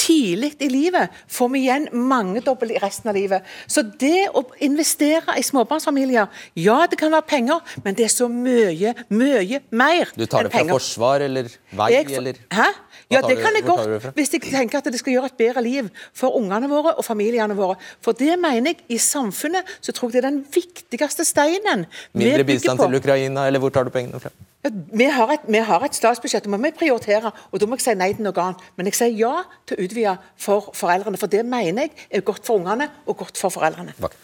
tidlig 0.05 0.53
i 0.63 0.69
livet, 0.69 1.13
får 1.33 1.53
vi 1.55 1.65
igjen 1.65 1.89
mangedobbelt 1.93 2.75
i 2.75 2.81
resten 2.83 3.11
av 3.13 3.17
livet. 3.19 3.47
Så 3.67 3.85
det 4.01 4.29
å 4.37 4.45
investere 4.65 5.39
i 5.41 5.45
småbarnsfamilier, 5.47 6.29
ja 6.61 6.79
det 6.91 6.99
kan 7.01 7.13
være 7.15 7.29
penger, 7.35 7.77
men 7.85 7.97
det 7.97 8.09
er 8.09 8.15
så 8.15 8.29
mye, 8.31 8.95
mye 9.09 9.63
mer 9.71 10.05
enn 10.05 10.15
penger. 10.15 10.15
Du 10.17 10.27
tar 10.27 10.47
det 10.47 10.53
fra 10.55 10.65
forsvar 10.69 11.25
eller 11.25 11.49
vei 11.75 11.91
eller 12.03 12.39
Hæ? 12.53 12.69
Ja, 13.13 13.21
det 13.25 13.37
kan 13.41 13.57
jeg 13.57 13.67
godt, 13.67 14.09
hvis 14.17 14.33
jeg 14.33 14.43
tenker 14.47 14.81
at 14.81 14.89
det 14.91 15.01
skal 15.01 15.17
gjøre 15.17 15.31
et 15.33 15.37
bedre 15.39 15.63
liv 15.65 15.91
for 16.17 16.37
ungene 16.39 16.69
våre 16.71 16.95
og 16.95 17.05
familiene 17.05 17.57
våre. 17.59 17.77
For 18.05 18.17
det 18.17 18.39
mener 18.41 18.73
jeg, 18.73 18.83
i 18.89 18.99
samfunnet 18.99 19.77
så 19.81 19.93
tror 19.93 20.11
jeg 20.11 20.23
det 20.23 20.25
er 20.25 20.31
den 20.31 20.43
viktigste 20.55 21.27
steinen. 21.29 21.87
Mindre 22.13 22.45
bistand 22.49 22.81
til 22.81 22.99
Ukraina, 23.01 23.47
eller 23.47 23.63
hvor 23.63 23.75
tar 23.75 23.87
du 23.87 23.95
pengene 23.95 24.21
fra? 24.21 24.33
Vi 24.73 25.05
har, 25.13 25.29
et, 25.29 25.43
vi 25.45 25.61
har 25.61 25.83
et 25.85 25.97
statsbudsjett, 25.97 26.47
og 26.49 26.55
må 26.55 26.59
vi 26.63 26.71
prioritere. 26.73 27.33
og 27.53 27.61
Da 27.61 27.67
må 27.69 27.77
jeg 27.77 27.85
si 27.85 27.95
nei 28.01 28.15
til 28.17 28.25
noe 28.25 28.41
annet. 28.41 28.63
Men 28.79 28.89
jeg 28.89 28.97
sier 28.97 29.19
ja 29.19 29.33
til 29.69 29.77
å 29.77 29.85
utvide 29.85 30.15
for 30.41 30.71
foreldrene, 30.73 31.21
for 31.21 31.29
det 31.29 31.45
mener 31.45 31.91
jeg 31.91 32.07
er 32.09 32.25
godt 32.25 32.47
for 32.47 32.63
ungene 32.63 32.89
og 33.05 33.19
godt 33.21 33.41
for 33.41 33.53
foreldrene. 33.53 33.93
Bak. 34.01 34.17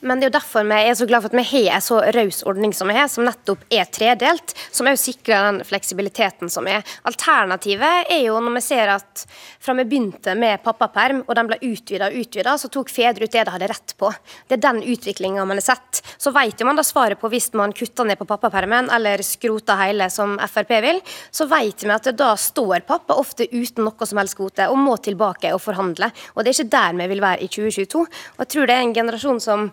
Men 0.00 0.20
det 0.20 0.26
er 0.26 0.30
jo 0.32 0.38
derfor 0.38 0.66
vi 0.68 0.78
er 0.88 0.96
så 0.98 1.06
glad 1.08 1.24
for 1.24 1.32
at 1.32 1.38
vi 1.38 1.46
har 1.48 1.76
en 1.76 1.84
så 1.84 2.00
raus 2.16 2.42
ordning 2.48 2.74
som 2.76 2.90
vi 2.90 2.96
har, 2.96 3.08
som 3.08 3.24
nettopp 3.24 3.62
er 3.72 3.86
tredelt, 3.92 4.54
som 4.74 4.88
òg 4.90 4.98
sikrer 5.00 5.46
den 5.48 5.60
fleksibiliteten 5.64 6.50
som 6.52 6.66
er. 6.68 6.82
Alternativet 7.08 8.10
er 8.12 8.24
jo 8.26 8.40
når 8.42 8.58
vi 8.58 8.64
ser 8.66 8.92
at 8.96 9.24
fra 9.64 9.76
vi 9.78 9.86
begynte 9.88 10.34
med 10.38 10.62
pappaperm, 10.64 11.22
og 11.26 11.34
den 11.38 11.48
ble 11.48 11.58
utvida 11.62 12.10
og 12.10 12.18
utvida, 12.20 12.56
så 12.60 12.68
tok 12.72 12.92
fedre 12.92 13.24
ut 13.24 13.32
det 13.32 13.46
de 13.46 13.54
hadde 13.54 13.70
rett 13.70 13.94
på. 14.00 14.10
Det 14.48 14.58
er 14.58 14.64
den 14.66 14.82
utviklinga 14.94 15.46
man 15.48 15.60
har 15.60 15.66
sett. 15.70 16.02
Så 16.20 16.34
vet 16.34 16.60
jo 16.60 16.68
man 16.68 16.78
da 16.78 16.84
svaret 16.86 17.20
på 17.20 17.30
hvis 17.32 17.50
man 17.56 17.72
kutter 17.76 18.08
ned 18.08 18.20
på 18.20 18.28
pappapermen 18.28 18.90
eller 18.94 19.22
skroter 19.24 19.80
hele, 19.80 20.10
som 20.12 20.36
Frp 20.50 20.74
vil, 20.84 21.00
så 21.34 21.48
vet 21.50 21.84
vi 21.84 21.94
at 21.94 22.10
da 22.18 22.34
står 22.38 22.84
pappa 22.88 23.16
ofte 23.20 23.48
uten 23.52 23.86
noe 23.86 24.08
som 24.08 24.20
helst 24.20 24.36
kvote 24.38 24.68
og 24.68 24.80
må 24.80 24.96
tilbake 25.00 25.52
og 25.54 25.62
forhandle. 25.64 26.10
Og 26.34 26.44
det 26.44 26.52
er 26.52 26.58
ikke 26.58 26.76
der 26.76 27.00
vi 27.00 27.10
vil 27.14 27.24
være 27.24 27.44
i 27.44 27.48
2022. 27.48 28.04
Og 28.04 28.44
jeg 28.44 28.52
tror 28.54 28.68
det 28.68 28.76
er 28.76 28.84
en 28.84 28.96
generasjon 28.96 29.40
som 29.42 29.68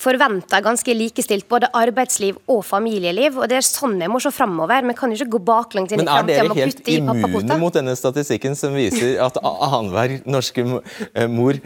forventer 0.00 0.62
ganske 0.64 0.94
likestilt 0.96 1.46
både 1.50 1.68
arbeidsliv 1.76 2.38
og 2.50 2.62
familieliv. 2.64 3.38
og 3.38 3.48
Det 3.50 3.58
er 3.58 3.66
sånn 3.66 3.98
vi 4.00 4.08
må 4.08 4.20
se 4.22 4.32
framover. 4.34 4.86
Vi 4.88 4.96
kan 4.98 5.12
ikke 5.12 5.28
gå 5.34 5.42
baklengs 5.50 5.92
inn 5.92 6.04
i 6.04 6.08
framtida 6.08 6.46
å 6.46 6.56
kutte 6.56 6.94
i 6.94 7.00
pappakvoter. 7.04 7.10
Men 7.10 7.26
er 7.26 7.26
dere 7.26 7.34
helt 7.34 7.44
immune 7.44 7.60
mot 7.60 7.76
denne 7.76 7.96
statistikken 7.98 8.56
som 8.56 8.76
viser 8.76 9.20
at 9.24 9.36
annenhver 9.42 10.20
norske 10.24 10.64
eh, 11.14 11.28
mor 11.28 11.60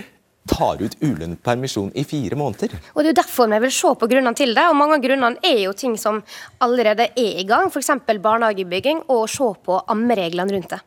tar 0.50 0.82
ut 0.82 0.96
ulønnet 1.00 1.40
permisjon 1.44 1.92
i 1.96 2.04
fire 2.04 2.36
måneder. 2.36 2.74
Og 2.94 3.02
Det 3.02 3.06
er 3.08 3.12
jo 3.14 3.20
derfor 3.22 3.48
vi 3.48 3.60
vil 3.64 3.72
se 3.72 3.92
på 4.00 4.08
grunnene 4.10 4.36
til 4.36 4.54
det. 4.54 4.66
og 4.68 4.76
Mange 4.76 4.98
av 4.98 5.04
grunnene 5.04 5.38
er 5.42 5.62
jo 5.64 5.72
ting 5.72 5.96
som 5.96 6.22
allerede 6.60 7.08
er 7.16 7.38
i 7.40 7.46
gang, 7.48 7.70
f.eks. 7.70 7.94
barnehagebygging, 8.20 9.06
og 9.08 9.28
se 9.30 9.48
på 9.64 9.80
ammereglene 9.88 10.52
rundt 10.52 10.74
det. 10.74 10.82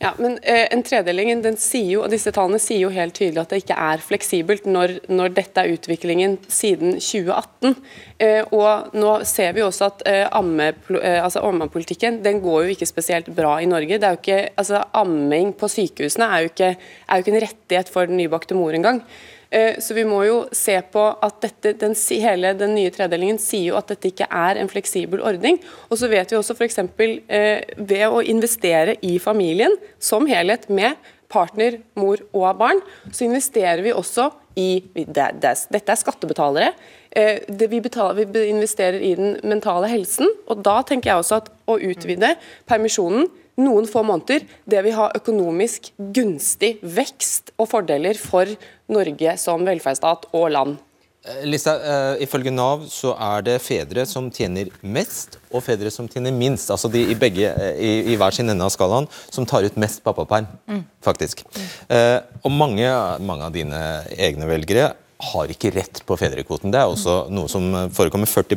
Ja, 0.00 0.14
men 0.16 0.38
eh, 0.42 0.64
en 0.72 0.80
tredeling, 0.80 1.28
den 1.44 1.58
sier 1.60 1.90
jo, 1.90 2.04
og 2.06 2.12
disse 2.14 2.32
tallene 2.32 2.56
sier 2.62 2.86
jo 2.86 2.92
helt 2.94 3.12
tydelig 3.18 3.42
at 3.42 3.50
det 3.52 3.58
ikke 3.60 3.76
er 3.84 4.00
fleksibelt 4.00 4.64
når, 4.64 4.94
når 5.12 5.34
dette 5.36 5.60
er 5.60 5.74
utviklingen 5.74 6.38
siden 6.48 6.94
2018. 6.96 7.74
Eh, 8.16 8.40
og 8.56 8.94
nå 8.96 9.10
ser 9.28 9.52
vi 9.58 9.64
også 9.66 9.90
at 9.90 10.04
eh, 10.08 10.22
amme, 10.38 10.70
eh, 11.02 11.18
altså 11.20 11.42
ammepolitikken 11.44 12.22
den 12.24 12.40
går 12.40 12.62
jo 12.64 12.78
ikke 12.78 12.88
spesielt 12.88 13.28
bra 13.36 13.58
i 13.60 13.68
Norge. 13.68 13.98
Det 14.00 14.08
er 14.08 14.16
jo 14.16 14.22
ikke, 14.22 14.40
altså 14.62 14.80
Amming 14.96 15.52
på 15.60 15.68
sykehusene 15.68 16.30
er 16.32 16.46
jo 16.46 16.52
ikke, 16.54 16.70
er 16.80 17.20
jo 17.20 17.26
ikke 17.26 17.36
en 17.36 17.44
rettighet 17.44 17.92
for 17.92 18.08
den 18.08 18.22
nybakte 18.22 18.56
mor 18.56 18.72
engang. 18.80 19.02
Eh, 19.50 19.78
så 19.82 19.94
vi 19.96 20.04
må 20.06 20.22
jo 20.28 20.40
se 20.54 20.76
på 20.92 21.04
at 21.10 21.40
dette, 21.42 21.74
den, 21.80 21.96
hele 22.22 22.52
den 22.58 22.76
nye 22.76 22.92
tredelingen 22.94 23.40
sier 23.42 23.72
jo 23.72 23.78
at 23.80 23.90
dette 23.90 24.12
ikke 24.12 24.28
er 24.30 24.60
en 24.60 24.70
fleksibel 24.70 25.22
ordning. 25.26 25.58
Og 25.90 25.98
så 25.98 26.10
vet 26.10 26.30
vi 26.30 26.38
også 26.38 26.54
f.eks. 26.54 26.78
Eh, 26.78 27.64
ved 27.76 28.06
å 28.06 28.22
investere 28.22 28.96
i 29.06 29.16
familien 29.22 29.74
som 29.98 30.28
helhet 30.30 30.68
med 30.70 30.98
partner, 31.30 31.78
mor 31.98 32.22
og 32.34 32.46
barn, 32.58 32.80
så 33.14 33.26
investerer 33.26 33.82
vi 33.86 33.94
også 33.94 34.30
i 34.58 34.82
det, 34.94 35.28
det, 35.42 35.52
Dette 35.70 35.94
er 35.94 35.98
skattebetalere. 35.98 36.72
Eh, 37.10 37.42
det, 37.46 37.70
vi, 37.70 37.80
betaler, 37.82 38.26
vi 38.26 38.46
investerer 38.50 39.02
i 39.02 39.14
den 39.18 39.36
mentale 39.46 39.90
helsen. 39.90 40.30
og 40.46 40.64
Da 40.66 40.80
tenker 40.86 41.12
jeg 41.12 41.22
også 41.22 41.40
at 41.42 41.52
å 41.70 41.78
utvide 41.78 42.34
permisjonen 42.70 43.28
noen 43.60 43.88
få 43.88 44.02
måneder, 44.06 44.46
det 44.64 44.84
vil 44.86 44.96
ha 44.98 45.10
økonomisk 45.16 45.92
gunstig 46.16 46.76
vekst 46.82 47.54
og 47.60 47.70
fordeler 47.72 48.18
for 48.18 48.48
Norge 48.90 49.36
som 49.40 49.66
velferdsstat 49.68 50.30
og 50.36 50.48
land. 50.54 50.78
Eh, 51.20 51.42
Lisa, 51.44 51.74
uh, 51.76 52.22
Ifølge 52.22 52.52
Nav 52.52 52.86
så 52.88 53.12
er 53.20 53.42
det 53.44 53.58
fedre 53.60 54.06
som 54.08 54.30
tjener 54.32 54.70
mest, 54.80 55.36
og 55.52 55.60
fedre 55.66 55.92
som 55.92 56.08
tjener 56.08 56.32
minst. 56.32 56.70
Altså 56.72 56.88
de 56.92 57.02
i, 57.12 57.16
begge, 57.18 57.50
uh, 57.52 57.74
i, 57.76 58.14
i 58.14 58.16
hver 58.20 58.32
sin 58.32 58.48
ende 58.48 58.64
av 58.64 58.72
skalaen, 58.72 59.08
som 59.28 59.44
tar 59.48 59.66
ut 59.68 59.76
mest 59.80 60.00
pappaperm, 60.06 60.48
mm. 60.70 60.80
faktisk. 61.04 61.44
Uh, 61.92 62.24
og 62.40 62.54
mange, 62.56 62.88
mange, 63.20 63.50
av 63.50 63.52
dine 63.52 63.82
egne 64.16 64.48
velgere 64.48 64.94
har 65.30 65.52
ikke 65.52 65.74
rett 65.74 66.00
på 66.08 66.16
fedrekvoten. 66.16 66.72
Det 66.72 66.80
er 66.80 66.88
også 66.88 67.26
noe 67.28 67.52
som 67.52 67.68
forekommer. 67.92 68.30
40 68.30 68.56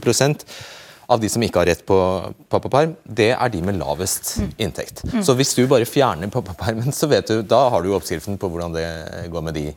av 1.08 1.20
de 1.22 1.30
som 1.30 1.44
ikke 1.44 1.62
har 1.62 1.70
rett 1.72 1.84
på 1.88 1.98
pappaperm, 2.52 2.96
det 3.04 3.32
er 3.36 3.52
de 3.54 3.62
med 3.66 3.80
lavest 3.80 4.38
mm. 4.40 4.54
inntekt. 4.66 5.04
Mm. 5.10 5.22
Så 5.26 5.36
hvis 5.40 5.54
du 5.58 5.66
bare 5.72 5.88
fjerner 5.90 6.32
pappapermen, 6.34 6.96
så 6.96 7.10
vet 7.12 7.30
du, 7.32 7.42
da 7.44 7.66
har 7.74 7.84
du 7.84 7.94
oppskriften 7.96 8.40
på 8.40 8.50
hvordan 8.52 8.76
det 8.78 8.88
går 9.34 9.46
med 9.50 9.60
de, 9.60 9.68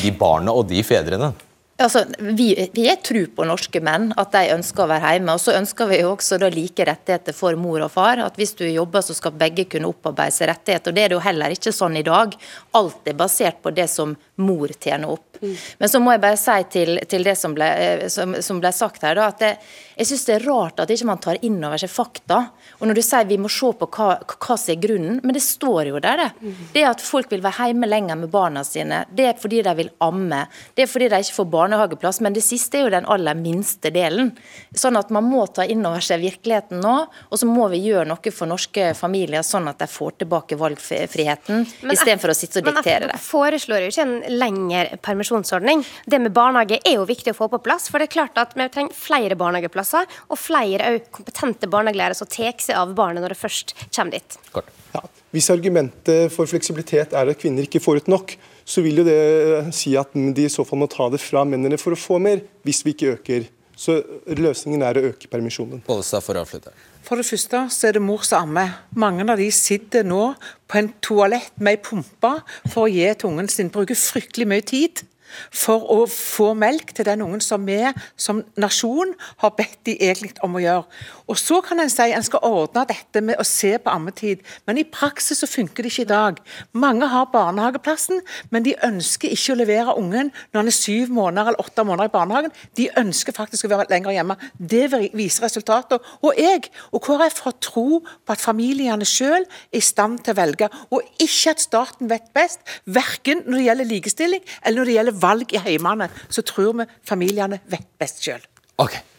de 0.00 0.14
barna 0.18 0.54
og 0.54 0.68
de 0.70 0.84
fedrene. 0.86 1.32
Altså, 1.74 2.04
vi, 2.18 2.52
vi 2.72 2.84
har 2.86 3.00
tro 3.02 3.24
på 3.34 3.44
norske 3.48 3.80
menn, 3.82 4.12
at 4.20 4.30
de 4.30 4.52
ønsker 4.54 4.84
å 4.84 4.90
være 4.92 5.16
hjemme. 5.16 5.34
Og 5.34 5.42
så 5.42 5.56
ønsker 5.58 5.88
vi 5.90 5.98
jo 6.04 6.12
også 6.12 6.38
da 6.38 6.50
like 6.54 6.86
rettigheter 6.86 7.34
for 7.34 7.58
mor 7.58 7.82
og 7.82 7.90
far. 7.90 8.22
At 8.22 8.38
hvis 8.38 8.54
du 8.60 8.62
jobber, 8.68 9.02
så 9.02 9.16
skal 9.16 9.34
begge 9.40 9.66
kunne 9.72 9.90
opparbeide 9.90 10.36
seg 10.36 10.52
rettigheter. 10.52 10.92
Og 10.92 10.94
det 10.94 11.02
er 11.02 11.10
det 11.10 11.18
jo 11.18 11.24
heller 11.24 11.56
ikke 11.56 11.74
sånn 11.74 11.98
i 11.98 12.04
dag. 12.06 12.36
Alt 12.78 13.10
er 13.10 13.18
basert 13.18 13.58
på 13.64 13.74
det 13.74 13.88
som 13.90 14.14
mor 14.36 14.68
tjener 14.68 15.10
opp. 15.10 15.36
Mm. 15.42 15.56
Men 15.78 15.88
så 15.88 16.00
må 16.00 16.14
jeg 16.14 16.22
bare 16.22 16.38
si 16.40 16.56
til, 16.72 16.98
til 17.10 17.24
det 17.26 17.34
som 17.38 17.54
ble, 17.54 17.66
eh, 17.66 18.04
som, 18.10 18.34
som 18.42 18.60
ble, 18.62 18.70
sagt 18.74 19.04
her, 19.06 19.18
da, 19.18 19.28
at 19.30 19.42
det, 19.42 19.50
jeg 19.98 20.08
syns 20.10 20.24
det 20.26 20.34
er 20.36 20.46
rart 20.48 20.80
at 20.82 20.90
ikke 20.90 21.08
man 21.08 21.20
tar 21.22 21.38
inn 21.46 21.60
over 21.62 21.78
seg 21.78 21.92
fakta. 21.92 22.40
Og 22.80 22.88
når 22.88 22.98
du 22.98 23.02
sier 23.04 23.28
vi 23.28 23.38
må 23.38 23.50
se 23.52 23.70
på 23.78 23.88
hva, 23.94 24.08
hva 24.24 24.56
som 24.58 24.72
er 24.74 24.80
grunnen, 24.82 25.20
men 25.22 25.36
det 25.36 25.42
står 25.44 25.90
jo 25.92 26.00
der, 26.02 26.22
det. 26.24 26.30
Mm. 26.40 26.64
Det 26.74 26.86
at 26.88 27.04
folk 27.04 27.30
vil 27.32 27.44
være 27.44 27.70
hjemme 27.70 27.90
lenger 27.90 28.18
med 28.24 28.32
barna 28.32 28.64
sine, 28.66 29.04
det 29.14 29.28
er 29.30 29.38
fordi 29.40 29.62
de 29.66 29.76
vil 29.78 29.92
amme. 30.04 30.44
Det 30.74 30.86
er 30.86 30.90
fordi 30.90 31.10
de 31.12 31.22
ikke 31.22 31.38
får 31.38 31.50
barnehageplass, 31.54 32.20
men 32.24 32.34
det 32.34 32.44
siste 32.46 32.80
er 32.80 32.86
jo 32.86 32.94
den 32.96 33.08
aller 33.10 33.38
minste 33.38 33.92
delen. 33.94 34.32
Sånn 34.74 34.98
at 34.98 35.12
man 35.14 35.28
må 35.28 35.46
ta 35.46 35.66
inn 35.68 35.84
over 35.86 36.02
seg 36.04 36.24
virkeligheten 36.24 36.82
nå, 36.82 36.96
og 37.28 37.38
så 37.38 37.48
må 37.48 37.68
vi 37.72 37.84
gjøre 37.84 38.08
noe 38.10 38.34
for 38.34 38.50
norske 38.50 38.90
familier, 38.98 39.44
sånn 39.46 39.68
at 39.70 39.82
de 39.82 39.90
får 39.90 40.18
tilbake 40.24 40.58
valgfriheten, 40.58 41.66
istedenfor 41.92 42.32
å 42.32 42.36
sitte 42.36 42.62
og 42.62 42.70
diktere 42.70 43.06
det. 43.06 43.14
Men 43.14 43.24
foreslår 43.28 43.84
jo 43.84 43.92
ikke 43.92 44.06
en 44.08 44.16
lengre 44.32 44.98
permisjonsordning. 45.04 45.84
Det 46.06 46.20
med 46.22 46.34
barnehage 46.36 46.80
er 46.80 46.98
jo 46.98 47.08
viktig 47.08 47.34
å 47.34 47.38
få 47.38 47.50
på 47.52 47.62
plass, 47.64 47.88
for 47.90 48.00
det 48.00 48.08
er 48.08 48.16
klart 48.16 48.40
at 48.40 48.54
vi 48.58 48.68
trenger 48.72 48.96
flere 48.96 49.38
barnehageplasser, 49.38 50.08
og 50.28 50.40
flere 50.40 50.96
kompetente 51.14 51.70
barnehagelærere 51.70 52.18
som 52.18 52.30
tar 52.30 52.56
seg 52.62 52.78
av 52.78 52.94
barnet 52.96 53.24
når 53.24 53.34
det 53.34 53.40
først 53.40 53.76
kommer 53.88 54.18
dit. 54.18 54.38
Kort. 54.54 54.70
Ja. 54.94 55.02
Hvis 55.34 55.50
argumentet 55.50 56.30
for 56.34 56.46
fleksibilitet 56.46 57.14
er 57.16 57.30
at 57.30 57.40
kvinner 57.40 57.66
ikke 57.66 57.82
får 57.82 58.04
ut 58.04 58.12
nok, 58.12 58.36
så 58.64 58.84
vil 58.84 59.02
jo 59.02 59.06
det 59.06 59.18
eh, 59.18 59.70
si 59.74 59.92
at 59.98 60.14
de 60.14 60.46
i 60.46 60.52
så 60.52 60.64
fall 60.66 60.80
må 60.80 60.88
ta 60.90 61.10
det 61.12 61.20
fra 61.22 61.44
mennene 61.48 61.78
for 61.80 61.96
å 61.96 62.00
få 62.00 62.20
mer, 62.22 62.44
hvis 62.64 62.84
vi 62.86 62.94
ikke 62.94 63.14
øker. 63.18 63.48
Så 63.76 63.98
løsningen 64.30 64.84
er 64.86 64.98
å 65.00 65.08
øke 65.10 65.28
permisjonen. 65.30 65.82
Bollestad 65.86 66.22
for 66.24 66.38
å 66.38 66.44
avslutte. 66.44 66.70
For 67.04 67.20
det 67.20 67.26
første 67.28 67.66
så 67.68 67.88
er 67.88 67.98
det 67.98 68.02
mor 68.02 68.22
som 68.24 68.48
ammer. 68.48 68.78
Mange 68.96 69.26
av 69.28 69.36
de 69.36 69.50
sitter 69.52 70.06
nå 70.08 70.30
på 70.70 70.80
en 70.80 70.92
toalett 71.04 71.52
med 71.60 71.76
ei 71.76 71.82
pumpe 71.84 72.30
for 72.72 72.86
å 72.86 72.92
gi 72.92 73.10
til 73.12 73.28
ungen 73.28 73.50
sin. 73.52 73.68
Bruker 73.72 73.98
fryktelig 73.98 74.48
mye 74.48 74.64
tid 74.64 75.04
for 75.52 75.84
å 75.90 76.04
få 76.08 76.52
melk 76.56 76.94
til 76.96 77.08
den 77.08 77.24
ungen 77.26 77.42
som 77.44 77.66
vi 77.66 77.80
som 78.16 78.40
nasjon 78.60 79.12
har 79.42 79.52
bedt 79.58 79.80
de 79.88 79.96
egentlig 79.98 80.32
om 80.46 80.56
å 80.56 80.62
gjøre. 80.62 80.86
Og 81.30 81.38
Så 81.40 81.60
kan 81.64 81.80
en 81.80 81.90
si 81.92 82.10
en 82.12 82.24
skal 82.24 82.42
ordne 82.44 82.84
dette 82.88 83.20
med 83.24 83.40
å 83.40 83.46
se 83.48 83.72
på 83.80 83.92
ammetid, 83.92 84.42
men 84.68 84.78
i 84.80 84.84
praksis 84.84 85.40
så 85.40 85.48
funker 85.48 85.84
det 85.84 85.92
ikke 85.92 86.04
i 86.04 86.10
dag. 86.10 86.40
Mange 86.76 87.08
har 87.08 87.30
barnehageplassen, 87.32 88.20
men 88.52 88.66
de 88.66 88.74
ønsker 88.84 89.32
ikke 89.32 89.54
å 89.54 89.58
levere 89.58 89.96
ungen 90.00 90.32
når 90.52 90.60
han 90.60 90.70
er 90.70 90.76
syv 90.76 91.14
måneder 91.16 91.52
eller 91.52 91.64
åtte 91.64 91.86
måneder 91.86 92.10
i 92.10 92.14
barnehagen. 92.14 92.54
De 92.76 92.90
ønsker 93.00 93.36
faktisk 93.36 93.68
å 93.68 93.72
være 93.72 93.88
lenger 93.92 94.16
hjemme. 94.16 94.36
Det 94.58 94.84
viser 95.16 95.46
resultater. 95.46 96.02
Og 96.20 96.36
jeg 96.40 96.68
og 96.92 97.04
KrF 97.06 97.40
har 97.46 97.56
tro 97.64 97.86
på 98.04 98.36
at 98.36 98.44
familiene 98.44 99.08
selv 99.08 99.48
er 99.48 99.80
i 99.80 99.84
stand 99.84 100.20
til 100.24 100.34
å 100.34 100.40
velge, 100.42 100.68
og 100.92 101.08
ikke 101.22 101.54
at 101.54 101.64
staten 101.64 102.10
vet 102.12 102.28
best, 102.36 102.60
verken 102.84 103.44
når 103.46 103.58
det 103.58 103.66
gjelder 103.68 103.90
likestilling 103.94 104.44
eller 104.60 104.80
når 104.80 104.90
det 104.90 104.98
gjelder 104.98 105.18
valg 105.24 105.56
i 105.56 105.64
heimene, 105.70 106.10
så 106.28 106.44
tror 106.44 106.78
vi 106.82 106.88
familiene 107.06 107.62
vet 107.70 107.88
best 108.00 108.24
selv. 108.24 108.46
Okay. 108.76 109.13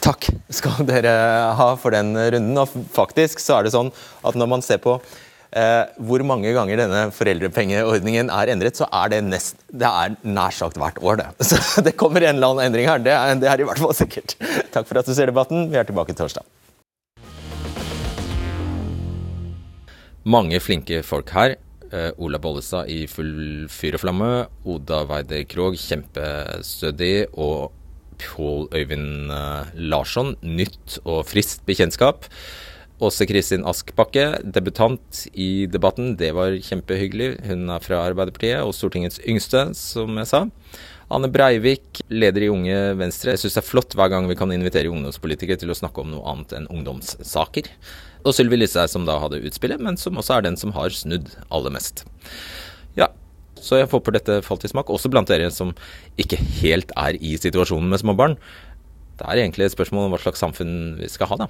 Takk 0.00 0.30
skal 0.48 0.86
dere 0.88 1.12
ha 1.58 1.72
for 1.80 1.92
den 1.92 2.14
runden. 2.16 2.56
Og 2.60 2.70
faktisk 2.94 3.42
så 3.42 3.58
er 3.58 3.66
det 3.66 3.74
sånn 3.74 3.90
at 4.24 4.38
når 4.38 4.48
man 4.48 4.64
ser 4.64 4.80
på 4.80 4.96
eh, 5.52 5.82
hvor 6.00 6.24
mange 6.26 6.52
ganger 6.56 6.80
denne 6.80 7.02
foreldrepengeordningen 7.14 8.32
er 8.32 8.52
endret, 8.54 8.80
så 8.80 8.88
er 8.88 9.12
det, 9.12 9.20
nest, 9.28 9.60
det 9.68 9.88
er 9.88 10.16
nær 10.24 10.54
sagt 10.56 10.80
hvert 10.80 11.00
år, 11.04 11.20
det. 11.20 11.28
Så 11.50 11.84
det 11.84 11.96
kommer 12.00 12.24
en 12.24 12.38
eller 12.38 12.54
annen 12.54 12.70
endring 12.70 12.88
her. 12.88 13.02
Det 13.04 13.12
er, 13.12 13.34
det 13.40 13.50
er 13.50 13.60
i 13.60 13.68
hvert 13.68 13.82
fall 13.82 13.96
sikkert. 13.96 14.38
Takk 14.72 14.88
for 14.88 15.00
at 15.00 15.08
du 15.08 15.14
ser 15.16 15.30
debatten. 15.30 15.68
Vi 15.72 15.80
er 15.80 15.88
tilbake 15.88 16.16
torsdag. 16.16 16.46
Mange 20.28 20.60
flinke 20.60 21.02
folk 21.04 21.32
her. 21.32 21.56
Uh, 21.90 22.12
Ola 22.22 22.38
Bollestad 22.38 22.86
i 22.92 23.02
full 23.10 23.66
fyr 23.72 23.96
og 23.98 24.04
flamme. 24.04 24.30
Oda 24.68 25.02
Weider 25.08 25.42
Krogh, 25.50 25.76
kjempestødig. 25.80 27.26
Og 27.34 27.72
Pål 28.20 28.68
Øyvind 28.76 29.32
uh, 29.32 29.70
Larsson, 29.74 30.34
nytt 30.44 31.00
og 31.04 31.24
friskt 31.28 31.64
bekjentskap. 31.68 32.28
Åse 33.00 33.24
Kristin 33.24 33.64
Askbakke, 33.64 34.26
debutant 34.44 35.22
i 35.32 35.64
debatten. 35.72 36.14
Det 36.20 36.34
var 36.36 36.52
kjempehyggelig. 36.60 37.32
Hun 37.48 37.70
er 37.72 37.84
fra 37.84 38.02
Arbeiderpartiet 38.10 38.60
og 38.60 38.74
Stortingets 38.76 39.22
yngste, 39.24 39.70
som 39.78 40.20
jeg 40.20 40.28
sa. 40.28 40.42
Anne 41.10 41.30
Breivik, 41.32 42.04
leder 42.12 42.44
i 42.44 42.50
Unge 42.52 42.76
Venstre. 43.00 43.32
Jeg 43.34 43.42
syns 43.42 43.56
det 43.56 43.62
er 43.64 43.70
flott 43.70 43.96
hver 43.98 44.12
gang 44.12 44.28
vi 44.30 44.36
kan 44.38 44.52
invitere 44.54 44.92
ungdomspolitikere 44.92 45.58
til 45.58 45.72
å 45.72 45.78
snakke 45.78 46.04
om 46.04 46.12
noe 46.12 46.22
annet 46.28 46.52
enn 46.54 46.68
ungdomssaker. 46.70 47.72
Og 48.20 48.36
Sylvi 48.36 48.60
Listhaug, 48.60 48.92
som 48.92 49.08
da 49.08 49.16
hadde 49.22 49.40
utspillet, 49.48 49.80
men 49.82 49.96
som 49.98 50.20
også 50.20 50.36
er 50.36 50.46
den 50.46 50.60
som 50.60 50.76
har 50.76 50.92
snudd 50.94 51.32
aller 51.48 51.72
mest. 51.74 52.04
Så 53.60 53.80
jeg 53.80 53.90
håper 53.90 54.16
dette 54.16 54.40
falt 54.46 54.64
i 54.64 54.70
smak, 54.72 54.90
også 54.90 55.10
blant 55.12 55.30
dere 55.30 55.50
som 55.54 55.74
ikke 56.20 56.40
helt 56.60 56.92
er 56.98 57.18
i 57.20 57.36
situasjonen 57.40 57.90
med 57.92 58.02
småbarn. 58.02 58.38
Det 59.20 59.28
er 59.28 59.42
egentlig 59.42 59.68
et 59.68 59.74
spørsmål 59.76 60.08
om 60.08 60.14
hva 60.14 60.22
slags 60.22 60.40
samfunn 60.40 60.76
vi 61.00 61.10
skal 61.12 61.28
ha, 61.32 61.42
da. 61.44 61.48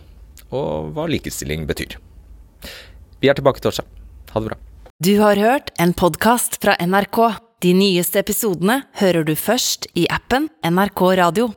Og 0.51 0.91
hva 0.97 1.07
likestilling 1.11 1.69
betyr. 1.71 1.95
Vi 3.23 3.31
er 3.31 3.39
tilbake 3.39 3.63
torsdag. 3.63 3.87
Ha 4.35 4.43
det 4.43 4.51
bra. 4.51 4.59
Du 5.01 5.15
har 5.23 5.39
hørt 5.41 5.71
en 5.81 5.95
podkast 5.97 6.59
fra 6.61 6.75
NRK. 6.81 7.21
De 7.61 7.75
nyeste 7.77 8.21
episodene 8.21 8.83
hører 9.01 9.25
du 9.29 9.35
først 9.37 9.87
i 9.95 10.07
appen 10.13 10.49
NRK 10.65 11.03
Radio. 11.21 11.51